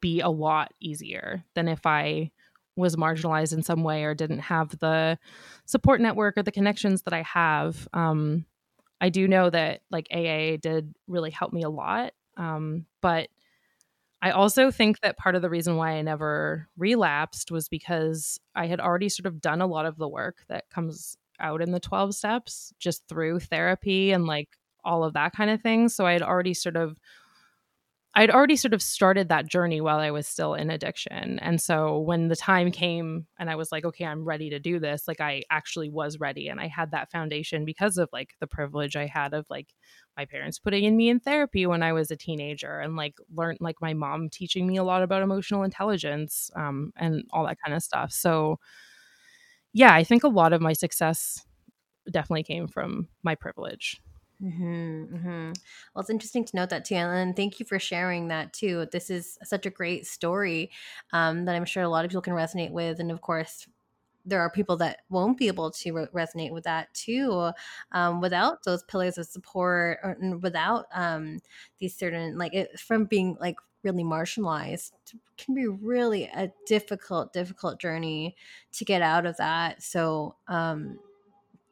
be 0.02 0.20
a 0.20 0.28
lot 0.28 0.74
easier 0.82 1.42
than 1.54 1.66
if 1.66 1.86
I 1.86 2.30
was 2.76 2.96
marginalized 2.96 3.54
in 3.54 3.62
some 3.62 3.82
way 3.84 4.04
or 4.04 4.14
didn't 4.14 4.40
have 4.40 4.78
the 4.80 5.18
support 5.64 5.98
network 5.98 6.36
or 6.36 6.42
the 6.42 6.52
connections 6.52 7.02
that 7.04 7.14
I 7.14 7.22
have. 7.22 7.88
Um, 7.94 8.44
I 9.00 9.08
do 9.08 9.26
know 9.26 9.48
that 9.48 9.80
like 9.90 10.08
AA 10.12 10.58
did 10.60 10.94
really 11.08 11.30
help 11.30 11.54
me 11.54 11.62
a 11.62 11.70
lot. 11.70 12.12
Um, 12.36 12.84
but 13.00 13.28
I 14.22 14.32
also 14.32 14.70
think 14.70 15.00
that 15.00 15.16
part 15.16 15.34
of 15.34 15.42
the 15.42 15.50
reason 15.50 15.76
why 15.76 15.92
I 15.92 16.02
never 16.02 16.68
relapsed 16.76 17.50
was 17.50 17.68
because 17.68 18.38
I 18.54 18.66
had 18.66 18.80
already 18.80 19.08
sort 19.08 19.26
of 19.26 19.40
done 19.40 19.62
a 19.62 19.66
lot 19.66 19.86
of 19.86 19.96
the 19.96 20.08
work 20.08 20.44
that 20.48 20.68
comes 20.70 21.16
out 21.38 21.62
in 21.62 21.72
the 21.72 21.80
12 21.80 22.14
steps 22.14 22.72
just 22.78 23.08
through 23.08 23.40
therapy 23.40 24.12
and 24.12 24.26
like 24.26 24.48
all 24.84 25.04
of 25.04 25.14
that 25.14 25.32
kind 25.32 25.50
of 25.50 25.62
thing. 25.62 25.88
So 25.88 26.06
I 26.06 26.12
had 26.12 26.22
already 26.22 26.54
sort 26.54 26.76
of 26.76 26.98
I'd 28.16 28.30
already 28.30 28.56
sort 28.56 28.74
of 28.74 28.82
started 28.82 29.28
that 29.28 29.46
journey 29.46 29.80
while 29.80 29.98
I 30.00 30.10
was 30.10 30.26
still 30.26 30.54
in 30.54 30.68
addiction. 30.68 31.38
And 31.38 31.60
so 31.60 32.00
when 32.00 32.26
the 32.26 32.34
time 32.34 32.72
came 32.72 33.26
and 33.38 33.48
I 33.48 33.54
was 33.54 33.70
like, 33.70 33.84
okay, 33.84 34.04
I'm 34.04 34.24
ready 34.24 34.50
to 34.50 34.58
do 34.58 34.80
this, 34.80 35.06
like 35.06 35.20
I 35.20 35.44
actually 35.48 35.90
was 35.90 36.18
ready. 36.18 36.48
And 36.48 36.60
I 36.60 36.66
had 36.66 36.90
that 36.90 37.12
foundation 37.12 37.64
because 37.64 37.98
of 37.98 38.08
like 38.12 38.30
the 38.40 38.48
privilege 38.48 38.96
I 38.96 39.06
had 39.06 39.32
of 39.32 39.46
like 39.48 39.68
my 40.16 40.24
parents 40.24 40.58
putting 40.58 40.82
in 40.82 40.96
me 40.96 41.08
in 41.08 41.20
therapy 41.20 41.66
when 41.66 41.84
I 41.84 41.92
was 41.92 42.10
a 42.10 42.16
teenager 42.16 42.80
and 42.80 42.96
like 42.96 43.14
learned 43.32 43.58
like 43.60 43.76
my 43.80 43.94
mom 43.94 44.28
teaching 44.28 44.66
me 44.66 44.76
a 44.76 44.84
lot 44.84 45.04
about 45.04 45.22
emotional 45.22 45.62
intelligence 45.62 46.50
um, 46.56 46.92
and 46.96 47.22
all 47.32 47.46
that 47.46 47.58
kind 47.64 47.76
of 47.76 47.82
stuff. 47.82 48.10
So 48.10 48.58
yeah, 49.72 49.94
I 49.94 50.04
think 50.04 50.24
a 50.24 50.28
lot 50.28 50.52
of 50.52 50.60
my 50.60 50.72
success 50.72 51.44
definitely 52.10 52.44
came 52.44 52.68
from 52.68 53.08
my 53.22 53.34
privilege. 53.34 54.00
Mm-hmm, 54.42 55.14
mm-hmm. 55.16 55.52
Well, 55.94 56.00
it's 56.00 56.08
interesting 56.08 56.44
to 56.46 56.56
note 56.56 56.70
that 56.70 56.86
too, 56.86 56.94
and 56.94 57.36
thank 57.36 57.60
you 57.60 57.66
for 57.66 57.78
sharing 57.78 58.28
that 58.28 58.54
too. 58.54 58.86
This 58.90 59.10
is 59.10 59.38
such 59.44 59.66
a 59.66 59.70
great 59.70 60.06
story 60.06 60.70
um, 61.12 61.44
that 61.44 61.54
I'm 61.54 61.66
sure 61.66 61.82
a 61.82 61.88
lot 61.90 62.06
of 62.06 62.10
people 62.10 62.22
can 62.22 62.32
resonate 62.32 62.70
with, 62.70 63.00
and 63.00 63.10
of 63.10 63.20
course, 63.20 63.66
there 64.24 64.40
are 64.40 64.50
people 64.50 64.76
that 64.78 65.00
won't 65.10 65.36
be 65.36 65.48
able 65.48 65.70
to 65.70 65.92
re- 65.92 66.06
resonate 66.14 66.52
with 66.52 66.64
that 66.64 66.92
too, 66.94 67.50
um, 67.92 68.20
without 68.22 68.62
those 68.64 68.82
pillars 68.84 69.18
of 69.18 69.26
support 69.26 69.98
or 70.02 70.16
without 70.40 70.86
um, 70.94 71.40
these 71.78 71.94
certain 71.94 72.38
like 72.38 72.54
it, 72.54 72.80
from 72.80 73.04
being 73.04 73.36
like 73.40 73.56
really 73.82 74.04
marginalized 74.04 74.92
can 75.36 75.54
be 75.54 75.66
really 75.66 76.24
a 76.24 76.50
difficult, 76.66 77.32
difficult 77.32 77.80
journey 77.80 78.36
to 78.72 78.84
get 78.86 79.02
out 79.02 79.26
of 79.26 79.36
that. 79.36 79.82
So. 79.82 80.36
Um, 80.48 80.98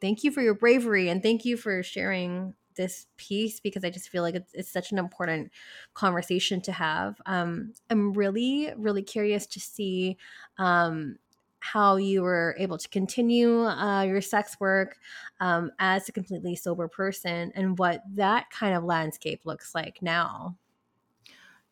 thank 0.01 0.23
you 0.23 0.31
for 0.31 0.43
your 0.43 0.55
bravery 0.55 1.09
and 1.09 1.23
thank 1.23 1.45
you 1.45 1.57
for 1.57 1.83
sharing 1.83 2.55
this 2.79 3.07
piece 3.19 3.61
because 3.61 3.85
I 3.85 3.91
just 3.91 4.09
feel 4.09 4.23
like 4.23 4.35
it's, 4.35 4.55
it's 4.55 4.71
such 4.71 4.91
an 4.91 4.99
important 4.99 5.53
conversation 5.93 6.63
to 6.63 6.73
have. 6.73 7.21
Um, 7.27 7.75
I'm 7.91 8.15
really, 8.15 8.73
really 8.79 9.03
curious 9.03 9.47
to 9.49 9.61
see 9.61 10.17
um, 10.57 11.17
how 11.61 11.97
you 11.97 12.23
were 12.23 12.57
able 12.59 12.79
to 12.79 12.89
continue 12.89 13.67
uh, 13.67 14.03
your 14.03 14.23
sex 14.23 14.59
work 14.59 14.97
um, 15.41 15.71
as 15.79 16.09
a 16.09 16.13
completely 16.13 16.57
sober 16.57 16.89
person 16.89 17.53
and 17.55 17.79
what 17.79 18.03
that 18.15 18.49
kind 18.51 18.75
of 18.75 18.85
landscape 18.85 19.43
looks 19.45 19.75
like 19.75 20.01
now. 20.01 20.57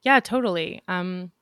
Yeah, 0.02 0.20
totally. 0.20 0.82
Um, 0.88 1.32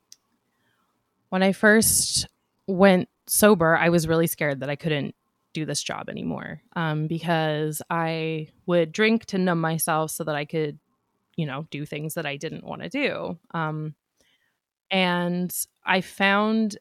when 1.31 1.43
I 1.43 1.53
first 1.53 2.29
went 2.67 3.09
sober, 3.27 3.77
I 3.77 3.89
was 3.89 4.07
really 4.07 4.27
scared 4.27 4.61
that 4.61 4.71
I 4.71 4.77
couldn't 4.77 5.15
do 5.55 5.65
this 5.65 5.83
job 5.83 6.11
anymore 6.11 6.61
um, 6.77 7.07
because 7.07 7.81
I 7.89 8.49
would 8.67 8.93
drink 8.93 9.25
to 9.27 9.39
numb 9.39 9.61
myself 9.61 10.11
so 10.11 10.25
that 10.25 10.35
I 10.35 10.45
could, 10.45 10.79
you 11.37 11.47
know, 11.47 11.67
do 11.71 11.87
things 11.87 12.15
that 12.15 12.27
I 12.27 12.37
didn't 12.37 12.65
want 12.65 12.83
to 12.83 12.89
do. 12.91 13.39
Um, 13.55 13.95
and 14.91 15.55
I 15.87 16.03
found 16.03 16.77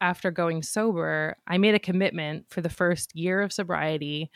after 0.00 0.30
going 0.30 0.62
sober, 0.62 1.36
I 1.46 1.58
made 1.58 1.74
a 1.74 1.78
commitment 1.80 2.46
for 2.48 2.60
the 2.60 2.68
first 2.68 3.14
year 3.14 3.42
of 3.42 3.52
sobriety 3.52 4.30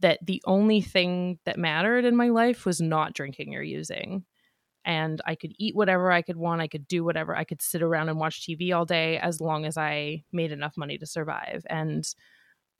that 0.00 0.18
the 0.24 0.42
only 0.44 0.80
thing 0.80 1.38
that 1.44 1.58
mattered 1.58 2.04
in 2.04 2.16
my 2.16 2.28
life 2.28 2.66
was 2.66 2.80
not 2.80 3.14
drinking 3.14 3.54
or 3.54 3.62
using. 3.62 4.24
And 4.84 5.20
I 5.24 5.34
could 5.34 5.54
eat 5.58 5.74
whatever 5.74 6.12
I 6.12 6.20
could 6.20 6.36
want. 6.36 6.60
I 6.60 6.68
could 6.68 6.86
do 6.86 7.04
whatever. 7.04 7.34
I 7.34 7.44
could 7.44 7.62
sit 7.62 7.82
around 7.82 8.10
and 8.10 8.18
watch 8.18 8.42
TV 8.42 8.76
all 8.76 8.84
day 8.84 9.18
as 9.18 9.40
long 9.40 9.64
as 9.64 9.78
I 9.78 10.24
made 10.30 10.52
enough 10.52 10.76
money 10.76 10.98
to 10.98 11.06
survive. 11.06 11.64
And 11.70 12.06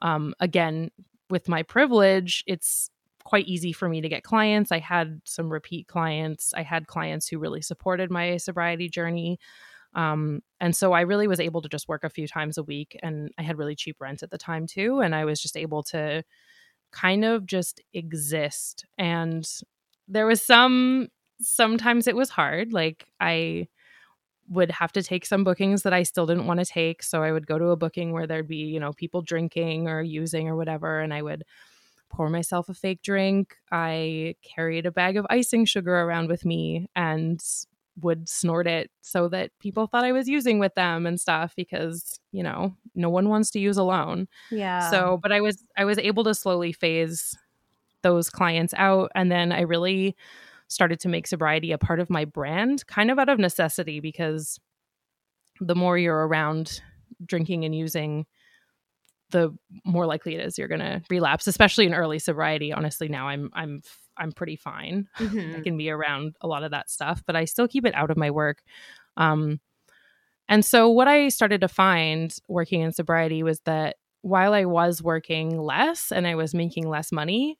um, 0.04 0.34
again, 0.38 0.90
with 1.30 1.48
my 1.48 1.62
privilege, 1.62 2.44
it's 2.46 2.90
quite 3.24 3.46
easy 3.48 3.72
for 3.72 3.88
me 3.88 4.02
to 4.02 4.08
get 4.08 4.22
clients. 4.22 4.70
I 4.70 4.78
had 4.78 5.22
some 5.24 5.50
repeat 5.50 5.88
clients. 5.88 6.52
I 6.54 6.62
had 6.62 6.86
clients 6.86 7.26
who 7.26 7.38
really 7.38 7.62
supported 7.62 8.10
my 8.10 8.36
sobriety 8.36 8.90
journey. 8.90 9.38
Um, 9.94 10.42
and 10.60 10.76
so 10.76 10.92
I 10.92 11.00
really 11.00 11.26
was 11.26 11.40
able 11.40 11.62
to 11.62 11.70
just 11.70 11.88
work 11.88 12.04
a 12.04 12.10
few 12.10 12.28
times 12.28 12.58
a 12.58 12.62
week. 12.62 12.98
And 13.02 13.30
I 13.38 13.42
had 13.42 13.56
really 13.56 13.74
cheap 13.74 13.96
rent 13.98 14.22
at 14.22 14.30
the 14.30 14.36
time 14.36 14.66
too. 14.66 15.00
And 15.00 15.14
I 15.14 15.24
was 15.24 15.40
just 15.40 15.56
able 15.56 15.82
to 15.84 16.22
kind 16.92 17.24
of 17.24 17.46
just 17.46 17.80
exist. 17.94 18.84
And 18.98 19.48
there 20.06 20.26
was 20.26 20.42
some, 20.42 21.08
sometimes 21.40 22.06
it 22.06 22.14
was 22.14 22.28
hard. 22.28 22.74
Like 22.74 23.06
I, 23.20 23.68
would 24.48 24.70
have 24.70 24.92
to 24.92 25.02
take 25.02 25.26
some 25.26 25.44
bookings 25.44 25.82
that 25.82 25.92
I 25.92 26.02
still 26.02 26.26
didn't 26.26 26.46
want 26.46 26.60
to 26.60 26.66
take. 26.66 27.02
So 27.02 27.22
I 27.22 27.32
would 27.32 27.46
go 27.46 27.58
to 27.58 27.66
a 27.68 27.76
booking 27.76 28.12
where 28.12 28.26
there'd 28.26 28.48
be, 28.48 28.56
you 28.56 28.80
know, 28.80 28.92
people 28.92 29.22
drinking 29.22 29.88
or 29.88 30.02
using 30.02 30.48
or 30.48 30.56
whatever. 30.56 31.00
And 31.00 31.14
I 31.14 31.22
would 31.22 31.44
pour 32.10 32.28
myself 32.30 32.68
a 32.68 32.74
fake 32.74 33.02
drink. 33.02 33.56
I 33.72 34.36
carried 34.42 34.86
a 34.86 34.92
bag 34.92 35.16
of 35.16 35.26
icing 35.30 35.64
sugar 35.64 35.94
around 35.94 36.28
with 36.28 36.44
me 36.44 36.88
and 36.94 37.42
would 38.00 38.28
snort 38.28 38.66
it 38.66 38.90
so 39.02 39.28
that 39.28 39.50
people 39.60 39.86
thought 39.86 40.04
I 40.04 40.12
was 40.12 40.28
using 40.28 40.58
with 40.58 40.74
them 40.74 41.06
and 41.06 41.20
stuff 41.20 41.54
because, 41.56 42.18
you 42.32 42.42
know, 42.42 42.76
no 42.94 43.08
one 43.08 43.28
wants 43.28 43.50
to 43.52 43.60
use 43.60 43.76
alone. 43.76 44.28
Yeah. 44.50 44.90
So, 44.90 45.18
but 45.22 45.32
I 45.32 45.40
was 45.40 45.64
I 45.76 45.84
was 45.84 45.98
able 45.98 46.24
to 46.24 46.34
slowly 46.34 46.72
phase 46.72 47.36
those 48.02 48.30
clients 48.30 48.74
out 48.76 49.10
and 49.14 49.30
then 49.30 49.52
I 49.52 49.62
really 49.62 50.16
started 50.68 51.00
to 51.00 51.08
make 51.08 51.26
sobriety 51.26 51.72
a 51.72 51.78
part 51.78 52.00
of 52.00 52.10
my 52.10 52.24
brand, 52.24 52.86
kind 52.86 53.10
of 53.10 53.18
out 53.18 53.28
of 53.28 53.38
necessity, 53.38 54.00
because 54.00 54.58
the 55.60 55.74
more 55.74 55.96
you're 55.98 56.26
around 56.26 56.80
drinking 57.24 57.64
and 57.64 57.74
using, 57.74 58.26
the 59.30 59.56
more 59.84 60.06
likely 60.06 60.34
it 60.34 60.44
is 60.44 60.58
you're 60.58 60.68
going 60.68 60.80
to 60.80 61.02
relapse, 61.10 61.46
especially 61.46 61.86
in 61.86 61.94
early 61.94 62.18
sobriety. 62.18 62.72
Honestly, 62.72 63.08
now 63.08 63.28
I'm 63.28 63.50
I'm 63.54 63.82
I'm 64.16 64.32
pretty 64.32 64.56
fine. 64.56 65.08
Mm-hmm. 65.18 65.56
I 65.56 65.60
can 65.60 65.76
be 65.76 65.90
around 65.90 66.36
a 66.40 66.46
lot 66.46 66.64
of 66.64 66.72
that 66.72 66.90
stuff, 66.90 67.22
but 67.26 67.34
I 67.34 67.46
still 67.46 67.66
keep 67.66 67.86
it 67.86 67.94
out 67.94 68.10
of 68.10 68.16
my 68.16 68.30
work. 68.30 68.62
Um, 69.16 69.60
and 70.48 70.64
so, 70.64 70.88
what 70.90 71.08
I 71.08 71.28
started 71.28 71.62
to 71.62 71.68
find 71.68 72.36
working 72.48 72.82
in 72.82 72.92
sobriety 72.92 73.42
was 73.42 73.60
that 73.60 73.96
while 74.20 74.52
I 74.52 74.64
was 74.64 75.02
working 75.02 75.58
less 75.58 76.12
and 76.12 76.26
I 76.26 76.34
was 76.34 76.54
making 76.54 76.88
less 76.88 77.10
money, 77.12 77.58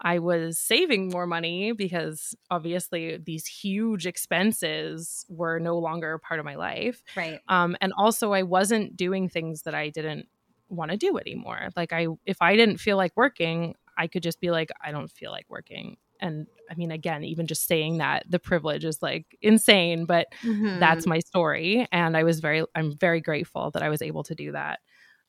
I 0.00 0.18
was 0.18 0.58
saving 0.58 1.08
more 1.08 1.26
money 1.26 1.72
because 1.72 2.34
obviously 2.50 3.16
these 3.16 3.46
huge 3.46 4.06
expenses 4.06 5.26
were 5.28 5.58
no 5.58 5.78
longer 5.78 6.18
part 6.18 6.40
of 6.40 6.46
my 6.46 6.54
life. 6.54 7.02
Right. 7.16 7.40
Um, 7.48 7.76
and 7.80 7.92
also, 7.96 8.32
I 8.32 8.42
wasn't 8.42 8.96
doing 8.96 9.28
things 9.28 9.62
that 9.62 9.74
I 9.74 9.90
didn't 9.90 10.26
want 10.68 10.90
to 10.90 10.96
do 10.96 11.18
anymore. 11.18 11.70
Like, 11.76 11.92
I, 11.92 12.06
if 12.26 12.40
I 12.40 12.56
didn't 12.56 12.78
feel 12.78 12.96
like 12.96 13.12
working, 13.16 13.74
I 13.96 14.06
could 14.06 14.22
just 14.22 14.40
be 14.40 14.50
like, 14.50 14.70
I 14.84 14.92
don't 14.92 15.10
feel 15.10 15.30
like 15.30 15.46
working. 15.48 15.96
And 16.20 16.46
I 16.70 16.74
mean, 16.74 16.90
again, 16.90 17.24
even 17.24 17.46
just 17.46 17.66
saying 17.66 17.98
that 17.98 18.24
the 18.28 18.38
privilege 18.38 18.84
is 18.84 19.00
like 19.02 19.26
insane, 19.40 20.04
but 20.04 20.26
mm-hmm. 20.42 20.78
that's 20.78 21.06
my 21.06 21.20
story. 21.20 21.86
And 21.92 22.16
I 22.16 22.24
was 22.24 22.40
very, 22.40 22.64
I'm 22.74 22.96
very 22.96 23.20
grateful 23.20 23.70
that 23.72 23.82
I 23.82 23.88
was 23.88 24.02
able 24.02 24.24
to 24.24 24.34
do 24.34 24.52
that. 24.52 24.80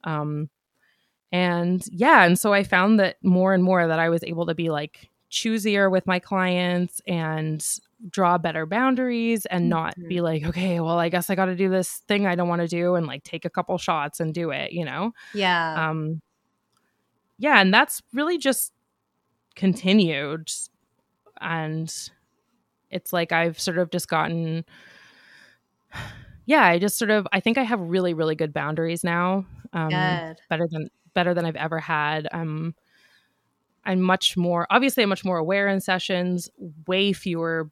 Um, 0.04 0.50
and 1.32 1.84
yeah, 1.92 2.26
and 2.26 2.38
so 2.38 2.54
I 2.54 2.64
found 2.64 3.00
that 3.00 3.18
more 3.24 3.54
and 3.54 3.64
more 3.64 3.88
that 3.88 4.00
I 4.00 4.10
was 4.10 4.24
able 4.24 4.46
to 4.48 4.56
be 4.56 4.70
like 4.70 5.10
choosier 5.32 5.92
with 5.92 6.08
my 6.08 6.20
clients 6.20 7.02
and 7.08 7.66
draw 8.10 8.38
better 8.38 8.66
boundaries 8.66 9.46
and 9.48 9.70
not 9.70 9.96
mm-hmm. 9.98 10.08
be 10.08 10.22
like, 10.22 10.44
okay, 10.46 10.80
well, 10.80 10.98
I 10.98 11.10
guess 11.10 11.30
I 11.30 11.36
got 11.36 11.46
to 11.46 11.56
do 11.56 11.70
this 11.70 12.02
thing 12.08 12.26
I 12.26 12.36
don't 12.36 12.48
want 12.48 12.62
to 12.62 12.68
do 12.68 12.96
and 12.96 13.06
like 13.06 13.24
take 13.24 13.46
a 13.46 13.50
couple 13.50 13.78
shots 13.78 14.20
and 14.20 14.34
do 14.34 14.52
it, 14.52 14.72
you 14.72 14.86
know? 14.86 15.12
Yeah. 15.34 15.90
Um 15.90 16.22
yeah, 17.38 17.62
and 17.62 17.74
that's 17.74 18.02
really 18.14 18.38
just 18.38 18.74
continued 19.56 20.50
and 21.40 21.94
it's 22.90 23.14
like 23.14 23.32
I've 23.32 23.60
sort 23.60 23.78
of 23.78 23.92
just 23.92 24.08
gotten 24.08 24.66
yeah, 26.46 26.64
I 26.64 26.80
just 26.80 26.98
sort 26.98 27.12
of 27.12 27.28
I 27.32 27.40
think 27.40 27.58
I 27.58 27.64
have 27.64 27.80
really 27.80 28.14
really 28.14 28.36
good 28.36 28.54
boundaries 28.54 29.04
now. 29.04 29.46
Um 29.74 29.90
good. 29.90 30.38
better 30.50 30.68
than 30.70 30.90
better 31.14 31.34
than 31.34 31.46
I've 31.46 31.56
ever 31.56 31.80
had. 31.80 32.28
I'm 32.32 32.76
I'm 33.86 34.02
much 34.02 34.36
more 34.38 34.68
obviously 34.70 35.04
I'm 35.04 35.10
much 35.10 35.26
more 35.26 35.38
aware 35.38 35.68
in 35.68 35.82
sessions. 35.82 36.50
Way 36.88 37.14
fewer 37.14 37.70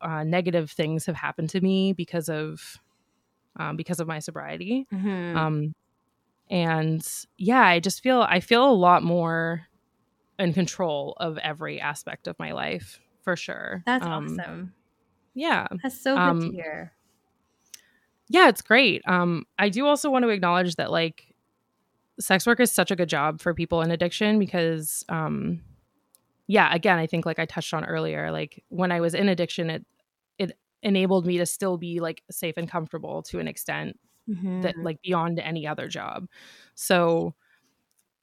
uh, 0.00 0.24
negative 0.24 0.70
things 0.70 1.06
have 1.06 1.16
happened 1.16 1.50
to 1.50 1.60
me 1.60 1.92
because 1.92 2.28
of 2.28 2.78
um, 3.56 3.76
because 3.76 4.00
of 4.00 4.06
my 4.06 4.18
sobriety. 4.20 4.86
Mm-hmm. 4.92 5.36
Um, 5.36 5.74
and 6.50 7.06
yeah, 7.36 7.62
I 7.62 7.80
just 7.80 8.02
feel 8.02 8.22
I 8.22 8.40
feel 8.40 8.68
a 8.68 8.72
lot 8.72 9.02
more 9.02 9.66
in 10.38 10.52
control 10.52 11.16
of 11.18 11.36
every 11.38 11.80
aspect 11.80 12.28
of 12.28 12.38
my 12.38 12.52
life 12.52 13.00
for 13.22 13.36
sure. 13.36 13.82
That's 13.86 14.04
um, 14.04 14.38
awesome. 14.38 14.74
Yeah, 15.34 15.66
that's 15.82 16.00
so 16.00 16.16
good 16.16 16.40
to 16.40 16.46
um, 16.46 16.52
hear. 16.52 16.92
Yeah, 18.28 18.48
it's 18.48 18.62
great. 18.62 19.02
Um, 19.06 19.46
I 19.58 19.68
do 19.68 19.86
also 19.86 20.10
want 20.10 20.24
to 20.24 20.28
acknowledge 20.28 20.76
that 20.76 20.90
like 20.90 21.27
sex 22.20 22.46
work 22.46 22.60
is 22.60 22.72
such 22.72 22.90
a 22.90 22.96
good 22.96 23.08
job 23.08 23.40
for 23.40 23.54
people 23.54 23.82
in 23.82 23.90
addiction 23.90 24.38
because 24.38 25.04
um 25.08 25.60
yeah 26.46 26.74
again 26.74 26.98
i 26.98 27.06
think 27.06 27.26
like 27.26 27.38
i 27.38 27.46
touched 27.46 27.74
on 27.74 27.84
earlier 27.84 28.30
like 28.30 28.62
when 28.68 28.92
i 28.92 29.00
was 29.00 29.14
in 29.14 29.28
addiction 29.28 29.70
it 29.70 29.86
it 30.38 30.58
enabled 30.82 31.26
me 31.26 31.38
to 31.38 31.46
still 31.46 31.76
be 31.76 32.00
like 32.00 32.22
safe 32.30 32.54
and 32.56 32.70
comfortable 32.70 33.22
to 33.22 33.38
an 33.38 33.48
extent 33.48 33.98
mm-hmm. 34.28 34.60
that 34.62 34.76
like 34.78 35.00
beyond 35.02 35.38
any 35.38 35.66
other 35.66 35.88
job 35.88 36.26
so 36.74 37.34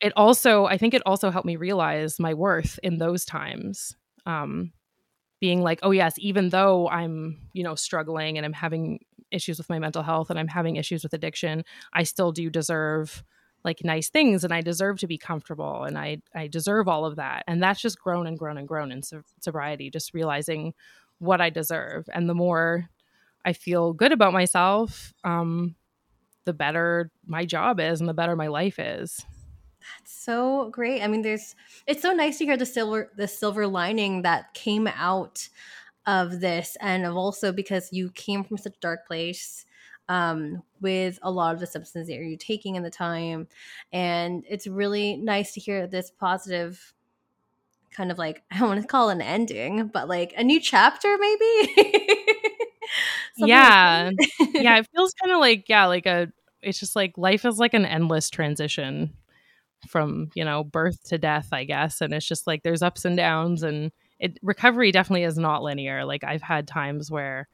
it 0.02 0.14
also 0.16 0.66
i 0.66 0.78
think 0.78 0.94
it 0.94 1.02
also 1.06 1.30
helped 1.30 1.46
me 1.46 1.56
realize 1.56 2.20
my 2.20 2.34
worth 2.34 2.80
in 2.84 2.98
those 2.98 3.26
times 3.26 3.96
um 4.26 4.72
being 5.40 5.62
like, 5.62 5.80
oh, 5.84 5.92
yes, 5.92 6.16
even 6.18 6.50
though 6.50 6.90
I'm, 6.90 7.38
you 7.54 7.64
know, 7.64 7.76
struggling 7.76 8.38
and 8.38 8.46
I'm 8.46 8.54
having 8.54 9.00
issues 9.32 9.58
with 9.58 9.70
my 9.70 9.80
mental 9.80 10.02
health 10.02 10.30
and 10.30 10.40
I'm 10.40 10.48
having 10.48 10.78
issues 10.78 11.04
with 11.04 11.14
addiction, 11.14 11.64
I 11.94 12.04
still 12.04 12.32
do 12.32 12.50
deserve 12.50 13.24
like 13.66 13.84
nice 13.84 14.10
things 14.10 14.44
and 14.44 14.54
I 14.54 14.62
deserve 14.62 15.00
to 15.00 15.08
be 15.08 15.18
comfortable 15.18 15.84
and 15.84 15.98
I 15.98 16.20
I 16.34 16.48
deserve 16.48 16.88
all 16.88 17.04
of 17.04 17.18
that. 17.18 17.44
And 17.48 17.62
that's 17.62 17.82
just 17.82 18.00
grown 18.00 18.28
and 18.28 18.40
grown 18.40 18.58
and 18.58 18.68
grown 18.68 18.92
in 18.92 19.02
sobriety, 19.42 19.90
just 19.90 20.14
realizing 20.14 20.74
what 21.18 21.42
I 21.42 21.50
deserve. 21.50 22.08
And 22.14 22.30
the 22.30 22.36
more 22.36 22.88
I 23.44 23.54
feel 23.54 23.92
good 23.92 24.12
about 24.12 24.34
myself, 24.34 25.14
um, 25.24 25.76
the 26.46 26.54
better 26.54 27.12
my 27.26 27.46
job 27.46 27.80
is 27.80 28.00
and 28.00 28.08
the 28.08 28.14
better 28.14 28.36
my 28.36 28.48
life 28.48 28.80
is. 28.80 29.26
That's 30.00 30.14
so 30.14 30.70
great. 30.70 31.02
I 31.02 31.08
mean, 31.08 31.24
there's 31.24 31.56
it's 31.88 32.02
so 32.02 32.14
nice 32.14 32.38
to 32.38 32.46
hear 32.46 32.58
the 32.58 32.66
silver 32.66 33.12
the 33.18 33.28
silver 33.28 33.68
lining 33.68 34.22
that 34.22 34.54
came 34.54 34.88
out 34.88 35.50
of 36.06 36.40
this 36.40 36.78
and 36.82 37.04
of 37.04 37.18
also 37.18 37.52
because 37.52 37.90
you 37.92 38.12
came 38.12 38.44
from 38.44 38.58
such 38.58 38.76
a 38.76 38.80
dark 38.80 39.08
place 39.08 39.65
um, 40.10 40.64
with 40.82 41.20
a 41.22 41.32
lot 41.32 41.54
of 41.54 41.60
the 41.60 41.68
substances 41.68 42.08
that 42.08 42.16
you're 42.16 42.38
taking 42.38 42.76
in 42.76 42.84
the 42.84 42.90
time. 42.90 43.48
And 43.92 44.44
it's 44.50 44.68
really 44.68 45.16
nice 45.18 45.54
to 45.54 45.60
hear 45.60 45.88
this 45.88 46.12
positive 46.12 46.94
kind 47.92 48.12
of 48.12 48.18
like, 48.18 48.44
I 48.52 48.60
don't 48.60 48.70
want 48.70 48.82
to 48.82 48.88
call 48.88 49.10
it 49.10 49.14
an 49.14 49.22
ending, 49.22 49.88
but 49.88 50.08
like 50.08 50.34
a 50.38 50.44
new 50.44 50.60
chapter, 50.60 51.18
maybe. 51.20 51.74
yeah. 53.38 54.12
yeah. 54.54 54.80
It 54.80 54.88
feels 54.96 55.14
kind 55.22 55.34
of 55.34 55.40
like, 55.40 55.68
yeah, 55.68 55.86
like 55.86 56.06
a, 56.06 56.32
it's 56.62 56.80
just 56.80 56.96
like 56.96 57.18
life 57.18 57.46
is 57.46 57.60
like 57.60 57.74
an 57.74 57.86
endless 57.86 58.30
transition 58.30 59.14
from, 59.88 60.30
you 60.34 60.44
know, 60.44 60.64
birth 60.64 61.04
to 61.06 61.18
death, 61.18 61.50
I 61.52 61.64
guess. 61.64 62.02
And 62.02 62.14
it's 62.14 62.28
just 62.28 62.48
like 62.48 62.64
there's 62.64 62.82
ups 62.82 63.06
and 63.06 63.18
downs 63.18 63.64
and, 63.64 63.92
it 64.20 64.40
recovery 64.42 64.92
definitely 64.92 65.24
is 65.24 65.38
not 65.38 65.64
linear. 65.64 66.06
Like 66.06 66.24
I've 66.24 66.42
had 66.42 66.68
times 66.68 67.12
where 67.12 67.48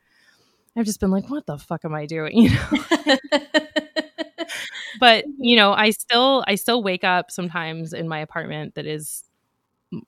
I've 0.78 0.86
just 0.86 1.00
been 1.00 1.12
like, 1.12 1.30
what 1.30 1.46
the 1.46 1.58
fuck 1.58 1.86
am 1.86 1.94
I 1.94 2.06
doing? 2.06 2.32
You 2.38 2.50
know. 2.50 3.18
but 5.00 5.26
you 5.38 5.56
know, 5.56 5.74
I 5.74 5.92
still 5.92 6.44
I 6.48 6.56
still 6.56 6.84
wake 6.84 7.04
up 7.04 7.32
sometimes 7.32 7.94
in 7.94 8.08
my 8.08 8.20
apartment 8.20 8.76
that 8.76 8.86
is 8.86 9.24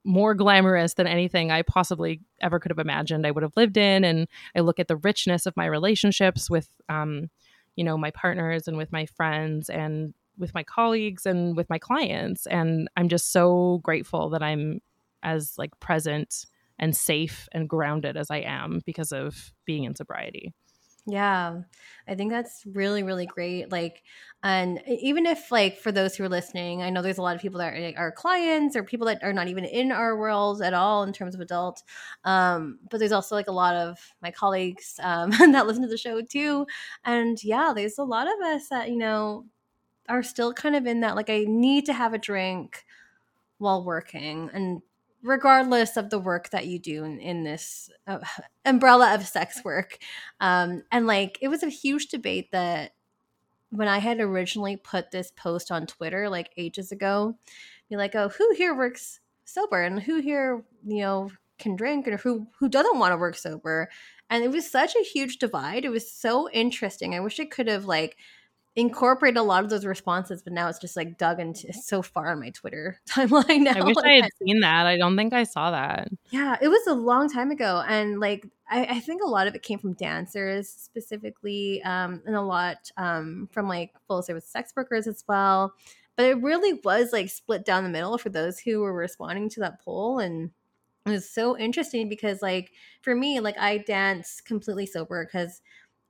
more 0.05 0.33
glamorous 0.33 0.93
than 0.93 1.07
anything 1.07 1.51
I 1.51 1.61
possibly 1.61 2.21
ever 2.41 2.59
could 2.59 2.71
have 2.71 2.79
imagined 2.79 3.27
I 3.27 3.31
would 3.31 3.43
have 3.43 3.57
lived 3.57 3.77
in. 3.77 4.03
And 4.03 4.27
I 4.55 4.61
look 4.61 4.79
at 4.79 4.87
the 4.87 4.95
richness 4.95 5.45
of 5.45 5.57
my 5.57 5.65
relationships 5.65 6.49
with, 6.49 6.69
um, 6.89 7.29
you 7.75 7.83
know, 7.83 7.97
my 7.97 8.11
partners 8.11 8.67
and 8.67 8.77
with 8.77 8.91
my 8.91 9.05
friends 9.05 9.69
and 9.69 10.13
with 10.37 10.53
my 10.53 10.63
colleagues 10.63 11.25
and 11.25 11.57
with 11.57 11.69
my 11.69 11.77
clients. 11.77 12.45
And 12.47 12.87
I'm 12.95 13.09
just 13.09 13.31
so 13.31 13.81
grateful 13.83 14.29
that 14.29 14.41
I'm 14.43 14.79
as 15.21 15.53
like 15.57 15.77
present 15.79 16.45
and 16.79 16.95
safe 16.95 17.47
and 17.51 17.69
grounded 17.69 18.17
as 18.17 18.29
I 18.29 18.37
am 18.39 18.81
because 18.85 19.11
of 19.11 19.53
being 19.65 19.83
in 19.83 19.95
sobriety. 19.95 20.53
Yeah, 21.05 21.63
I 22.07 22.15
think 22.15 22.31
that's 22.31 22.63
really, 22.65 23.03
really 23.03 23.25
great. 23.25 23.69
Like, 23.69 24.03
and 24.41 24.81
even 24.87 25.25
if, 25.25 25.51
like, 25.51 25.77
for 25.77 25.91
those 25.91 26.15
who 26.15 26.23
are 26.23 26.29
listening, 26.29 26.81
I 26.81 26.89
know 26.89 27.01
there's 27.01 27.17
a 27.17 27.21
lot 27.21 27.35
of 27.35 27.41
people 27.41 27.59
that 27.59 27.73
are, 27.73 27.93
are 27.97 28.11
clients 28.13 28.77
or 28.77 28.85
people 28.85 29.07
that 29.07 29.21
are 29.21 29.33
not 29.33 29.49
even 29.49 29.65
in 29.65 29.91
our 29.91 30.17
world 30.17 30.61
at 30.61 30.73
all 30.73 31.03
in 31.03 31.11
terms 31.11 31.35
of 31.35 31.41
adult. 31.41 31.83
Um, 32.23 32.79
but 32.89 32.99
there's 32.99 33.11
also 33.11 33.35
like 33.35 33.47
a 33.47 33.51
lot 33.51 33.75
of 33.75 33.99
my 34.21 34.31
colleagues 34.31 34.97
um, 35.03 35.31
that 35.51 35.67
listen 35.67 35.83
to 35.83 35.89
the 35.89 35.97
show 35.97 36.21
too. 36.21 36.67
And 37.03 37.43
yeah, 37.43 37.73
there's 37.75 37.97
a 37.97 38.03
lot 38.05 38.27
of 38.27 38.39
us 38.41 38.69
that, 38.69 38.89
you 38.89 38.97
know, 38.97 39.45
are 40.07 40.23
still 40.23 40.53
kind 40.53 40.75
of 40.75 40.85
in 40.85 41.01
that, 41.01 41.17
like, 41.17 41.29
I 41.29 41.43
need 41.45 41.85
to 41.87 41.93
have 41.93 42.13
a 42.13 42.17
drink 42.17 42.85
while 43.57 43.83
working. 43.83 44.49
And 44.53 44.81
regardless 45.23 45.95
of 45.95 46.09
the 46.09 46.19
work 46.19 46.49
that 46.49 46.67
you 46.67 46.77
do 46.77 47.03
in, 47.03 47.19
in 47.19 47.43
this 47.43 47.89
uh, 48.05 48.19
umbrella 48.65 49.15
of 49.15 49.25
sex 49.25 49.63
work. 49.63 49.97
Um, 50.39 50.83
and 50.91 51.07
like, 51.07 51.37
it 51.41 51.47
was 51.47 51.63
a 51.63 51.69
huge 51.69 52.07
debate 52.07 52.51
that 52.51 52.91
when 53.69 53.87
I 53.87 53.97
had 53.97 54.19
originally 54.19 54.75
put 54.75 55.09
this 55.09 55.31
post 55.31 55.71
on 55.71 55.87
Twitter 55.87 56.29
like 56.29 56.51
ages 56.57 56.91
ago, 56.91 57.35
be 57.89 57.95
like, 57.95 58.13
oh, 58.13 58.29
who 58.29 58.53
here 58.55 58.75
works 58.75 59.19
sober 59.45 59.81
and 59.81 60.01
who 60.01 60.21
here, 60.21 60.63
you 60.85 61.01
know, 61.01 61.31
can 61.57 61.75
drink 61.75 62.05
and 62.07 62.19
who 62.19 62.47
who 62.59 62.69
doesn't 62.69 62.99
want 62.99 63.13
to 63.13 63.17
work 63.17 63.35
sober. 63.35 63.89
And 64.29 64.43
it 64.43 64.51
was 64.51 64.69
such 64.69 64.95
a 64.95 65.03
huge 65.03 65.37
divide. 65.37 65.85
It 65.85 65.89
was 65.89 66.11
so 66.11 66.49
interesting. 66.51 67.15
I 67.15 67.19
wish 67.19 67.39
it 67.39 67.51
could 67.51 67.67
have 67.67 67.85
like 67.85 68.17
incorporate 68.75 69.37
a 69.37 69.41
lot 69.41 69.63
of 69.63 69.69
those 69.69 69.85
responses, 69.85 70.41
but 70.41 70.53
now 70.53 70.67
it's 70.67 70.79
just 70.79 70.95
like 70.95 71.17
dug 71.17 71.39
into 71.39 71.71
so 71.73 72.01
far 72.01 72.31
on 72.31 72.39
my 72.39 72.49
Twitter 72.49 72.99
timeline 73.09 73.61
now. 73.61 73.73
I 73.75 73.83
wish 73.83 73.97
I 74.03 74.21
had 74.21 74.29
seen 74.43 74.61
that. 74.61 74.87
I 74.87 74.97
don't 74.97 75.15
think 75.15 75.33
I 75.33 75.43
saw 75.43 75.71
that. 75.71 76.07
Yeah, 76.31 76.57
it 76.61 76.67
was 76.67 76.87
a 76.87 76.93
long 76.93 77.29
time 77.29 77.51
ago. 77.51 77.83
And 77.87 78.19
like 78.19 78.47
I, 78.69 78.85
I 78.85 78.99
think 78.99 79.21
a 79.23 79.27
lot 79.27 79.47
of 79.47 79.55
it 79.55 79.61
came 79.61 79.79
from 79.79 79.93
dancers 79.93 80.69
specifically, 80.69 81.83
um, 81.83 82.21
and 82.25 82.35
a 82.35 82.41
lot 82.41 82.91
um, 82.97 83.47
from 83.51 83.67
like 83.67 83.91
full 84.07 84.23
service 84.23 84.47
sex 84.47 84.73
workers 84.75 85.07
as 85.07 85.23
well. 85.27 85.73
But 86.15 86.25
it 86.25 86.41
really 86.41 86.79
was 86.83 87.11
like 87.13 87.29
split 87.29 87.65
down 87.65 87.83
the 87.83 87.89
middle 87.89 88.17
for 88.17 88.29
those 88.29 88.59
who 88.59 88.79
were 88.79 88.93
responding 88.93 89.49
to 89.49 89.59
that 89.61 89.81
poll 89.81 90.19
and 90.19 90.51
it 91.05 91.09
was 91.09 91.29
so 91.29 91.57
interesting 91.57 92.07
because 92.07 92.41
like 92.41 92.71
for 93.01 93.13
me 93.13 93.39
like 93.39 93.57
i 93.57 93.77
dance 93.79 94.39
completely 94.39 94.85
sober 94.85 95.25
because 95.25 95.61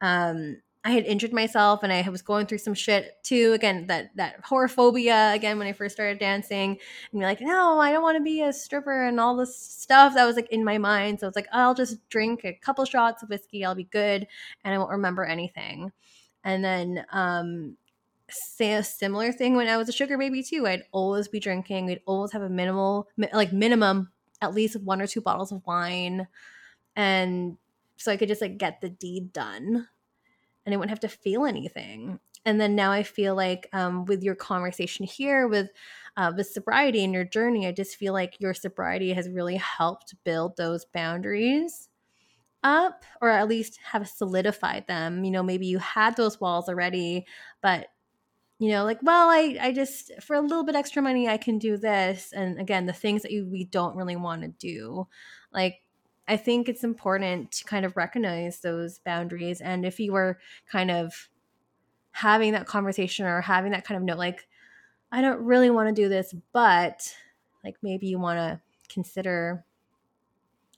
um 0.01 0.57
I 0.85 0.91
had 0.91 1.05
injured 1.05 1.31
myself 1.31 1.81
and 1.83 1.93
I 1.93 2.07
was 2.09 2.21
going 2.21 2.45
through 2.45 2.57
some 2.57 2.73
shit 2.73 3.17
too. 3.23 3.53
Again, 3.53 3.87
that 3.87 4.11
that 4.15 4.43
whorephobia 4.43 5.33
again 5.33 5.57
when 5.57 5.67
I 5.67 5.71
first 5.71 5.95
started 5.95 6.19
dancing 6.19 6.71
and 7.11 7.19
be 7.19 7.25
like, 7.25 7.39
no, 7.39 7.79
I 7.79 7.91
don't 7.91 8.03
want 8.03 8.17
to 8.17 8.23
be 8.23 8.41
a 8.41 8.51
stripper 8.51 9.07
and 9.07 9.19
all 9.19 9.37
this 9.37 9.57
stuff 9.57 10.13
that 10.15 10.25
was 10.25 10.35
like 10.35 10.51
in 10.51 10.63
my 10.63 10.77
mind. 10.77 11.19
So 11.19 11.27
it's 11.27 11.37
like, 11.37 11.47
I'll 11.53 11.73
just 11.73 12.07
drink 12.09 12.41
a 12.43 12.53
couple 12.53 12.83
shots 12.83 13.23
of 13.23 13.29
whiskey, 13.29 13.63
I'll 13.63 13.75
be 13.75 13.85
good, 13.85 14.27
and 14.63 14.73
I 14.73 14.77
won't 14.77 14.91
remember 14.91 15.23
anything. 15.23 15.91
And 16.43 16.63
then 16.63 17.05
um 17.11 17.77
say 18.29 18.73
a 18.73 18.83
similar 18.83 19.31
thing 19.31 19.55
when 19.55 19.67
I 19.67 19.77
was 19.77 19.87
a 19.87 19.93
sugar 19.93 20.17
baby 20.17 20.43
too. 20.43 20.67
I'd 20.67 20.83
always 20.91 21.29
be 21.29 21.39
drinking. 21.39 21.85
We'd 21.85 22.01
always 22.05 22.33
have 22.33 22.41
a 22.41 22.49
minimal 22.49 23.07
like 23.33 23.53
minimum 23.53 24.11
at 24.41 24.53
least 24.53 24.81
one 24.81 25.01
or 25.01 25.07
two 25.07 25.21
bottles 25.21 25.53
of 25.53 25.65
wine. 25.65 26.27
And 26.97 27.57
so 27.95 28.11
I 28.11 28.17
could 28.17 28.27
just 28.27 28.41
like 28.41 28.57
get 28.57 28.81
the 28.81 28.89
deed 28.89 29.31
done 29.31 29.87
and 30.65 30.73
I 30.73 30.77
wouldn't 30.77 30.91
have 30.91 30.99
to 31.01 31.17
feel 31.17 31.45
anything. 31.45 32.19
And 32.45 32.59
then 32.59 32.75
now 32.75 32.91
I 32.91 33.03
feel 33.03 33.35
like 33.35 33.69
um, 33.73 34.05
with 34.05 34.21
your 34.21 34.35
conversation 34.35 35.05
here 35.05 35.47
with 35.47 35.69
uh, 36.15 36.31
with 36.35 36.47
sobriety 36.47 37.03
and 37.03 37.13
your 37.13 37.23
journey, 37.23 37.65
I 37.65 37.71
just 37.71 37.95
feel 37.95 38.13
like 38.13 38.39
your 38.39 38.53
sobriety 38.53 39.13
has 39.13 39.29
really 39.29 39.55
helped 39.55 40.13
build 40.23 40.57
those 40.57 40.85
boundaries 40.85 41.89
up, 42.63 43.03
or 43.21 43.29
at 43.29 43.47
least 43.47 43.79
have 43.83 44.07
solidified 44.07 44.87
them. 44.87 45.23
You 45.23 45.31
know, 45.31 45.43
maybe 45.43 45.65
you 45.65 45.79
had 45.79 46.15
those 46.15 46.39
walls 46.39 46.69
already, 46.69 47.25
but 47.61 47.87
you 48.59 48.69
know, 48.69 48.85
like, 48.85 48.99
well, 49.01 49.29
I, 49.29 49.57
I 49.59 49.71
just 49.73 50.11
for 50.21 50.35
a 50.35 50.41
little 50.41 50.63
bit 50.63 50.75
extra 50.75 51.01
money, 51.01 51.27
I 51.27 51.37
can 51.37 51.57
do 51.57 51.77
this. 51.77 52.31
And 52.33 52.59
again, 52.59 52.85
the 52.85 52.93
things 52.93 53.23
that 53.23 53.31
you, 53.31 53.45
we 53.45 53.65
don't 53.65 53.95
really 53.97 54.15
want 54.15 54.43
to 54.43 54.47
do, 54.47 55.07
like 55.51 55.82
I 56.27 56.37
think 56.37 56.69
it's 56.69 56.83
important 56.83 57.51
to 57.51 57.65
kind 57.65 57.85
of 57.85 57.97
recognize 57.97 58.59
those 58.59 58.99
boundaries. 58.99 59.59
And 59.59 59.85
if 59.85 59.99
you 59.99 60.13
were 60.13 60.39
kind 60.71 60.89
of 60.89 61.29
having 62.11 62.53
that 62.53 62.65
conversation 62.65 63.25
or 63.25 63.41
having 63.41 63.71
that 63.71 63.85
kind 63.85 63.97
of 63.97 64.03
note, 64.03 64.17
like, 64.17 64.47
I 65.11 65.21
don't 65.21 65.41
really 65.41 65.69
want 65.69 65.93
to 65.93 66.01
do 66.01 66.09
this, 66.09 66.33
but 66.53 67.13
like 67.63 67.75
maybe 67.81 68.07
you 68.07 68.19
want 68.19 68.37
to 68.37 68.61
consider, 68.91 69.63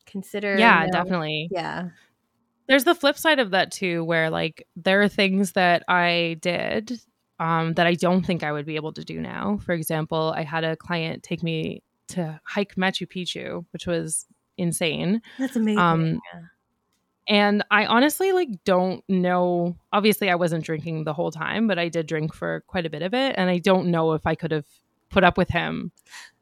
consider. 0.05 0.57
Yeah, 0.57 0.81
you 0.81 0.87
know, 0.87 0.91
definitely. 0.91 1.47
Yeah. 1.51 1.89
There's 2.67 2.83
the 2.83 2.95
flip 2.95 3.17
side 3.17 3.39
of 3.39 3.51
that 3.51 3.71
too, 3.71 4.03
where 4.03 4.29
like 4.29 4.67
there 4.75 5.01
are 5.01 5.07
things 5.07 5.51
that 5.51 5.83
I 5.87 6.37
did 6.41 6.99
um, 7.39 7.73
that 7.73 7.85
I 7.85 7.93
don't 7.93 8.25
think 8.25 8.43
I 8.43 8.51
would 8.51 8.65
be 8.65 8.75
able 8.75 8.93
to 8.93 9.03
do 9.03 9.21
now. 9.21 9.59
For 9.63 9.73
example, 9.73 10.33
I 10.35 10.43
had 10.43 10.63
a 10.63 10.75
client 10.75 11.21
take 11.21 11.43
me 11.43 11.83
to 12.09 12.39
hike 12.43 12.75
Machu 12.75 13.07
Picchu, 13.07 13.65
which 13.71 13.87
was 13.87 14.25
insane. 14.57 15.21
That's 15.37 15.55
amazing. 15.55 15.79
Um, 15.79 16.05
yeah. 16.33 16.41
And 17.27 17.63
I 17.71 17.85
honestly 17.85 18.33
like 18.33 18.49
don't 18.65 19.03
know. 19.09 19.75
Obviously, 19.91 20.29
I 20.29 20.35
wasn't 20.35 20.63
drinking 20.63 21.05
the 21.05 21.13
whole 21.13 21.31
time, 21.31 21.67
but 21.67 21.79
I 21.79 21.89
did 21.89 22.05
drink 22.05 22.33
for 22.33 22.63
quite 22.67 22.85
a 22.85 22.89
bit 22.89 23.01
of 23.01 23.13
it, 23.13 23.35
and 23.37 23.49
I 23.49 23.57
don't 23.57 23.87
know 23.87 24.13
if 24.13 24.27
I 24.27 24.35
could 24.35 24.51
have 24.51 24.67
put 25.09 25.23
up 25.23 25.37
with 25.37 25.49
him 25.49 25.91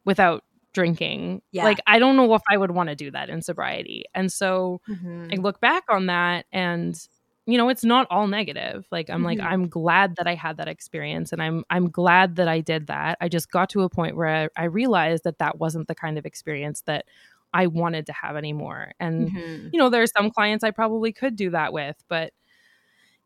without 0.03 0.43
drinking. 0.73 1.41
Yeah. 1.51 1.63
Like 1.63 1.79
I 1.87 1.99
don't 1.99 2.17
know 2.17 2.33
if 2.33 2.41
I 2.49 2.57
would 2.57 2.71
want 2.71 2.89
to 2.89 2.95
do 2.95 3.11
that 3.11 3.29
in 3.29 3.41
sobriety. 3.41 4.05
And 4.13 4.31
so 4.31 4.81
mm-hmm. 4.89 5.27
I 5.31 5.35
look 5.35 5.61
back 5.61 5.83
on 5.89 6.07
that 6.07 6.45
and 6.51 6.99
you 7.45 7.57
know, 7.57 7.67
it's 7.67 7.83
not 7.83 8.07
all 8.09 8.27
negative. 8.27 8.87
Like 8.89 9.09
I'm 9.09 9.17
mm-hmm. 9.17 9.25
like 9.25 9.39
I'm 9.39 9.67
glad 9.67 10.15
that 10.15 10.27
I 10.27 10.35
had 10.35 10.57
that 10.57 10.67
experience 10.67 11.31
and 11.31 11.41
I'm 11.41 11.63
I'm 11.69 11.89
glad 11.89 12.37
that 12.37 12.47
I 12.47 12.61
did 12.61 12.87
that. 12.87 13.17
I 13.21 13.29
just 13.29 13.51
got 13.51 13.69
to 13.71 13.83
a 13.83 13.89
point 13.89 14.15
where 14.15 14.49
I, 14.57 14.61
I 14.61 14.65
realized 14.65 15.25
that 15.25 15.39
that 15.39 15.59
wasn't 15.59 15.87
the 15.87 15.95
kind 15.95 16.17
of 16.17 16.25
experience 16.25 16.81
that 16.81 17.05
I 17.53 17.67
wanted 17.67 18.07
to 18.07 18.13
have 18.13 18.35
anymore. 18.35 18.93
And, 18.99 19.29
mm-hmm. 19.29 19.69
you 19.71 19.79
know, 19.79 19.89
there 19.89 20.01
are 20.01 20.07
some 20.07 20.31
clients 20.31 20.63
I 20.63 20.71
probably 20.71 21.13
could 21.13 21.35
do 21.35 21.51
that 21.51 21.73
with, 21.73 21.95
but 22.07 22.33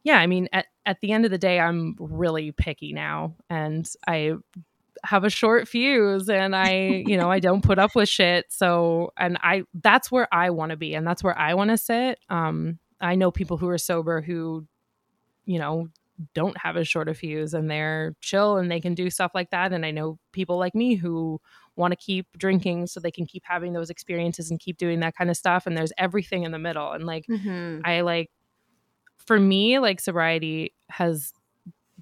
yeah, 0.03 0.17
I 0.17 0.27
mean, 0.27 0.47
at, 0.53 0.67
at 0.85 0.99
the 1.01 1.11
end 1.11 1.25
of 1.25 1.31
the 1.31 1.37
day, 1.37 1.59
I'm 1.59 1.95
really 1.99 2.51
picky 2.51 2.93
now. 2.93 3.35
And 3.49 3.89
I 4.07 4.33
have 5.03 5.23
a 5.23 5.29
short 5.29 5.67
fuse 5.67 6.29
and 6.29 6.55
I, 6.55 7.03
you 7.05 7.17
know, 7.17 7.29
I 7.29 7.39
don't 7.39 7.63
put 7.63 7.79
up 7.79 7.95
with 7.95 8.09
shit. 8.09 8.45
So, 8.49 9.11
and 9.17 9.37
I, 9.41 9.63
that's 9.73 10.11
where 10.11 10.27
I 10.33 10.49
want 10.49 10.71
to 10.71 10.77
be 10.77 10.93
and 10.93 11.05
that's 11.05 11.23
where 11.23 11.37
I 11.37 11.53
want 11.53 11.71
to 11.71 11.77
sit. 11.77 12.19
Um, 12.29 12.79
I 12.99 13.15
know 13.15 13.31
people 13.31 13.57
who 13.57 13.69
are 13.69 13.77
sober 13.77 14.21
who, 14.21 14.65
you 15.45 15.59
know, 15.59 15.89
don't 16.33 16.57
have 16.57 16.77
as 16.77 16.87
short 16.87 17.09
a 17.09 17.13
fuse 17.13 17.53
and 17.53 17.69
they're 17.69 18.15
chill 18.21 18.57
and 18.57 18.71
they 18.71 18.79
can 18.79 18.95
do 18.95 19.09
stuff 19.09 19.31
like 19.35 19.51
that. 19.51 19.71
And 19.71 19.85
I 19.85 19.91
know 19.91 20.17
people 20.31 20.57
like 20.57 20.73
me 20.73 20.95
who 20.95 21.39
want 21.77 21.91
to 21.91 21.95
keep 21.95 22.25
drinking 22.37 22.87
so 22.87 22.99
they 22.99 23.11
can 23.11 23.25
keep 23.25 23.43
having 23.45 23.73
those 23.73 23.89
experiences 23.89 24.51
and 24.51 24.59
keep 24.59 24.77
doing 24.77 24.99
that 25.01 25.15
kind 25.15 25.29
of 25.29 25.37
stuff. 25.37 25.65
And 25.65 25.77
there's 25.77 25.93
everything 25.97 26.43
in 26.43 26.51
the 26.51 26.59
middle. 26.59 26.91
And 26.91 27.05
like, 27.05 27.25
mm-hmm. 27.29 27.81
I 27.85 28.01
like, 28.01 28.29
for 29.17 29.39
me, 29.39 29.79
like 29.79 29.99
sobriety 29.99 30.73
has 30.89 31.33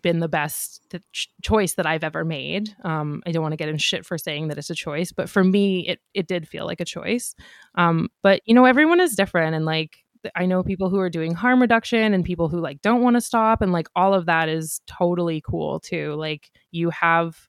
been 0.02 0.20
the 0.20 0.30
best 0.30 0.82
ch- 1.14 1.30
choice 1.42 1.74
that 1.74 1.88
I've 1.88 2.04
ever 2.04 2.24
made. 2.24 2.76
Um, 2.84 3.24
I 3.26 3.32
don't 3.32 3.42
want 3.42 3.54
to 3.54 3.58
get 3.58 3.70
in 3.70 3.78
shit 3.80 4.06
for 4.06 4.20
saying 4.20 4.50
that 4.50 4.58
it's 4.60 4.70
a 4.70 4.76
choice, 4.76 5.12
but 5.12 5.30
for 5.30 5.44
me, 5.44 5.88
it 5.88 6.00
it 6.14 6.28
did 6.28 6.48
feel 6.48 6.66
like 6.68 6.80
a 6.80 6.86
choice. 6.86 7.34
Um, 7.74 8.10
but 8.22 8.42
you 8.46 8.54
know, 8.54 8.66
everyone 8.66 9.00
is 9.00 9.16
different, 9.16 9.56
and 9.56 9.66
like 9.66 10.06
I 10.36 10.46
know 10.46 10.62
people 10.62 10.90
who 10.90 11.00
are 11.00 11.10
doing 11.10 11.34
harm 11.34 11.60
reduction 11.60 12.14
and 12.14 12.24
people 12.24 12.50
who 12.50 12.60
like 12.60 12.84
don't 12.84 13.02
want 13.02 13.16
to 13.16 13.22
stop, 13.22 13.64
and 13.64 13.72
like 13.72 13.88
all 13.96 14.14
of 14.14 14.28
that 14.28 14.48
is 14.48 14.80
totally 14.86 15.42
cool 15.42 15.80
too. 15.80 16.14
Like 16.14 16.52
you 16.70 16.92
have, 16.92 17.48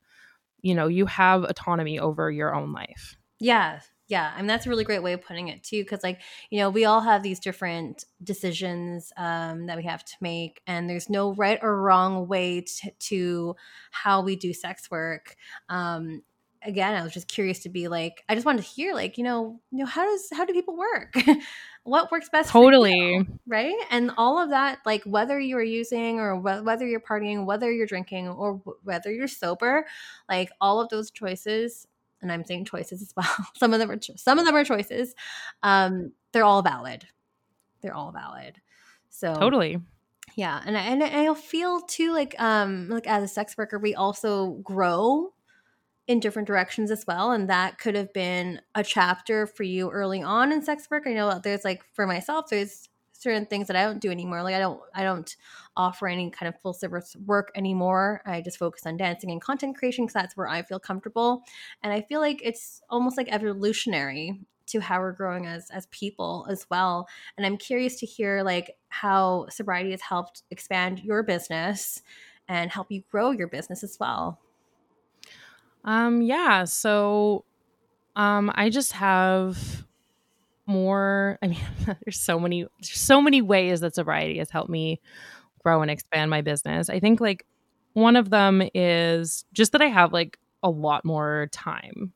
you 0.67 0.75
know, 0.75 0.89
you 0.89 1.07
have 1.07 1.45
autonomy 1.45 1.99
over 2.01 2.29
your 2.29 2.53
own 2.53 2.73
life. 2.73 3.17
Yeah, 3.39 3.81
yeah, 4.09 4.33
I 4.35 4.39
mean 4.39 4.49
that's 4.49 4.67
a 4.67 4.69
really 4.69 4.83
great 4.85 5.03
way 5.03 5.13
of 5.13 5.23
putting 5.23 5.47
it 5.47 5.63
too, 5.63 5.83
because 5.83 6.03
like 6.03 6.21
you 6.51 6.59
know 6.59 6.71
we 6.71 6.85
all 6.85 7.01
have 7.01 7.23
these 7.23 7.39
different 7.39 8.05
decisions 8.23 9.13
um, 9.17 9.67
that 9.67 9.77
we 9.77 9.85
have 9.85 10.05
to 10.05 10.15
make, 10.21 10.61
and 10.67 10.91
there's 10.91 11.09
no 11.09 11.35
right 11.35 11.59
or 11.63 11.81
wrong 11.81 12.27
way 12.27 12.63
to, 12.63 12.91
to 12.99 13.57
how 13.93 14.23
we 14.23 14.35
do 14.35 14.53
sex 14.53 14.91
work. 14.91 15.37
Um, 15.69 16.23
again, 16.67 16.95
I 16.95 17.03
was 17.03 17.13
just 17.13 17.29
curious 17.29 17.61
to 17.61 17.69
be 17.69 17.89
like, 17.89 18.25
I 18.29 18.35
just 18.35 18.47
wanted 18.47 18.63
to 18.63 18.69
hear 18.69 18.95
like 18.95 19.19
you 19.19 19.25
know, 19.25 19.61
you 19.71 19.79
know 19.79 19.87
how 19.87 20.05
does 20.05 20.29
how 20.33 20.45
do 20.45 20.53
people 20.53 20.77
work? 20.77 21.15
what 21.85 22.11
works 22.11 22.29
best? 22.29 22.51
Totally, 22.51 22.93
you, 22.93 23.27
right? 23.47 23.77
And 23.91 24.13
all 24.17 24.43
of 24.43 24.51
that, 24.51 24.79
like 24.85 25.03
whether 25.05 25.39
you're 25.39 25.63
using 25.63 26.19
or 26.21 26.37
wh- 26.37 26.65
whether 26.65 26.87
you're 26.87 27.01
partying, 27.01 27.45
whether 27.45 27.71
you're 27.71 27.87
drinking 27.87 28.29
or 28.29 28.61
whether 28.83 29.13
you're 29.13 29.29
sober, 29.29 29.87
like 30.29 30.51
all 30.61 30.81
of 30.81 30.89
those 30.89 31.11
choices 31.11 31.87
and 32.23 32.33
I'm 32.33 32.45
saying 32.45 32.65
choices 32.65 33.03
as 33.03 33.13
well. 33.17 33.47
some 33.57 33.73
of 33.73 33.79
them 33.79 33.91
are 33.91 33.99
some 34.17 34.39
of 34.39 34.45
them 34.45 34.55
are 34.55 34.65
choices. 34.65 35.15
Um, 35.63 36.13
they're 36.33 36.45
all 36.45 36.63
valid. 36.63 37.07
They're 37.81 37.95
all 37.95 38.13
valid. 38.13 38.61
So 39.09 39.35
totally. 39.35 39.81
Yeah, 40.35 40.61
and 40.67 40.77
I, 40.77 40.81
and 40.83 41.03
I 41.03 41.33
feel 41.35 41.81
too 41.81 42.13
like 42.13 42.35
um 42.39 42.89
like 42.89 43.07
as 43.07 43.23
a 43.23 43.29
sex 43.29 43.57
worker 43.57 43.79
we 43.79 43.95
also 43.95 44.53
grow 44.63 45.33
in 46.07 46.21
different 46.21 46.47
directions 46.47 46.91
as 46.91 47.05
well 47.07 47.33
and 47.33 47.51
that 47.51 47.79
could 47.79 47.95
have 47.95 48.13
been 48.13 48.61
a 48.75 48.83
chapter 48.83 49.47
for 49.47 49.65
you 49.65 49.91
early 49.91 50.23
on 50.23 50.53
in 50.53 50.63
sex 50.63 50.89
work. 50.91 51.05
I 51.07 51.13
know 51.13 51.29
that 51.31 51.43
there's 51.43 51.65
like 51.65 51.83
for 51.95 52.07
myself 52.07 52.47
there's 52.49 52.89
certain 53.19 53.47
things 53.47 53.67
that 53.67 53.77
I 53.77 53.85
don't 53.85 54.01
do 54.01 54.11
anymore. 54.11 54.43
Like 54.43 54.55
I 54.55 54.59
don't 54.59 54.81
I 54.95 55.03
don't 55.03 55.37
offer 55.77 56.07
any 56.07 56.31
kind 56.31 56.49
of 56.49 56.61
full 56.61 56.73
service 56.73 57.17
work 57.25 57.51
anymore. 57.55 58.23
I 58.27 58.41
just 58.41 58.59
focus 58.59 58.87
on 58.87 58.97
dancing 58.97 59.31
and 59.31 59.41
content 59.41 59.77
creation 59.77 60.05
because 60.05 60.15
that's 60.15 60.37
where 60.37 60.49
I 60.49 60.63
feel 60.63 60.79
comfortable. 60.79 61.43
And 61.83 61.93
I 61.93 62.03
feel 62.03 62.21
like 62.21 62.41
it's 62.43 62.81
almost 62.91 63.17
like 63.17 63.29
evolutionary 63.31 64.41
to 64.69 64.81
how 64.81 65.01
we're 65.01 65.13
growing 65.13 65.47
as 65.47 65.71
as 65.71 65.87
people 65.87 66.47
as 66.51 66.67
well. 66.71 67.09
And 67.37 67.47
I'm 67.47 67.57
curious 67.57 67.97
to 68.01 68.07
hear 68.07 68.43
like 68.43 68.77
how 68.89 69.47
sobriety 69.51 69.91
has 69.93 70.03
helped 70.03 70.43
expand 70.51 71.01
your 71.01 71.23
business 71.23 72.03
and 72.49 72.71
help 72.71 72.91
you 72.91 73.03
grow 73.11 73.31
your 73.33 73.49
business 73.49 73.83
as 73.83 73.97
well. 73.99 74.39
Um 75.87 76.21
yeah, 76.21 76.65
so 76.65 77.45
um 78.17 78.51
I 78.55 78.69
just 78.71 78.93
have 78.93 79.85
more 80.67 81.39
i 81.43 81.47
mean 81.47 81.61
there's 82.05 82.19
so 82.19 82.41
many 82.41 82.63
there's 82.63 82.99
so 82.99 83.21
many 83.23 83.41
ways 83.41 83.81
that 83.81 83.95
sobriety 83.95 84.39
has 84.39 84.51
helped 84.51 84.69
me 84.69 85.01
grow 85.63 85.81
and 85.83 85.91
expand 85.91 86.31
my 86.31 86.43
business. 86.43 86.91
I 86.91 86.99
think 87.01 87.21
like 87.21 87.47
one 87.93 88.17
of 88.17 88.31
them 88.31 88.63
is 88.75 89.45
just 89.53 89.73
that 89.73 89.83
i 89.83 89.87
have 89.87 90.13
like 90.13 90.39
a 90.63 90.71
lot 90.71 91.05
more 91.05 91.49
time. 91.53 92.13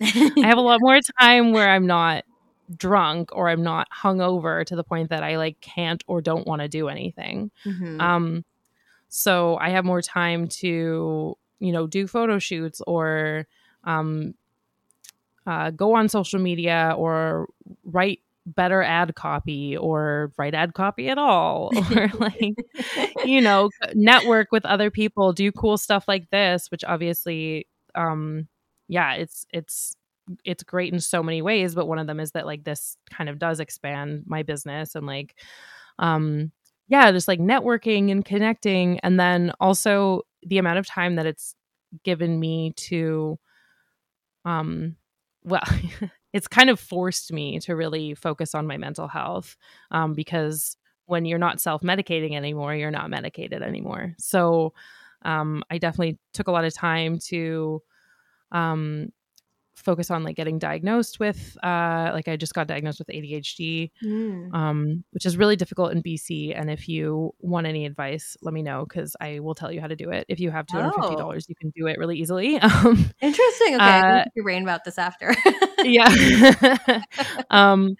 I 0.00 0.32
have 0.46 0.56
a 0.56 0.62
lot 0.62 0.80
more 0.80 0.98
time 1.20 1.52
where 1.52 1.68
i'm 1.68 1.86
not 1.86 2.24
drunk 2.76 3.30
or 3.36 3.48
i'm 3.50 3.62
not 3.62 3.88
hungover 3.90 4.64
to 4.64 4.76
the 4.76 4.84
point 4.84 5.10
that 5.10 5.22
i 5.22 5.36
like 5.36 5.60
can't 5.60 6.02
or 6.06 6.20
don't 6.22 6.46
want 6.46 6.62
to 6.62 6.68
do 6.68 6.88
anything. 6.88 7.50
Mm-hmm. 7.66 8.00
um 8.00 8.44
so 9.08 9.58
i 9.60 9.70
have 9.70 9.84
more 9.84 10.00
time 10.02 10.48
to 10.48 11.36
you 11.60 11.72
know 11.72 11.86
do 11.86 12.06
photo 12.06 12.38
shoots 12.38 12.82
or 12.86 13.46
um 13.84 14.34
uh, 15.46 15.70
go 15.70 15.94
on 15.94 16.08
social 16.08 16.38
media 16.38 16.94
or 16.96 17.48
write 17.84 18.20
better 18.46 18.82
ad 18.82 19.14
copy 19.14 19.76
or 19.76 20.32
write 20.36 20.54
ad 20.54 20.74
copy 20.74 21.08
at 21.08 21.18
all 21.18 21.70
or 21.96 22.08
like 22.18 22.54
you 23.24 23.40
know 23.40 23.70
network 23.94 24.52
with 24.52 24.64
other 24.66 24.90
people 24.90 25.32
do 25.32 25.50
cool 25.52 25.76
stuff 25.76 26.04
like 26.08 26.28
this 26.30 26.70
which 26.70 26.84
obviously 26.84 27.66
um 27.94 28.46
yeah 28.88 29.14
it's 29.14 29.46
it's 29.52 29.96
it's 30.44 30.62
great 30.62 30.92
in 30.92 31.00
so 31.00 31.22
many 31.22 31.42
ways 31.42 31.74
but 31.74 31.86
one 31.86 31.98
of 31.98 32.06
them 32.06 32.20
is 32.20 32.32
that 32.32 32.46
like 32.46 32.64
this 32.64 32.96
kind 33.10 33.28
of 33.28 33.38
does 33.38 33.60
expand 33.60 34.22
my 34.26 34.42
business 34.42 34.94
and 34.94 35.06
like 35.06 35.34
um 35.98 36.50
yeah 36.90 37.10
just 37.12 37.28
like 37.28 37.38
networking 37.40 38.10
and 38.10 38.24
connecting. 38.24 38.98
And 39.00 39.18
then 39.18 39.52
also 39.60 40.22
the 40.42 40.58
amount 40.58 40.78
of 40.78 40.86
time 40.86 41.16
that 41.16 41.26
it's 41.26 41.54
given 42.04 42.38
me 42.38 42.72
to 42.76 43.38
um 44.44 44.96
well, 45.42 45.62
it's 46.32 46.48
kind 46.48 46.70
of 46.70 46.78
forced 46.78 47.32
me 47.32 47.58
to 47.60 47.74
really 47.74 48.14
focus 48.14 48.54
on 48.54 48.66
my 48.66 48.76
mental 48.76 49.08
health 49.08 49.56
um, 49.90 50.14
because 50.14 50.76
when 51.06 51.24
you're 51.24 51.38
not 51.38 51.60
self 51.60 51.82
medicating 51.82 52.36
anymore, 52.36 52.74
you're 52.74 52.90
not 52.90 53.10
medicated 53.10 53.62
anymore. 53.62 54.14
So 54.18 54.72
um, 55.22 55.62
I 55.70 55.78
definitely 55.78 56.18
took 56.32 56.48
a 56.48 56.52
lot 56.52 56.64
of 56.64 56.74
time 56.74 57.18
to 57.26 57.82
um, 58.52 59.10
focus 59.82 60.10
on 60.10 60.24
like 60.24 60.36
getting 60.36 60.58
diagnosed 60.58 61.18
with 61.18 61.56
uh 61.62 62.10
like 62.12 62.28
I 62.28 62.36
just 62.36 62.54
got 62.54 62.66
diagnosed 62.66 62.98
with 62.98 63.08
ADHD 63.08 63.90
mm. 64.02 64.54
um 64.54 65.04
which 65.10 65.26
is 65.26 65.36
really 65.36 65.56
difficult 65.56 65.92
in 65.92 66.02
BC 66.02 66.58
and 66.58 66.70
if 66.70 66.88
you 66.88 67.34
want 67.40 67.66
any 67.66 67.86
advice 67.86 68.36
let 68.42 68.54
me 68.54 68.62
know 68.62 68.86
cuz 68.86 69.16
I 69.20 69.40
will 69.40 69.54
tell 69.54 69.72
you 69.72 69.80
how 69.80 69.86
to 69.86 69.96
do 69.96 70.10
it 70.10 70.26
if 70.28 70.40
you 70.40 70.50
have 70.50 70.66
$250 70.66 70.92
oh. 70.92 71.34
you 71.48 71.54
can 71.54 71.70
do 71.76 71.86
it 71.86 71.98
really 71.98 72.18
easily 72.18 72.58
um 72.60 73.10
interesting 73.20 73.74
okay 73.74 74.00
uh, 74.00 74.20
I'm 74.20 74.26
your 74.34 74.44
brain 74.44 74.62
about 74.62 74.84
this 74.84 74.98
after 74.98 75.34
yeah 75.82 76.08
um 77.50 77.96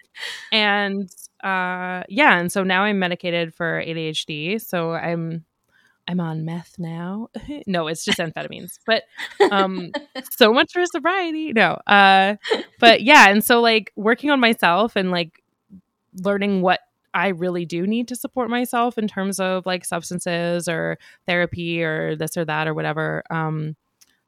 and 0.51 1.09
uh 1.43 2.03
yeah 2.07 2.39
and 2.39 2.51
so 2.51 2.63
now 2.63 2.83
I'm 2.83 2.99
medicated 2.99 3.53
for 3.53 3.83
ADHD 3.83 4.61
so 4.61 4.93
I'm 4.93 5.45
I'm 6.11 6.19
on 6.19 6.43
meth 6.43 6.75
now. 6.77 7.29
no, 7.67 7.87
it's 7.87 8.03
just 8.03 8.19
amphetamines. 8.19 8.79
But 8.85 9.03
um 9.49 9.91
so 10.31 10.51
much 10.51 10.73
for 10.73 10.85
sobriety. 10.85 11.53
No. 11.53 11.79
Uh 11.87 12.35
but 12.79 13.01
yeah, 13.01 13.29
and 13.29 13.41
so 13.43 13.61
like 13.61 13.93
working 13.95 14.29
on 14.29 14.41
myself 14.41 14.97
and 14.97 15.09
like 15.09 15.41
learning 16.21 16.61
what 16.61 16.81
I 17.13 17.29
really 17.29 17.65
do 17.65 17.87
need 17.87 18.09
to 18.09 18.17
support 18.17 18.49
myself 18.49 18.97
in 18.97 19.07
terms 19.07 19.39
of 19.39 19.65
like 19.65 19.85
substances 19.85 20.67
or 20.67 20.97
therapy 21.25 21.81
or 21.81 22.17
this 22.17 22.35
or 22.35 22.43
that 22.43 22.67
or 22.67 22.73
whatever. 22.73 23.23
Um 23.29 23.77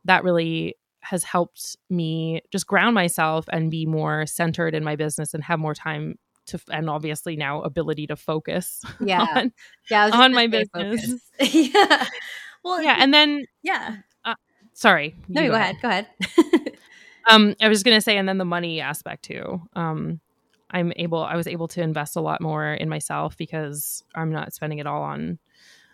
that 0.05 0.23
really 0.23 0.77
has 1.01 1.25
helped 1.25 1.75
me 1.89 2.41
just 2.49 2.65
ground 2.65 2.95
myself 2.95 3.43
and 3.51 3.69
be 3.69 3.85
more 3.85 4.25
centered 4.25 4.73
in 4.73 4.85
my 4.85 4.95
business 4.95 5.33
and 5.33 5.43
have 5.43 5.59
more 5.59 5.73
time 5.73 6.17
to 6.47 6.59
and 6.71 6.89
obviously 6.89 7.35
now 7.35 7.61
ability 7.61 8.07
to 8.07 8.15
focus 8.15 8.81
yeah. 8.99 9.25
on, 9.35 9.53
yeah 9.89 10.09
on 10.11 10.33
my 10.33 10.47
business. 10.47 11.21
yeah. 11.39 12.05
Well 12.63 12.81
yeah 12.81 12.97
and 12.99 13.13
then 13.13 13.45
yeah. 13.61 13.97
uh, 14.25 14.35
sorry 14.73 15.15
no 15.27 15.41
go, 15.41 15.49
go 15.49 15.53
ahead. 15.55 15.75
ahead 15.83 16.07
go 16.21 16.49
ahead. 16.49 16.77
Um 17.29 17.55
i 17.61 17.69
was 17.69 17.83
gonna 17.83 18.01
say 18.01 18.17
and 18.17 18.27
then 18.27 18.37
the 18.37 18.45
money 18.45 18.81
aspect 18.81 19.23
too. 19.23 19.61
Um 19.75 20.19
i'm 20.71 20.91
able 20.97 21.23
i 21.23 21.37
was 21.37 21.47
able 21.47 21.69
to 21.69 21.81
invest 21.81 22.17
a 22.17 22.21
lot 22.21 22.41
more 22.41 22.73
in 22.73 22.89
myself 22.89 23.37
because 23.37 24.03
i'm 24.13 24.31
not 24.31 24.53
spending 24.53 24.79
it 24.79 24.87
all 24.87 25.03
on 25.03 25.39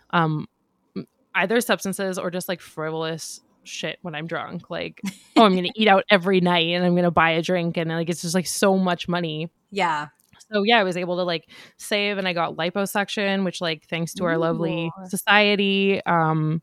um 0.09 0.47
either 1.35 1.61
substances 1.61 2.17
or 2.17 2.31
just 2.31 2.49
like 2.49 2.61
frivolous 2.61 3.41
shit 3.63 3.99
when 4.01 4.15
I'm 4.15 4.25
drunk. 4.25 4.69
Like, 4.69 5.01
oh, 5.35 5.43
I'm 5.43 5.55
gonna 5.55 5.69
eat 5.75 5.87
out 5.87 6.03
every 6.09 6.41
night 6.41 6.69
and 6.69 6.83
I'm 6.83 6.95
gonna 6.95 7.11
buy 7.11 7.31
a 7.31 7.41
drink 7.41 7.77
and 7.77 7.89
like 7.89 8.09
it's 8.09 8.21
just 8.21 8.35
like 8.35 8.47
so 8.47 8.77
much 8.77 9.07
money. 9.07 9.49
Yeah 9.71 10.07
so 10.51 10.63
yeah, 10.63 10.79
I 10.79 10.83
was 10.83 10.97
able 10.97 11.17
to 11.17 11.23
like 11.23 11.49
save 11.77 12.17
and 12.17 12.27
I 12.27 12.33
got 12.33 12.55
liposuction, 12.55 13.45
which 13.45 13.61
like 13.61 13.87
thanks 13.87 14.13
to 14.15 14.25
our 14.25 14.33
Ooh. 14.33 14.39
lovely 14.39 14.91
society, 15.07 16.01
um 16.05 16.61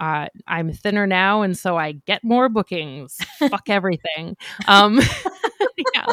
uh, 0.00 0.26
I'm 0.48 0.72
thinner 0.72 1.06
now, 1.06 1.42
and 1.42 1.56
so 1.56 1.78
I 1.78 1.92
get 1.92 2.24
more 2.24 2.48
bookings. 2.48 3.16
Fuck 3.38 3.68
everything. 3.68 4.36
Um, 4.66 5.00
yeah, 5.94 6.06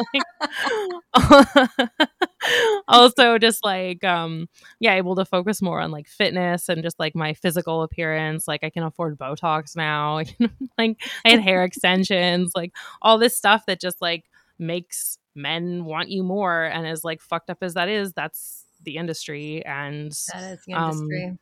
like, 1.14 1.70
also 2.88 3.38
just 3.38 3.64
like 3.64 4.02
um 4.02 4.48
yeah 4.80 4.94
able 4.94 5.14
to 5.14 5.24
focus 5.24 5.62
more 5.62 5.80
on 5.80 5.90
like 5.90 6.08
fitness 6.08 6.68
and 6.68 6.82
just 6.82 6.98
like 6.98 7.14
my 7.14 7.34
physical 7.34 7.82
appearance 7.82 8.48
like 8.48 8.64
i 8.64 8.70
can 8.70 8.82
afford 8.82 9.16
botox 9.16 9.76
now 9.76 10.16
like 10.78 11.00
i 11.24 11.30
had 11.30 11.40
hair 11.40 11.62
extensions 11.62 12.50
like 12.56 12.72
all 13.00 13.18
this 13.18 13.36
stuff 13.36 13.64
that 13.66 13.80
just 13.80 14.00
like 14.02 14.24
makes 14.58 15.18
men 15.34 15.84
want 15.84 16.08
you 16.08 16.22
more 16.22 16.64
and 16.64 16.86
as 16.86 17.04
like 17.04 17.20
fucked 17.20 17.50
up 17.50 17.58
as 17.62 17.74
that 17.74 17.88
is 17.88 18.12
that's 18.12 18.64
the 18.82 18.96
industry 18.96 19.64
and 19.64 20.12
that 20.32 20.52
is 20.52 20.60
the 20.66 20.72
industry. 20.72 21.24
um, 21.26 21.38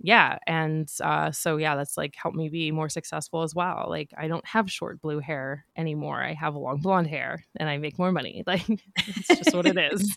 yeah 0.00 0.38
and 0.46 0.90
uh, 1.02 1.30
so 1.30 1.56
yeah 1.56 1.76
that's 1.76 1.96
like 1.96 2.14
helped 2.16 2.36
me 2.36 2.48
be 2.48 2.70
more 2.70 2.88
successful 2.88 3.42
as 3.42 3.54
well. 3.54 3.86
Like 3.88 4.10
i 4.16 4.28
don't 4.28 4.46
have 4.46 4.70
short 4.70 5.00
blue 5.00 5.20
hair 5.20 5.64
anymore. 5.76 6.22
I 6.22 6.34
have 6.34 6.54
long 6.56 6.80
blonde 6.80 7.06
hair 7.06 7.44
and 7.56 7.68
i 7.68 7.78
make 7.78 7.98
more 7.98 8.12
money. 8.12 8.42
Like 8.52 8.68
it's 8.68 9.28
just 9.28 9.54
what 9.54 9.66
it 9.66 9.78
is. 9.78 10.16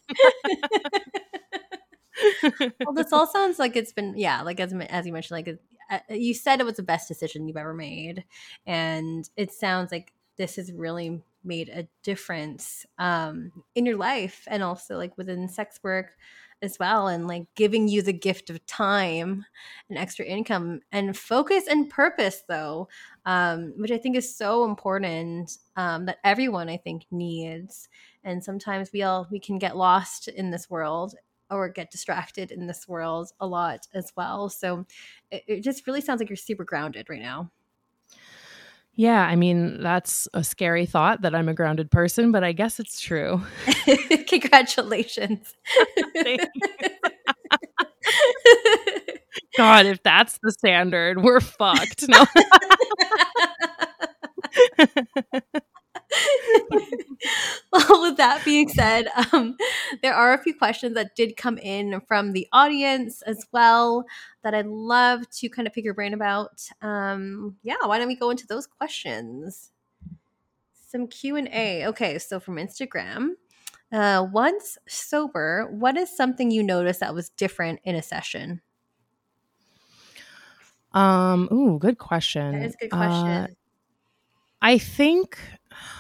Well 2.83 2.93
this 2.93 3.11
all 3.13 3.27
sounds 3.27 3.59
like 3.59 3.75
it's 3.75 3.93
been 3.93 4.13
yeah 4.17 4.41
like 4.41 4.59
as, 4.59 4.73
as 4.73 5.05
you 5.05 5.13
mentioned 5.13 5.45
like 5.45 5.59
uh, 5.91 5.99
you 6.09 6.33
said 6.33 6.59
it 6.59 6.65
was 6.65 6.77
the 6.77 6.83
best 6.83 7.07
decision 7.07 7.47
you've 7.47 7.57
ever 7.57 7.73
made 7.73 8.23
and 8.65 9.29
it 9.35 9.51
sounds 9.51 9.91
like 9.91 10.13
this 10.37 10.55
has 10.55 10.71
really 10.71 11.21
made 11.45 11.69
a 11.69 11.87
difference 12.03 12.85
um, 12.97 13.51
in 13.75 13.85
your 13.85 13.97
life 13.97 14.47
and 14.47 14.63
also 14.63 14.97
like 14.97 15.17
within 15.17 15.47
sex 15.47 15.79
work 15.83 16.15
as 16.61 16.79
well 16.79 17.07
and 17.07 17.27
like 17.27 17.45
giving 17.55 17.87
you 17.87 18.01
the 18.01 18.13
gift 18.13 18.49
of 18.49 18.65
time 18.65 19.45
and 19.89 19.97
extra 19.97 20.25
income 20.25 20.79
and 20.91 21.17
focus 21.17 21.65
and 21.67 21.89
purpose 21.89 22.43
though 22.47 22.87
um, 23.25 23.73
which 23.77 23.91
i 23.91 23.97
think 23.97 24.15
is 24.15 24.35
so 24.35 24.63
important 24.63 25.57
um, 25.75 26.05
that 26.05 26.17
everyone 26.23 26.69
i 26.69 26.77
think 26.77 27.05
needs. 27.11 27.89
And 28.23 28.43
sometimes 28.43 28.91
we 28.91 29.03
all 29.03 29.27
we 29.31 29.39
can 29.39 29.59
get 29.59 29.77
lost 29.77 30.27
in 30.27 30.49
this 30.51 30.69
world 30.69 31.15
or 31.51 31.69
get 31.69 31.91
distracted 31.91 32.51
in 32.51 32.65
this 32.65 32.87
world 32.87 33.31
a 33.39 33.45
lot 33.45 33.87
as 33.93 34.11
well. 34.17 34.49
So 34.49 34.85
it, 35.29 35.43
it 35.47 35.61
just 35.61 35.85
really 35.85 36.01
sounds 36.01 36.19
like 36.19 36.29
you're 36.29 36.35
super 36.35 36.63
grounded 36.63 37.07
right 37.07 37.21
now 37.21 37.51
yeah, 38.95 39.21
I 39.25 39.35
mean, 39.35 39.81
that's 39.81 40.27
a 40.33 40.43
scary 40.43 40.85
thought 40.85 41.21
that 41.21 41.35
I'm 41.35 41.49
a 41.49 41.53
grounded 41.53 41.91
person, 41.91 42.31
but 42.31 42.43
I 42.43 42.53
guess 42.53 42.79
it's 42.79 42.99
true. 43.01 43.41
Congratulations. 44.27 45.53
God, 49.57 49.85
if 49.85 50.01
that's 50.03 50.39
the 50.41 50.51
standard, 50.51 51.21
we're 51.23 51.39
fucked. 51.41 52.05
No. 52.07 52.25
well, 57.72 58.01
with 58.01 58.18
that 58.18 58.41
being 58.45 58.70
said, 58.70 59.07
um, 59.32 59.57
there 60.01 60.13
are 60.13 60.34
a 60.34 60.41
few 60.41 60.55
questions 60.55 60.95
that 60.95 61.16
did 61.16 61.38
come 61.38 61.57
in 61.57 62.01
from 62.07 62.34
the 62.34 62.47
audience 62.51 63.22
as 63.24 63.45
well 63.51 64.05
that 64.43 64.53
I'd 64.53 64.68
love 64.68 65.30
to 65.32 65.49
kind 65.49 65.68
of 65.68 65.74
pick 65.74 65.84
your 65.84 65.93
brain 65.93 66.13
about. 66.13 66.61
Um, 66.82 67.55
yeah, 67.63 67.76
why 67.84 67.97
don't 67.97 68.07
we 68.07 68.16
go 68.16 68.30
into 68.30 68.47
those 68.47 68.68
questions? 68.68 69.72
Some 70.88 71.07
Q 71.07 71.36
and 71.36 71.49
A. 71.49 71.88
Okay, 71.88 72.20
so 72.20 72.39
from 72.39 72.55
Instagram, 72.55 73.32
uh, 73.91 74.26
once 74.32 74.78
sober, 74.88 75.68
what 75.72 75.97
is 75.97 76.16
something 76.16 76.51
you 76.51 76.63
noticed 76.63 76.99
that 76.99 77.13
was 77.13 77.30
different 77.30 77.80
in 77.84 77.95
a 77.95 78.01
session? 78.01 78.61
Um. 80.93 81.49
Ooh, 81.51 81.78
good 81.78 81.97
question. 81.97 82.59
That 82.59 82.66
is 82.66 82.76
a 82.76 82.78
good 82.78 82.91
question. 82.91 83.28
Uh, 83.28 83.47
I 84.61 84.78
think 84.78 85.38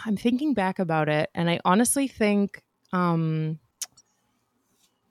I'm 0.05 0.17
thinking 0.17 0.53
back 0.53 0.79
about 0.79 1.09
it, 1.09 1.29
and 1.33 1.49
I 1.49 1.59
honestly 1.65 2.07
think 2.07 2.61
um, 2.93 3.59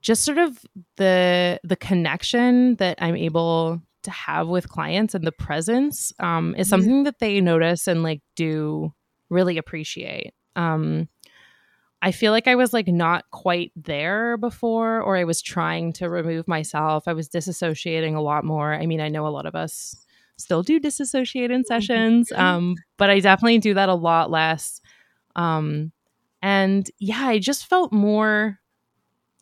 just 0.00 0.24
sort 0.24 0.38
of 0.38 0.58
the 0.96 1.60
the 1.64 1.76
connection 1.76 2.76
that 2.76 2.98
I'm 3.00 3.16
able 3.16 3.80
to 4.02 4.10
have 4.10 4.48
with 4.48 4.68
clients 4.68 5.14
and 5.14 5.26
the 5.26 5.32
presence 5.32 6.12
um, 6.18 6.54
is 6.56 6.66
mm-hmm. 6.66 6.70
something 6.70 7.02
that 7.04 7.18
they 7.18 7.40
notice 7.40 7.86
and 7.86 8.02
like 8.02 8.20
do 8.36 8.92
really 9.30 9.58
appreciate. 9.58 10.32
Um, 10.56 11.08
I 12.02 12.12
feel 12.12 12.32
like 12.32 12.46
I 12.46 12.54
was 12.54 12.74
like 12.74 12.86
not 12.86 13.24
quite 13.30 13.72
there 13.74 14.36
before, 14.36 15.00
or 15.00 15.16
I 15.16 15.24
was 15.24 15.40
trying 15.40 15.94
to 15.94 16.10
remove 16.10 16.46
myself. 16.46 17.04
I 17.08 17.14
was 17.14 17.30
disassociating 17.30 18.14
a 18.14 18.20
lot 18.20 18.44
more. 18.44 18.74
I 18.74 18.84
mean, 18.84 19.00
I 19.00 19.08
know 19.08 19.26
a 19.26 19.28
lot 19.28 19.46
of 19.46 19.54
us 19.54 20.03
still 20.38 20.62
do 20.62 20.80
disassociate 20.80 21.50
in 21.50 21.64
sessions, 21.64 22.30
mm-hmm. 22.30 22.42
um, 22.42 22.74
but 22.96 23.10
I 23.10 23.20
definitely 23.20 23.58
do 23.58 23.74
that 23.74 23.88
a 23.88 23.94
lot 23.94 24.30
less. 24.30 24.80
Um, 25.36 25.92
and 26.42 26.90
yeah, 26.98 27.26
I 27.26 27.38
just 27.38 27.66
felt 27.66 27.92
more 27.92 28.58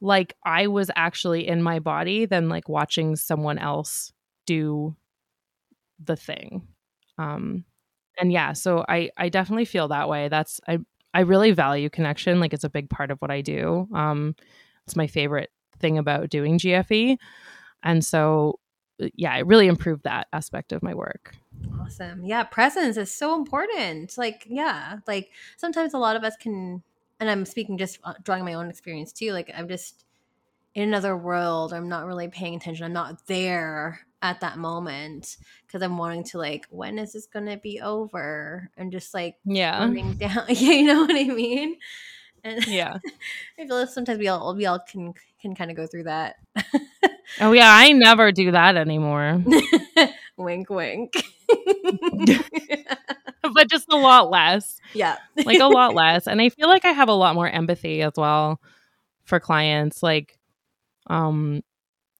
like 0.00 0.34
I 0.44 0.66
was 0.66 0.90
actually 0.96 1.46
in 1.46 1.62
my 1.62 1.78
body 1.78 2.26
than 2.26 2.48
like 2.48 2.68
watching 2.68 3.16
someone 3.16 3.58
else 3.58 4.12
do 4.46 4.96
the 6.02 6.16
thing. 6.16 6.66
Um, 7.18 7.64
and 8.18 8.32
yeah, 8.32 8.52
so 8.52 8.84
I 8.88 9.10
I 9.16 9.28
definitely 9.28 9.64
feel 9.64 9.88
that 9.88 10.08
way. 10.08 10.28
That's 10.28 10.60
I 10.68 10.78
I 11.14 11.20
really 11.20 11.52
value 11.52 11.90
connection. 11.90 12.40
Like 12.40 12.52
it's 12.52 12.64
a 12.64 12.70
big 12.70 12.90
part 12.90 13.10
of 13.10 13.18
what 13.20 13.30
I 13.30 13.40
do. 13.40 13.88
Um, 13.94 14.34
it's 14.86 14.96
my 14.96 15.06
favorite 15.06 15.50
thing 15.78 15.98
about 15.98 16.30
doing 16.30 16.58
GFE. 16.58 17.16
And 17.82 18.04
so 18.04 18.58
yeah, 19.14 19.36
it 19.36 19.46
really 19.46 19.66
improved 19.66 20.04
that 20.04 20.28
aspect 20.32 20.72
of 20.72 20.82
my 20.82 20.94
work. 20.94 21.34
Awesome. 21.80 22.24
Yeah, 22.24 22.44
presence 22.44 22.96
is 22.96 23.10
so 23.10 23.34
important. 23.34 24.16
Like, 24.16 24.46
yeah, 24.48 24.98
like 25.06 25.30
sometimes 25.56 25.94
a 25.94 25.98
lot 25.98 26.16
of 26.16 26.24
us 26.24 26.36
can, 26.36 26.82
and 27.20 27.30
I'm 27.30 27.44
speaking 27.44 27.78
just 27.78 27.98
uh, 28.04 28.14
drawing 28.22 28.44
my 28.44 28.54
own 28.54 28.68
experience 28.68 29.12
too. 29.12 29.32
Like, 29.32 29.50
I'm 29.56 29.68
just 29.68 30.04
in 30.74 30.84
another 30.84 31.16
world. 31.16 31.72
I'm 31.72 31.88
not 31.88 32.06
really 32.06 32.28
paying 32.28 32.54
attention. 32.54 32.84
I'm 32.84 32.92
not 32.92 33.26
there 33.26 34.00
at 34.22 34.40
that 34.40 34.56
moment 34.56 35.36
because 35.66 35.82
I'm 35.82 35.98
wanting 35.98 36.24
to 36.24 36.38
like, 36.38 36.66
when 36.70 36.98
is 36.98 37.12
this 37.12 37.26
gonna 37.26 37.56
be 37.56 37.80
over? 37.80 38.70
And 38.76 38.92
just 38.92 39.12
like, 39.12 39.36
yeah, 39.44 39.80
down. 40.18 40.44
you 40.48 40.84
know 40.84 41.02
what 41.02 41.16
I 41.16 41.24
mean. 41.24 41.76
And 42.44 42.66
yeah, 42.66 42.98
I 43.58 43.66
feel 43.66 43.76
like 43.76 43.88
sometimes 43.88 44.18
we 44.18 44.28
all 44.28 44.54
we 44.54 44.66
all 44.66 44.80
can 44.80 45.14
can 45.40 45.54
kind 45.54 45.70
of 45.70 45.76
go 45.76 45.86
through 45.86 46.04
that. 46.04 46.36
Oh 47.40 47.52
yeah, 47.52 47.70
I 47.74 47.92
never 47.92 48.32
do 48.32 48.50
that 48.52 48.76
anymore. 48.76 49.42
wink, 50.36 50.70
wink. 50.70 51.12
but 53.54 53.68
just 53.68 53.86
a 53.90 53.96
lot 53.96 54.30
less. 54.30 54.78
Yeah, 54.94 55.16
like 55.44 55.60
a 55.60 55.66
lot 55.66 55.94
less, 55.96 56.26
and 56.26 56.40
I 56.40 56.48
feel 56.48 56.68
like 56.68 56.84
I 56.84 56.92
have 56.92 57.08
a 57.08 57.14
lot 57.14 57.34
more 57.34 57.48
empathy 57.48 58.02
as 58.02 58.12
well 58.16 58.60
for 59.24 59.40
clients. 59.40 60.02
Like, 60.02 60.38
um, 61.08 61.62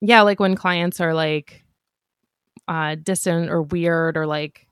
yeah, 0.00 0.22
like 0.22 0.40
when 0.40 0.54
clients 0.56 1.00
are 1.00 1.14
like 1.14 1.64
uh 2.68 2.94
distant 2.94 3.50
or 3.50 3.62
weird 3.62 4.16
or 4.16 4.24
like 4.24 4.68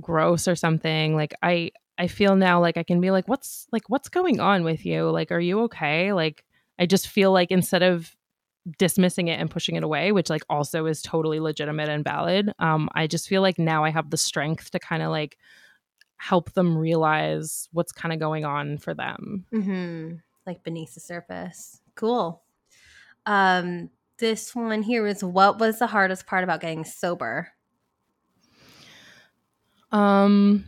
gross 0.00 0.48
or 0.48 0.56
something 0.56 1.14
like 1.14 1.32
i 1.40 1.70
I 1.98 2.08
feel 2.08 2.36
now 2.36 2.60
like 2.60 2.76
I 2.76 2.82
can 2.82 3.00
be 3.00 3.10
like, 3.10 3.28
what's 3.28 3.66
like, 3.72 3.88
what's 3.88 4.08
going 4.08 4.40
on 4.40 4.64
with 4.64 4.84
you? 4.84 5.10
Like, 5.10 5.32
are 5.32 5.40
you 5.40 5.60
okay? 5.62 6.12
Like, 6.12 6.44
I 6.78 6.86
just 6.86 7.08
feel 7.08 7.32
like 7.32 7.50
instead 7.50 7.82
of 7.82 8.14
dismissing 8.78 9.28
it 9.28 9.40
and 9.40 9.50
pushing 9.50 9.76
it 9.76 9.82
away, 9.82 10.12
which 10.12 10.30
like 10.30 10.42
also 10.50 10.86
is 10.86 11.02
totally 11.02 11.40
legitimate 11.40 11.88
and 11.88 12.04
valid, 12.04 12.52
um, 12.58 12.88
I 12.94 13.06
just 13.06 13.28
feel 13.28 13.42
like 13.42 13.58
now 13.58 13.84
I 13.84 13.90
have 13.90 14.10
the 14.10 14.16
strength 14.16 14.70
to 14.72 14.78
kind 14.78 15.02
of 15.02 15.10
like 15.10 15.38
help 16.16 16.52
them 16.52 16.76
realize 16.76 17.68
what's 17.72 17.92
kind 17.92 18.12
of 18.12 18.20
going 18.20 18.44
on 18.44 18.78
for 18.78 18.94
them. 18.94 19.46
Mm-hmm. 19.52 20.16
Like 20.46 20.62
beneath 20.62 20.94
the 20.94 21.00
surface. 21.00 21.80
Cool. 21.94 22.42
Um, 23.26 23.90
this 24.18 24.54
one 24.54 24.82
here 24.82 25.06
is 25.06 25.22
what 25.22 25.58
was 25.58 25.78
the 25.78 25.86
hardest 25.86 26.26
part 26.26 26.44
about 26.44 26.60
getting 26.60 26.84
sober? 26.84 27.48
Um, 29.92 30.64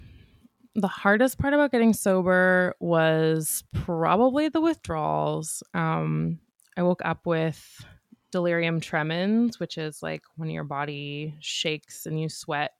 the 0.74 0.88
hardest 0.88 1.38
part 1.38 1.55
about 1.55 1.72
getting 1.72 1.92
sober 1.92 2.74
was 2.78 3.64
probably 3.72 4.49
the 4.49 4.61
withdrawals. 4.61 5.62
Um, 5.74 6.40
I 6.79 6.83
woke 6.83 7.03
up 7.05 7.26
with 7.26 7.85
delirium 8.31 8.81
tremens, 8.81 9.59
which 9.59 9.76
is 9.76 10.01
like 10.01 10.22
when 10.37 10.49
your 10.49 10.62
body 10.62 11.35
shakes 11.41 12.07
and 12.07 12.20
you 12.20 12.29
sweat 12.29 12.70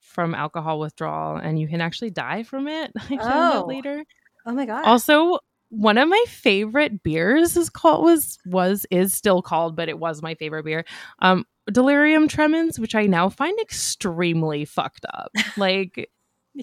from 0.00 0.34
alcohol 0.34 0.80
withdrawal, 0.80 1.36
and 1.36 1.60
you 1.60 1.68
can 1.68 1.82
actually 1.82 2.10
die 2.10 2.42
from 2.42 2.66
it. 2.66 2.90
I 2.96 3.18
found 3.18 3.20
oh. 3.22 3.58
out 3.58 3.68
later. 3.68 4.02
Oh 4.46 4.52
my 4.52 4.64
god! 4.64 4.84
Also, 4.86 5.40
one 5.68 5.98
of 5.98 6.08
my 6.08 6.24
favorite 6.26 7.02
beers 7.02 7.54
is 7.54 7.68
called 7.68 8.02
was 8.02 8.38
was 8.46 8.86
is 8.90 9.12
still 9.12 9.42
called, 9.42 9.76
but 9.76 9.90
it 9.90 9.98
was 9.98 10.22
my 10.22 10.34
favorite 10.34 10.64
beer. 10.64 10.86
Um, 11.18 11.44
delirium 11.70 12.28
tremens, 12.28 12.78
which 12.78 12.94
I 12.94 13.06
now 13.06 13.28
find 13.28 13.58
extremely 13.60 14.64
fucked 14.64 15.04
up. 15.12 15.30
Like 15.58 16.10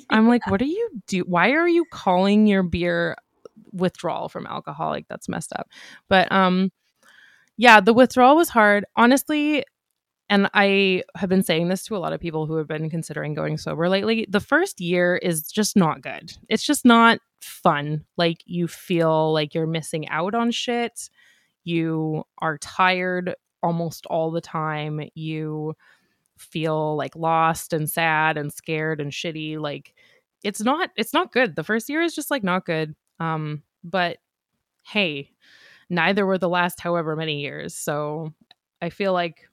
I'm 0.09 0.27
like, 0.27 0.49
what 0.49 0.61
are 0.61 0.65
you 0.65 0.89
do? 1.07 1.19
Why 1.21 1.51
are 1.51 1.67
you 1.67 1.85
calling 1.91 2.47
your 2.47 2.63
beer 2.63 3.15
withdrawal 3.75 4.29
from 4.29 4.47
alcohol? 4.47 4.89
Like 4.89 5.07
that's 5.07 5.29
messed 5.29 5.53
up. 5.53 5.67
But 6.09 6.31
um, 6.31 6.71
yeah, 7.57 7.81
the 7.81 7.93
withdrawal 7.93 8.35
was 8.35 8.49
hard. 8.49 8.85
Honestly, 8.95 9.63
and 10.29 10.49
I 10.53 11.03
have 11.15 11.29
been 11.29 11.43
saying 11.43 11.69
this 11.69 11.83
to 11.85 11.95
a 11.95 11.99
lot 11.99 12.13
of 12.13 12.19
people 12.19 12.47
who 12.47 12.55
have 12.55 12.67
been 12.67 12.89
considering 12.89 13.35
going 13.35 13.57
sober 13.57 13.87
lately. 13.89 14.25
The 14.29 14.39
first 14.39 14.81
year 14.81 15.17
is 15.17 15.43
just 15.43 15.75
not 15.75 16.01
good. 16.01 16.33
It's 16.49 16.65
just 16.65 16.83
not 16.83 17.19
fun. 17.41 18.05
Like 18.17 18.39
you 18.45 18.67
feel 18.67 19.31
like 19.33 19.53
you're 19.53 19.67
missing 19.67 20.07
out 20.09 20.33
on 20.33 20.49
shit. 20.51 21.09
You 21.63 22.23
are 22.39 22.57
tired 22.57 23.35
almost 23.61 24.05
all 24.07 24.31
the 24.31 24.41
time. 24.41 25.01
You 25.13 25.75
feel 26.37 26.95
like 26.95 27.15
lost 27.15 27.73
and 27.73 27.89
sad 27.89 28.37
and 28.37 28.51
scared 28.51 28.99
and 28.99 29.11
shitty. 29.11 29.59
Like 29.59 29.93
it's 30.43 30.61
not 30.61 30.89
it's 30.95 31.13
not 31.13 31.31
good. 31.31 31.55
The 31.55 31.63
first 31.63 31.87
year 31.87 32.01
is 32.01 32.15
just 32.15 32.31
like 32.31 32.43
not 32.43 32.65
good. 32.65 32.95
Um 33.19 33.63
but 33.83 34.17
hey, 34.83 35.31
neither 35.89 36.25
were 36.25 36.37
the 36.37 36.49
last 36.49 36.79
however 36.79 37.15
many 37.15 37.41
years. 37.41 37.75
So 37.75 38.33
I 38.81 38.89
feel 38.89 39.13
like 39.13 39.47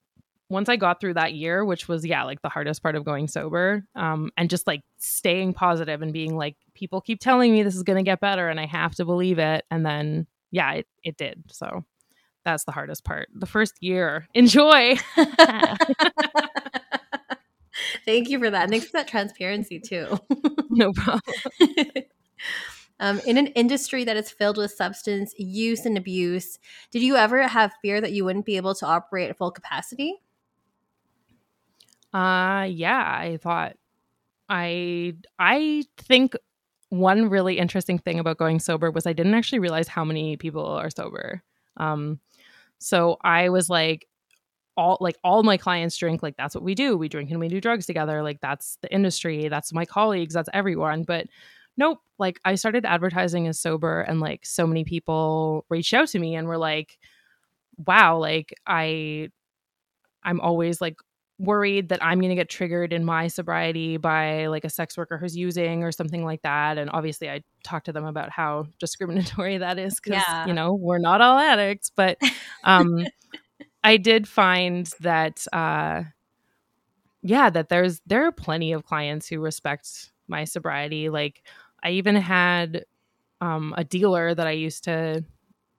once 0.49 0.69
I 0.69 0.77
got 0.77 1.01
through 1.01 1.15
that 1.15 1.33
year, 1.33 1.65
which 1.65 1.89
was 1.89 2.05
yeah, 2.05 2.25
like 2.25 2.43
the 2.43 2.49
hardest 2.51 2.83
part 2.83 2.95
of 2.95 3.05
going 3.05 3.27
sober, 3.27 3.85
um, 3.95 4.31
and 4.37 4.51
just 4.51 4.67
like 4.67 4.83
staying 4.99 5.55
positive 5.55 6.03
and 6.03 6.13
being 6.13 6.37
like, 6.37 6.57
people 6.75 7.01
keep 7.01 7.21
telling 7.21 7.53
me 7.53 7.63
this 7.63 7.75
is 7.75 7.83
gonna 7.83 8.03
get 8.03 8.21
better, 8.21 8.49
and 8.49 8.61
I 8.61 8.67
have 8.67 8.95
to 8.97 9.05
believe 9.05 9.39
it, 9.39 9.65
and 9.71 9.85
then 9.85 10.27
yeah, 10.51 10.73
it 10.73 10.87
it 11.03 11.17
did. 11.17 11.43
So 11.51 11.85
that's 12.45 12.65
the 12.65 12.73
hardest 12.73 13.05
part. 13.05 13.29
The 13.35 13.47
first 13.47 13.75
year, 13.81 14.29
enjoy. 14.35 14.97
Thank 18.05 18.29
you 18.29 18.39
for 18.39 18.51
that. 18.51 18.69
thanks 18.69 18.87
for 18.87 18.99
that 18.99 19.09
transparency 19.09 19.81
too. 19.81 20.19
no 20.71 20.93
problem. 20.93 21.23
Um, 23.03 23.21
in 23.27 23.37
an 23.37 23.49
industry 23.49 24.05
that 24.05 24.17
is 24.17 24.31
filled 24.31 24.57
with 24.57 24.71
substance 24.71 25.35
use 25.37 25.85
and 25.85 25.99
abuse, 25.99 26.61
did 26.93 27.03
you 27.03 27.17
ever 27.17 27.49
have 27.49 27.73
fear 27.83 28.01
that 28.01 28.13
you 28.13 28.25
wouldn't 28.25 28.47
be 28.47 28.57
able 28.57 28.77
to 28.77 28.87
operate 28.87 29.29
at 29.29 29.37
full 29.37 29.51
capacity? 29.51 30.23
Uh 32.13 32.67
yeah, 32.71 33.17
I 33.19 33.39
thought 33.43 33.77
I 34.49 35.15
I 35.39 35.85
think 35.97 36.37
one 36.91 37.29
really 37.31 37.59
interesting 37.59 37.99
thing 37.99 38.21
about 38.21 38.39
going 38.39 38.61
sober 38.61 38.91
was 38.91 39.07
I 39.07 39.15
didn't 39.15 39.35
actually 39.35 39.61
realize 39.61 39.89
how 39.89 40.05
many 40.05 40.37
people 40.37 40.67
are 40.67 40.91
sober. 40.91 41.43
Um 41.79 42.21
so 42.79 43.17
I 43.23 43.49
was 43.49 43.69
like 43.71 44.07
all 44.77 44.99
like 45.01 45.17
all 45.25 45.43
my 45.43 45.57
clients 45.57 45.97
drink 45.97 46.23
like 46.23 46.37
that's 46.37 46.55
what 46.55 46.65
we 46.65 46.75
do. 46.75 46.97
We 46.97 47.09
drink 47.09 47.31
and 47.31 47.41
we 47.41 47.49
do 47.49 47.61
drugs 47.61 47.87
together. 47.87 48.23
Like 48.23 48.41
that's 48.41 48.79
the 48.83 48.93
industry, 48.93 49.49
that's 49.49 49.73
my 49.73 49.87
colleagues, 49.87 50.35
that's 50.35 50.51
everyone. 50.53 51.05
But 51.05 51.27
nope, 51.77 52.01
like 52.19 52.41
I 52.45 52.55
started 52.55 52.85
advertising 52.85 53.49
as 53.49 53.59
sober 53.59 54.01
and 54.01 54.21
like 54.21 54.45
so 54.45 54.67
many 54.67 54.85
people 54.85 55.65
reached 55.69 55.95
out 55.95 56.09
to 56.09 56.19
me 56.19 56.35
and 56.35 56.47
were 56.47 56.59
like 56.59 56.99
wow, 57.87 58.19
like 58.19 58.55
I 58.67 59.31
I'm 60.23 60.41
always 60.41 60.81
like 60.81 60.97
worried 61.39 61.89
that 61.89 62.03
I'm 62.03 62.21
going 62.21 62.31
to 62.31 62.37
get 62.37 62.49
triggered 62.49 62.93
in 62.93 63.05
my 63.05 63.27
sobriety 63.27 63.97
by 63.97 64.47
like 64.47 64.65
a 64.65 64.71
sex 64.71 64.97
worker 64.97 65.19
who's 65.19 65.37
using 65.37 65.83
or 65.83 65.91
something 65.91 66.25
like 66.25 66.43
that. 66.43 66.79
And 66.79 66.89
obviously, 66.93 67.29
I 67.29 67.43
talked 67.65 67.87
to 67.87 67.93
them 67.93 68.05
about 68.05 68.31
how 68.31 68.67
discriminatory 68.79 69.59
that 69.59 69.79
is 69.79 69.99
because, 70.01 70.23
yeah. 70.27 70.47
you 70.47 70.53
know, 70.53 70.75
we're 70.75 70.99
not 70.99 71.21
all 71.21 71.39
addicts. 71.39 71.91
But 71.95 72.19
um, 72.65 73.07
I 73.83 73.97
did 73.97 74.29
find 74.29 74.89
that, 75.01 75.45
uh, 75.53 76.05
yeah, 77.23 77.51
that 77.51 77.69
there's, 77.69 78.01
there 78.07 78.27
are 78.27 78.33
plenty 78.33 78.73
of 78.73 78.85
clients 78.85 79.29
who 79.29 79.41
respect 79.41 80.11
my 80.33 80.45
sobriety. 80.45 81.11
Like, 81.11 81.45
I 81.85 81.91
even 81.93 82.17
had 82.17 82.87
um, 83.41 83.75
a 83.77 83.85
dealer 83.85 84.35
that 84.35 84.47
I 84.47 84.53
used 84.53 84.85
to 84.85 85.25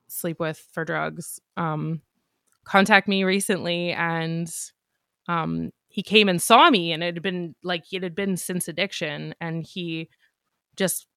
sleep 0.07 0.39
with 0.39 0.65
for 0.71 0.85
drugs 0.85 1.39
um, 1.57 2.01
contact 2.65 3.07
me 3.07 3.23
recently 3.23 3.91
and 3.91 4.53
um, 5.27 5.71
he 5.89 6.03
came 6.03 6.29
and 6.29 6.41
saw 6.41 6.69
me 6.69 6.91
and 6.91 7.03
it 7.03 7.15
had 7.15 7.23
been 7.23 7.55
like 7.63 7.83
it 7.91 8.03
had 8.03 8.15
been 8.15 8.37
since 8.37 8.67
addiction 8.67 9.35
and 9.39 9.65
he 9.65 10.09
just 10.75 11.07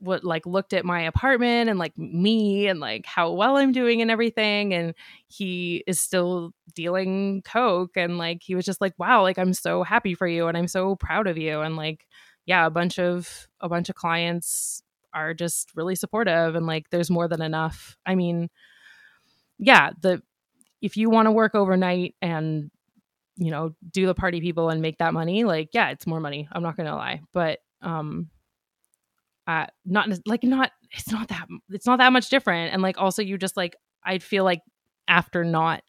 what 0.00 0.24
like 0.24 0.46
looked 0.46 0.72
at 0.72 0.84
my 0.84 1.02
apartment 1.02 1.70
and 1.70 1.78
like 1.78 1.96
me 1.96 2.66
and 2.66 2.80
like 2.80 3.06
how 3.06 3.30
well 3.32 3.56
I'm 3.56 3.72
doing 3.72 4.02
and 4.02 4.10
everything 4.10 4.74
and 4.74 4.94
he 5.28 5.84
is 5.86 6.00
still 6.00 6.52
dealing 6.74 7.42
coke 7.42 7.96
and 7.96 8.18
like 8.18 8.42
he 8.42 8.54
was 8.56 8.64
just 8.64 8.80
like 8.80 8.94
wow 8.98 9.22
like 9.22 9.38
I'm 9.38 9.54
so 9.54 9.84
happy 9.84 10.14
for 10.14 10.26
you 10.26 10.48
and 10.48 10.58
I'm 10.58 10.68
so 10.68 10.96
proud 10.96 11.28
of 11.28 11.38
you 11.38 11.60
and 11.60 11.76
like 11.76 12.06
yeah 12.46 12.66
a 12.66 12.70
bunch 12.70 12.98
of 12.98 13.48
a 13.60 13.68
bunch 13.68 13.88
of 13.88 13.94
clients 13.96 14.82
are 15.14 15.34
just 15.34 15.70
really 15.76 15.94
supportive 15.94 16.54
and 16.54 16.66
like 16.66 16.88
there's 16.90 17.10
more 17.10 17.28
than 17.28 17.42
enough. 17.42 17.96
I 18.06 18.14
mean 18.14 18.48
yeah 19.58 19.90
the 20.00 20.22
if 20.80 20.96
you 20.96 21.10
want 21.10 21.26
to 21.26 21.32
work 21.32 21.54
overnight 21.54 22.14
and 22.20 22.70
you 23.36 23.50
know 23.50 23.74
do 23.90 24.06
the 24.06 24.14
party 24.14 24.40
people 24.40 24.68
and 24.70 24.82
make 24.82 24.98
that 24.98 25.14
money 25.14 25.44
like 25.44 25.70
yeah 25.72 25.90
it's 25.90 26.06
more 26.06 26.20
money 26.20 26.48
i'm 26.52 26.62
not 26.62 26.76
gonna 26.76 26.96
lie. 26.96 27.20
But 27.32 27.60
um 27.82 28.30
uh 29.46 29.66
not 29.84 30.08
like 30.26 30.44
not 30.44 30.70
it's 30.92 31.10
not 31.10 31.28
that 31.28 31.46
it's 31.70 31.86
not 31.86 31.98
that 31.98 32.12
much 32.12 32.28
different. 32.28 32.72
And 32.72 32.82
like 32.82 32.98
also 32.98 33.22
you 33.22 33.38
just 33.38 33.56
like 33.56 33.76
i 34.04 34.18
feel 34.18 34.44
like 34.44 34.60
after 35.08 35.44
not 35.44 35.82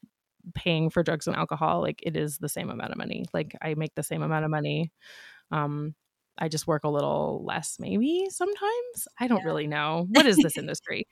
paying 0.54 0.90
for 0.90 1.02
drugs 1.02 1.26
and 1.26 1.36
alcohol 1.36 1.80
like 1.80 2.00
it 2.02 2.16
is 2.16 2.38
the 2.38 2.48
same 2.48 2.70
amount 2.70 2.92
of 2.92 2.98
money. 2.98 3.24
Like 3.32 3.56
i 3.62 3.74
make 3.74 3.94
the 3.94 4.02
same 4.02 4.22
amount 4.22 4.44
of 4.44 4.50
money. 4.50 4.92
Um 5.50 5.94
i 6.38 6.48
just 6.48 6.66
work 6.66 6.84
a 6.84 6.88
little 6.88 7.42
less 7.44 7.76
maybe 7.78 8.26
sometimes 8.30 9.08
i 9.20 9.26
don't 9.26 9.38
yeah. 9.38 9.44
really 9.44 9.66
know 9.66 10.06
what 10.10 10.26
is 10.26 10.36
this 10.36 10.58
industry 10.58 11.06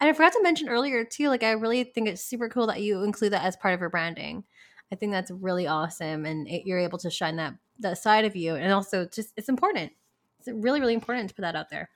And 0.00 0.10
I 0.10 0.12
forgot 0.12 0.32
to 0.32 0.42
mention 0.42 0.68
earlier 0.68 1.04
too, 1.04 1.28
like 1.28 1.42
I 1.42 1.52
really 1.52 1.84
think 1.84 2.08
it's 2.08 2.22
super 2.22 2.48
cool 2.48 2.66
that 2.66 2.82
you 2.82 3.02
include 3.04 3.32
that 3.32 3.44
as 3.44 3.56
part 3.56 3.74
of 3.74 3.80
your 3.80 3.90
branding. 3.90 4.44
I 4.92 4.96
think 4.96 5.12
that's 5.12 5.30
really 5.30 5.66
awesome, 5.66 6.26
and 6.26 6.46
it, 6.46 6.66
you're 6.66 6.78
able 6.78 6.98
to 6.98 7.10
shine 7.10 7.36
that 7.36 7.54
that 7.80 7.98
side 7.98 8.24
of 8.24 8.36
you, 8.36 8.54
and 8.54 8.72
also 8.72 9.06
just 9.06 9.32
it's 9.36 9.48
important. 9.48 9.92
It's 10.40 10.48
really 10.48 10.80
really 10.80 10.94
important 10.94 11.30
to 11.30 11.34
put 11.34 11.42
that 11.42 11.56
out 11.56 11.70
there. 11.70 11.88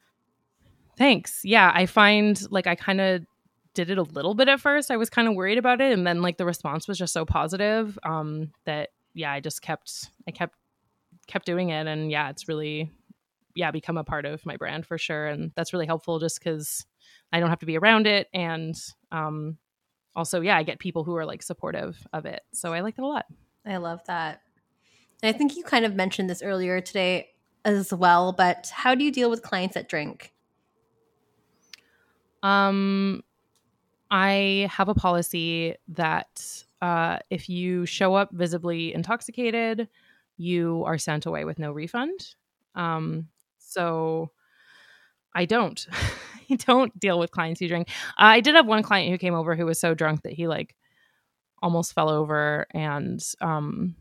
Thanks. 0.96 1.42
Yeah, 1.44 1.70
I 1.74 1.86
find 1.86 2.40
like 2.50 2.66
I 2.66 2.76
kind 2.76 3.00
of 3.00 3.26
did 3.74 3.90
it 3.90 3.98
a 3.98 4.02
little 4.02 4.34
bit 4.34 4.48
at 4.48 4.58
first. 4.58 4.90
I 4.90 4.96
was 4.96 5.10
kind 5.10 5.28
of 5.28 5.34
worried 5.34 5.58
about 5.58 5.80
it, 5.80 5.92
and 5.92 6.06
then 6.06 6.22
like 6.22 6.38
the 6.38 6.46
response 6.46 6.88
was 6.88 6.98
just 6.98 7.12
so 7.12 7.26
positive 7.26 7.98
um, 8.04 8.52
that 8.64 8.88
yeah, 9.12 9.32
I 9.32 9.40
just 9.40 9.60
kept 9.60 10.08
I 10.26 10.30
kept 10.30 10.56
kept 11.28 11.46
doing 11.46 11.70
it, 11.70 11.86
and 11.86 12.10
yeah, 12.10 12.30
it's 12.30 12.48
really 12.48 12.90
yeah 13.54 13.70
become 13.70 13.96
a 13.96 14.04
part 14.04 14.24
of 14.24 14.44
my 14.44 14.56
brand 14.56 14.86
for 14.86 14.98
sure, 14.98 15.26
and 15.26 15.52
that's 15.54 15.72
really 15.72 15.86
helpful 15.86 16.18
just 16.18 16.40
because 16.40 16.84
I 17.32 17.40
don't 17.40 17.50
have 17.50 17.60
to 17.60 17.66
be 17.66 17.78
around 17.78 18.06
it. 18.06 18.28
And 18.34 18.74
um, 19.12 19.58
also, 20.16 20.40
yeah, 20.40 20.56
I 20.56 20.62
get 20.62 20.78
people 20.78 21.04
who 21.04 21.14
are 21.16 21.26
like 21.26 21.42
supportive 21.42 21.96
of 22.12 22.26
it. 22.26 22.42
So 22.52 22.72
I 22.72 22.80
like 22.80 22.94
it 22.98 23.02
a 23.02 23.06
lot. 23.06 23.26
I 23.64 23.76
love 23.76 24.00
that. 24.06 24.40
And 25.22 25.34
I 25.34 25.36
think 25.36 25.56
you 25.56 25.62
kind 25.62 25.84
of 25.84 25.94
mentioned 25.94 26.30
this 26.30 26.42
earlier 26.42 26.80
today 26.80 27.30
as 27.64 27.92
well, 27.92 28.32
but 28.32 28.70
how 28.74 28.94
do 28.94 29.04
you 29.04 29.12
deal 29.12 29.30
with 29.30 29.42
clients 29.42 29.74
that 29.74 29.88
drink? 29.88 30.32
Um, 32.42 33.22
I 34.10 34.68
have 34.70 34.88
a 34.88 34.94
policy 34.94 35.74
that 35.88 36.64
uh, 36.80 37.18
if 37.30 37.48
you 37.48 37.84
show 37.84 38.14
up 38.14 38.30
visibly 38.32 38.94
intoxicated, 38.94 39.88
you 40.38 40.84
are 40.86 40.98
sent 40.98 41.26
away 41.26 41.44
with 41.44 41.58
no 41.58 41.72
refund. 41.72 42.34
Um, 42.74 43.28
so 43.58 44.30
I 45.34 45.44
don't. 45.44 45.86
I 46.50 46.54
don't 46.54 46.98
deal 46.98 47.18
with 47.18 47.30
clients 47.30 47.60
who 47.60 47.68
drink. 47.68 47.90
I 48.16 48.40
did 48.40 48.54
have 48.54 48.66
one 48.66 48.82
client 48.82 49.10
who 49.10 49.18
came 49.18 49.34
over 49.34 49.54
who 49.54 49.66
was 49.66 49.78
so 49.78 49.92
drunk 49.92 50.22
that 50.22 50.32
he 50.32 50.48
like 50.48 50.74
almost 51.60 51.92
fell 51.92 52.08
over, 52.08 52.66
and 52.72 53.20
um, 53.42 53.94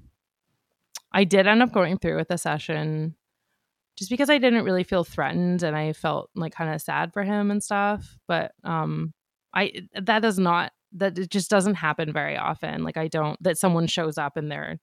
I 1.11 1.25
did 1.25 1.45
end 1.45 1.61
up 1.61 1.73
going 1.73 1.97
through 1.97 2.15
with 2.15 2.29
the 2.29 2.37
session 2.37 3.15
just 3.97 4.09
because 4.11 4.29
I 4.29 4.37
didn't 4.37 4.63
really 4.63 4.83
feel 4.83 5.03
threatened 5.03 5.63
and 5.63 5.75
I 5.75 5.91
felt 5.91 6.29
like 6.35 6.53
kind 6.53 6.73
of 6.73 6.81
sad 6.81 7.11
for 7.11 7.23
him 7.23 7.49
and 7.51 7.61
stuff. 7.61 8.17
But 8.27 8.53
um, 8.63 9.13
I 9.53 9.71
that 9.99 10.21
does 10.21 10.37
not 10.39 10.71
that 10.93 11.17
it 11.17 11.29
just 11.29 11.49
doesn't 11.49 11.75
happen 11.75 12.13
very 12.13 12.37
often. 12.37 12.83
Like 12.83 12.97
I 12.97 13.07
don't 13.07 13.41
that 13.43 13.57
someone 13.57 13.87
shows 13.87 14.17
up 14.17 14.37
and 14.37 14.51
they're 14.51 14.79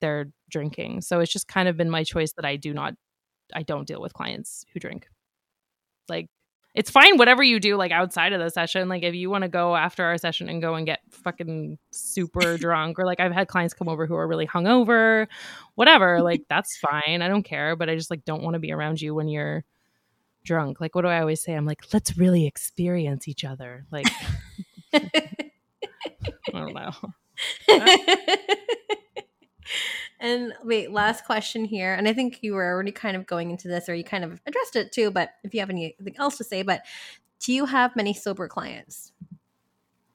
they're 0.00 0.30
drinking. 0.50 1.02
So 1.02 1.20
it's 1.20 1.32
just 1.32 1.48
kind 1.48 1.68
of 1.68 1.76
been 1.76 1.90
my 1.90 2.04
choice 2.04 2.32
that 2.32 2.44
I 2.44 2.56
do 2.56 2.72
not 2.72 2.94
I 3.54 3.62
don't 3.62 3.86
deal 3.86 4.00
with 4.00 4.12
clients 4.12 4.64
who 4.72 4.80
drink. 4.80 5.08
Like 6.08 6.28
it's 6.76 6.90
fine 6.90 7.16
whatever 7.16 7.42
you 7.42 7.58
do 7.58 7.74
like 7.76 7.90
outside 7.90 8.34
of 8.34 8.38
the 8.38 8.50
session 8.50 8.88
like 8.88 9.02
if 9.02 9.14
you 9.14 9.30
want 9.30 9.42
to 9.42 9.48
go 9.48 9.74
after 9.74 10.04
our 10.04 10.18
session 10.18 10.48
and 10.48 10.60
go 10.60 10.74
and 10.74 10.86
get 10.86 11.00
fucking 11.10 11.78
super 11.90 12.58
drunk 12.58 12.98
or 12.98 13.06
like 13.06 13.18
i've 13.18 13.32
had 13.32 13.48
clients 13.48 13.74
come 13.74 13.88
over 13.88 14.06
who 14.06 14.14
are 14.14 14.28
really 14.28 14.46
hungover 14.46 15.26
whatever 15.74 16.22
like 16.22 16.42
that's 16.48 16.76
fine 16.76 17.22
i 17.22 17.28
don't 17.28 17.42
care 17.42 17.74
but 17.74 17.88
i 17.88 17.96
just 17.96 18.10
like 18.10 18.24
don't 18.24 18.42
want 18.42 18.54
to 18.54 18.60
be 18.60 18.70
around 18.70 19.00
you 19.00 19.14
when 19.14 19.26
you're 19.26 19.64
drunk 20.44 20.80
like 20.80 20.94
what 20.94 21.02
do 21.02 21.08
i 21.08 21.18
always 21.18 21.42
say 21.42 21.54
i'm 21.54 21.66
like 21.66 21.82
let's 21.92 22.16
really 22.16 22.46
experience 22.46 23.26
each 23.26 23.44
other 23.44 23.84
like 23.90 24.06
i 24.92 25.00
don't 26.52 26.74
know 26.74 26.92
and 30.20 30.52
wait, 30.64 30.90
last 30.90 31.24
question 31.24 31.64
here. 31.64 31.94
And 31.94 32.08
I 32.08 32.12
think 32.12 32.38
you 32.42 32.54
were 32.54 32.66
already 32.66 32.92
kind 32.92 33.16
of 33.16 33.26
going 33.26 33.50
into 33.50 33.68
this 33.68 33.88
or 33.88 33.94
you 33.94 34.04
kind 34.04 34.24
of 34.24 34.40
addressed 34.46 34.76
it 34.76 34.92
too, 34.92 35.10
but 35.10 35.30
if 35.44 35.54
you 35.54 35.60
have 35.60 35.70
anything 35.70 36.14
else 36.18 36.36
to 36.38 36.44
say, 36.44 36.62
but 36.62 36.82
do 37.40 37.52
you 37.52 37.66
have 37.66 37.94
many 37.96 38.14
sober 38.14 38.48
clients? 38.48 39.12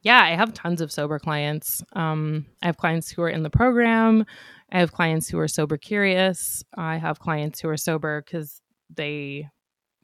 yeah, 0.03 0.21
I 0.23 0.35
have 0.35 0.53
tons 0.53 0.81
of 0.81 0.91
sober 0.91 1.19
clients. 1.19 1.83
Um, 1.93 2.47
I 2.61 2.65
have 2.67 2.77
clients 2.77 3.09
who 3.09 3.21
are 3.21 3.29
in 3.29 3.43
the 3.43 3.49
program. 3.49 4.25
I 4.71 4.79
have 4.79 4.91
clients 4.91 5.29
who 5.29 5.37
are 5.37 5.47
sober 5.47 5.77
curious. 5.77 6.63
I 6.75 6.97
have 6.97 7.19
clients 7.19 7.59
who 7.59 7.69
are 7.69 7.77
sober 7.77 8.21
because 8.21 8.61
they 8.89 9.47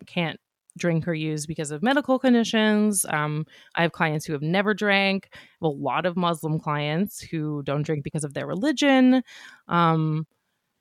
can't 0.05 0.39
drink 0.77 1.07
or 1.07 1.13
use 1.13 1.45
because 1.45 1.71
of 1.71 1.83
medical 1.83 2.19
conditions. 2.19 3.05
Um, 3.09 3.45
I 3.75 3.81
have 3.81 3.91
clients 3.91 4.25
who 4.25 4.33
have 4.33 4.41
never 4.41 4.73
drank. 4.73 5.29
I 5.33 5.37
have 5.37 5.61
a 5.63 5.67
lot 5.67 6.05
of 6.05 6.15
Muslim 6.15 6.59
clients 6.59 7.19
who 7.19 7.63
don't 7.63 7.83
drink 7.83 8.03
because 8.03 8.23
of 8.23 8.33
their 8.33 8.47
religion. 8.47 9.23
Um, 9.67 10.25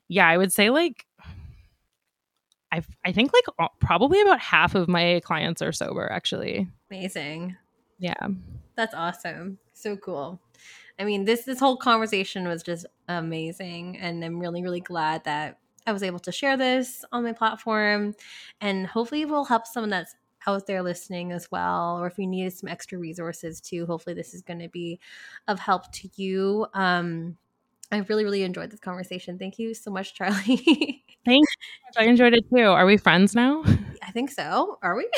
yeah, 0.07 0.27
I 0.27 0.37
would 0.37 0.53
say 0.53 0.69
like 0.69 1.05
I 2.71 2.81
I 3.05 3.11
think 3.11 3.31
like 3.33 3.71
probably 3.79 4.21
about 4.21 4.39
half 4.39 4.75
of 4.75 4.87
my 4.87 5.21
clients 5.23 5.61
are 5.61 5.71
sober 5.71 6.09
actually. 6.11 6.67
Amazing. 6.91 7.55
Yeah. 7.99 8.27
That's 8.75 8.93
awesome. 8.93 9.57
So 9.73 9.95
cool. 9.95 10.39
I 10.99 11.03
mean, 11.03 11.25
this 11.25 11.43
this 11.43 11.59
whole 11.59 11.77
conversation 11.77 12.47
was 12.47 12.63
just 12.63 12.85
amazing 13.07 13.97
and 13.97 14.23
I'm 14.23 14.39
really 14.39 14.61
really 14.61 14.81
glad 14.81 15.23
that 15.25 15.59
I 15.87 15.93
was 15.93 16.03
able 16.03 16.19
to 16.19 16.31
share 16.31 16.57
this 16.57 17.03
on 17.11 17.23
my 17.23 17.33
platform 17.33 18.13
and 18.61 18.85
hopefully 18.85 19.21
it 19.21 19.29
will 19.29 19.45
help 19.45 19.65
someone 19.65 19.89
that's 19.89 20.13
out 20.45 20.67
there 20.67 20.83
listening 20.83 21.31
as 21.31 21.49
well 21.49 21.97
or 21.99 22.07
if 22.07 22.17
you 22.17 22.27
needed 22.27 22.53
some 22.53 22.69
extra 22.69 22.97
resources 22.97 23.59
too, 23.59 23.85
hopefully 23.85 24.13
this 24.13 24.33
is 24.33 24.41
going 24.41 24.59
to 24.59 24.69
be 24.69 24.99
of 25.47 25.59
help 25.59 25.91
to 25.93 26.09
you. 26.15 26.67
Um 26.73 27.37
I 27.89 27.99
really, 27.99 28.25
really 28.25 28.43
enjoyed 28.43 28.69
this 28.69 28.81
conversation. 28.81 29.39
Thank 29.39 29.59
you 29.59 29.73
so 29.73 29.91
much, 29.91 30.13
Charlie. 30.17 31.05
Thanks. 31.25 31.51
I 31.97 32.03
enjoyed 32.03 32.33
it 32.33 32.43
too. 32.53 32.63
Are 32.63 32.85
we 32.85 32.97
friends 32.97 33.33
now? 33.33 33.63
I 34.03 34.11
think 34.11 34.29
so. 34.31 34.77
Are 34.81 34.95
we? 34.95 35.09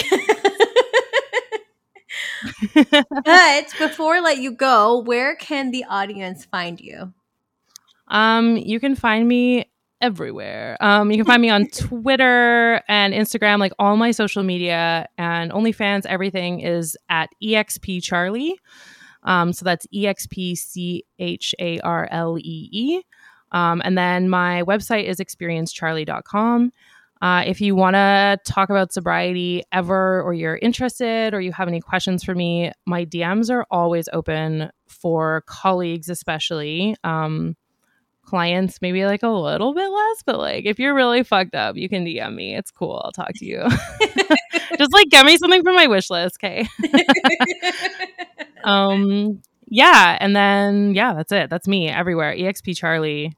but 3.25 3.65
before 3.79 4.15
I 4.15 4.19
let 4.19 4.37
you 4.37 4.51
go, 4.51 4.99
where 4.99 5.35
can 5.35 5.71
the 5.71 5.85
audience 5.85 6.45
find 6.45 6.79
you? 6.79 7.13
Um, 8.07 8.57
you 8.57 8.79
can 8.79 8.95
find 8.95 9.27
me 9.27 9.65
everywhere. 10.01 10.77
Um, 10.79 11.11
you 11.11 11.17
can 11.17 11.25
find 11.25 11.41
me 11.41 11.49
on 11.49 11.67
Twitter 11.73 12.81
and 12.87 13.13
Instagram, 13.13 13.59
like 13.59 13.73
all 13.79 13.97
my 13.97 14.11
social 14.11 14.43
media 14.43 15.07
and 15.17 15.51
OnlyFans. 15.51 16.05
Everything 16.05 16.61
is 16.61 16.97
at 17.09 17.29
exp 17.43 18.03
Charlie. 18.03 18.59
Um, 19.23 19.53
so 19.53 19.65
that's 19.65 19.85
E 19.93 20.07
X 20.07 20.27
P 20.27 20.55
C 20.55 21.03
H 21.19 21.53
A 21.59 21.79
R 21.81 22.07
L 22.11 22.37
E 22.39 22.69
E. 22.71 23.01
Um, 23.51 23.81
and 23.83 23.97
then 23.97 24.29
my 24.29 24.63
website 24.63 25.05
is 25.05 25.17
experiencecharlie.com. 25.17 26.71
Uh, 27.21 27.43
if 27.45 27.59
you 27.59 27.75
want 27.75 27.95
to 27.95 28.39
talk 28.45 28.69
about 28.69 28.93
sobriety 28.93 29.61
ever, 29.73 30.21
or 30.21 30.33
you're 30.33 30.57
interested, 30.57 31.33
or 31.33 31.41
you 31.41 31.51
have 31.51 31.67
any 31.67 31.81
questions 31.81 32.23
for 32.23 32.33
me, 32.33 32.71
my 32.85 33.05
DMs 33.05 33.51
are 33.51 33.65
always 33.69 34.07
open 34.13 34.69
for 34.87 35.43
colleagues, 35.45 36.07
especially. 36.07 36.95
Um, 37.03 37.57
clients, 38.29 38.81
maybe 38.81 39.05
like 39.05 39.23
a 39.23 39.29
little 39.29 39.73
bit 39.73 39.89
less, 39.89 40.23
but 40.25 40.37
like 40.37 40.65
if 40.65 40.79
you're 40.79 40.93
really 40.93 41.23
fucked 41.23 41.55
up, 41.55 41.75
you 41.75 41.89
can 41.89 42.05
DM 42.05 42.35
me. 42.35 42.55
It's 42.55 42.71
cool. 42.71 43.01
I'll 43.03 43.11
talk 43.11 43.31
to 43.35 43.45
you. 43.45 43.63
Just 44.77 44.93
like 44.93 45.09
get 45.09 45.25
me 45.25 45.37
something 45.37 45.63
from 45.63 45.75
my 45.75 45.87
wish 45.87 46.09
list, 46.09 46.37
okay? 46.41 46.67
um, 48.63 49.41
yeah, 49.67 50.17
and 50.19 50.35
then 50.35 50.93
yeah, 50.93 51.13
that's 51.13 51.31
it. 51.31 51.49
That's 51.49 51.67
me 51.67 51.89
everywhere. 51.89 52.33
EXP 52.35 52.77
Charlie 52.77 53.35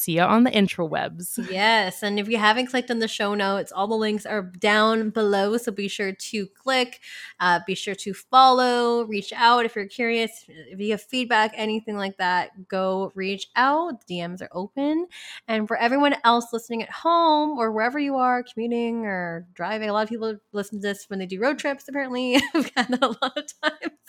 see 0.00 0.12
you 0.12 0.22
on 0.22 0.44
the 0.44 0.50
intrawebs. 0.50 1.50
Yes. 1.50 2.02
And 2.02 2.18
if 2.18 2.28
you 2.28 2.38
haven't 2.38 2.66
clicked 2.66 2.90
on 2.90 2.98
the 2.98 3.08
show 3.08 3.34
notes, 3.34 3.72
all 3.72 3.86
the 3.86 3.94
links 3.94 4.26
are 4.26 4.42
down 4.42 5.10
below. 5.10 5.56
So 5.56 5.72
be 5.72 5.88
sure 5.88 6.12
to 6.12 6.46
click, 6.46 7.00
uh, 7.38 7.60
be 7.66 7.74
sure 7.74 7.94
to 7.96 8.14
follow, 8.14 9.04
reach 9.04 9.32
out 9.34 9.64
if 9.64 9.76
you're 9.76 9.86
curious. 9.86 10.44
If 10.48 10.80
you 10.80 10.92
have 10.92 11.02
feedback, 11.02 11.52
anything 11.54 11.96
like 11.96 12.16
that, 12.16 12.68
go 12.68 13.12
reach 13.14 13.48
out. 13.56 14.06
DMs 14.06 14.42
are 14.42 14.50
open. 14.52 15.06
And 15.46 15.68
for 15.68 15.76
everyone 15.76 16.16
else 16.24 16.52
listening 16.52 16.82
at 16.82 16.90
home 16.90 17.58
or 17.58 17.72
wherever 17.72 17.98
you 17.98 18.16
are, 18.16 18.42
commuting 18.42 19.06
or 19.06 19.46
driving, 19.54 19.88
a 19.88 19.92
lot 19.92 20.04
of 20.04 20.08
people 20.08 20.36
listen 20.52 20.80
to 20.80 20.88
this 20.88 21.04
when 21.08 21.18
they 21.18 21.26
do 21.26 21.40
road 21.40 21.58
trips, 21.58 21.88
apparently. 21.88 22.36
I've 22.54 22.74
got 22.74 22.90
a 22.90 23.06
lot 23.22 23.36
of 23.36 23.44
times. 23.62 23.99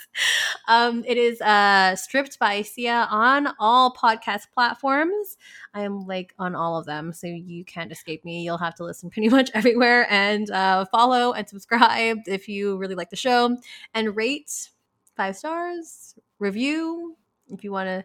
Um, 0.67 1.03
it 1.07 1.17
is 1.17 1.41
uh, 1.41 1.95
stripped 1.95 2.39
by 2.39 2.61
Sia 2.61 3.07
on 3.09 3.49
all 3.59 3.93
podcast 3.93 4.51
platforms. 4.53 5.37
I 5.73 5.81
am 5.81 6.05
like 6.05 6.33
on 6.39 6.55
all 6.55 6.77
of 6.77 6.85
them, 6.85 7.13
so 7.13 7.27
you 7.27 7.65
can't 7.65 7.91
escape 7.91 8.23
me. 8.25 8.43
You'll 8.43 8.57
have 8.57 8.75
to 8.75 8.83
listen 8.83 9.09
pretty 9.09 9.29
much 9.29 9.49
everywhere 9.53 10.07
and 10.11 10.49
uh, 10.51 10.85
follow 10.85 11.33
and 11.33 11.47
subscribe 11.47 12.19
if 12.27 12.47
you 12.47 12.77
really 12.77 12.95
like 12.95 13.09
the 13.09 13.15
show 13.15 13.57
and 13.93 14.15
rate 14.15 14.69
five 15.15 15.35
stars, 15.35 16.15
review 16.39 17.15
if 17.53 17.63
you 17.63 17.71
want 17.71 17.87
to 17.87 18.03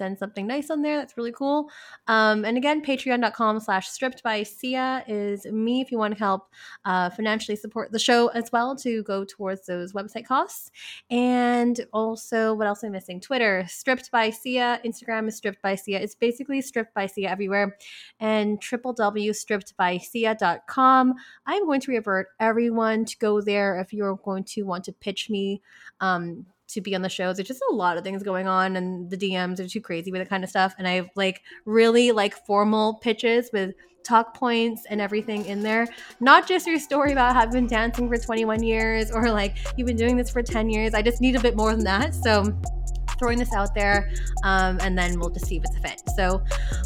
send 0.00 0.18
something 0.18 0.46
nice 0.46 0.70
on 0.70 0.80
there. 0.80 0.96
That's 0.96 1.18
really 1.18 1.32
cool. 1.32 1.68
Um, 2.06 2.46
and 2.46 2.56
again, 2.56 2.82
patreon.com 2.82 3.60
slash 3.60 3.88
stripped 3.88 4.22
by 4.22 4.44
Sia 4.44 5.04
is 5.06 5.44
me 5.44 5.82
if 5.82 5.92
you 5.92 5.98
want 5.98 6.14
to 6.14 6.18
help 6.18 6.48
uh, 6.86 7.10
financially 7.10 7.54
support 7.54 7.92
the 7.92 7.98
show 7.98 8.28
as 8.28 8.50
well 8.50 8.74
to 8.76 9.02
go 9.02 9.26
towards 9.26 9.66
those 9.66 9.92
website 9.92 10.24
costs. 10.24 10.70
And 11.10 11.84
also, 11.92 12.54
what 12.54 12.66
else 12.66 12.82
am 12.82 12.88
I 12.90 12.92
missing? 12.92 13.20
Twitter, 13.20 13.66
stripped 13.68 14.10
by 14.10 14.30
Sia. 14.30 14.80
Instagram 14.86 15.28
is 15.28 15.36
stripped 15.36 15.60
by 15.60 15.74
Sia. 15.74 16.00
It's 16.00 16.14
basically 16.14 16.62
stripped 16.62 16.94
by 16.94 17.04
Sia 17.04 17.28
everywhere. 17.28 17.76
And 18.20 18.58
www.strippedbysia.com. 18.58 21.14
I'm 21.44 21.66
going 21.66 21.80
to 21.80 21.90
revert 21.90 22.28
everyone 22.40 23.04
to 23.04 23.18
go 23.18 23.42
there 23.42 23.78
if 23.78 23.92
you're 23.92 24.16
going 24.16 24.44
to 24.44 24.62
want 24.62 24.84
to 24.84 24.92
pitch 24.92 25.28
me. 25.28 25.60
Um, 26.00 26.46
to 26.72 26.80
be 26.80 26.94
on 26.94 27.02
the 27.02 27.08
shows. 27.08 27.36
There's 27.36 27.48
just 27.48 27.62
a 27.70 27.74
lot 27.74 27.96
of 27.96 28.04
things 28.04 28.22
going 28.22 28.46
on, 28.46 28.76
and 28.76 29.10
the 29.10 29.16
DMs 29.16 29.60
are 29.60 29.68
too 29.68 29.80
crazy 29.80 30.10
with 30.10 30.20
that 30.20 30.28
kind 30.28 30.44
of 30.44 30.50
stuff. 30.50 30.74
And 30.78 30.86
I 30.86 30.92
have 30.92 31.08
like 31.16 31.42
really 31.64 32.12
like 32.12 32.34
formal 32.46 32.94
pitches 32.94 33.50
with 33.52 33.74
talk 34.04 34.34
points 34.34 34.86
and 34.88 35.00
everything 35.00 35.44
in 35.44 35.62
there. 35.62 35.86
Not 36.20 36.48
just 36.48 36.66
your 36.66 36.78
story 36.78 37.12
about 37.12 37.34
having 37.34 37.52
been 37.52 37.66
dancing 37.66 38.08
for 38.08 38.16
21 38.16 38.62
years 38.62 39.10
or 39.10 39.30
like 39.30 39.56
you've 39.76 39.86
been 39.86 39.96
doing 39.96 40.16
this 40.16 40.30
for 40.30 40.42
10 40.42 40.70
years. 40.70 40.94
I 40.94 41.02
just 41.02 41.20
need 41.20 41.36
a 41.36 41.40
bit 41.40 41.56
more 41.56 41.74
than 41.74 41.84
that. 41.84 42.14
So 42.14 42.44
throwing 43.20 43.38
this 43.38 43.52
out 43.52 43.72
there 43.74 44.10
um, 44.42 44.78
and 44.80 44.98
then 44.98 45.20
we'll 45.20 45.30
just 45.30 45.46
see 45.46 45.58
if 45.58 45.64
it's 45.64 45.76
a 45.76 45.80
fit. 45.80 46.02
So 46.16 46.42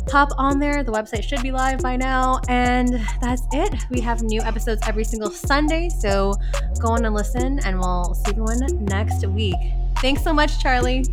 pop 0.06 0.30
on 0.36 0.58
there. 0.58 0.84
The 0.84 0.92
website 0.92 1.22
should 1.22 1.42
be 1.42 1.50
live 1.50 1.80
by 1.80 1.96
now. 1.96 2.40
And 2.48 3.00
that's 3.22 3.42
it. 3.52 3.74
We 3.88 4.00
have 4.00 4.22
new 4.22 4.42
episodes 4.42 4.82
every 4.86 5.04
single 5.04 5.30
Sunday. 5.30 5.88
So 5.88 6.34
go 6.80 6.88
on 6.88 7.04
and 7.06 7.14
listen, 7.14 7.60
and 7.64 7.78
we'll 7.78 8.14
see 8.14 8.32
everyone 8.32 8.84
next 8.84 9.24
week. 9.26 9.56
Thanks 9.98 10.22
so 10.22 10.34
much, 10.34 10.60
Charlie. 10.60 11.06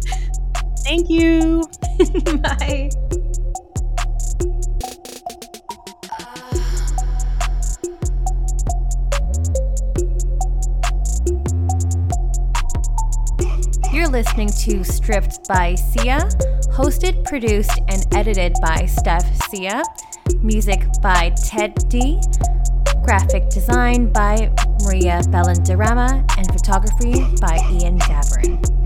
Thank 0.83 1.09
you. 1.09 1.63
Bye. 2.41 2.89
You're 13.93 14.07
listening 14.07 14.47
to 14.47 14.85
Stripped 14.85 15.49
by 15.49 15.75
Sia, 15.75 16.19
hosted, 16.71 17.25
produced, 17.25 17.77
and 17.89 18.05
edited 18.15 18.53
by 18.61 18.85
Steph 18.85 19.49
Sia. 19.49 19.83
Music 20.41 20.85
by 21.01 21.31
Ted 21.31 21.75
D. 21.89 22.21
Graphic 23.03 23.49
design 23.49 24.09
by 24.13 24.49
Maria 24.85 25.19
Bellandarama, 25.25 26.23
and 26.37 26.47
photography 26.47 27.35
by 27.41 27.57
Ian 27.69 27.99
Dabrin. 27.99 28.80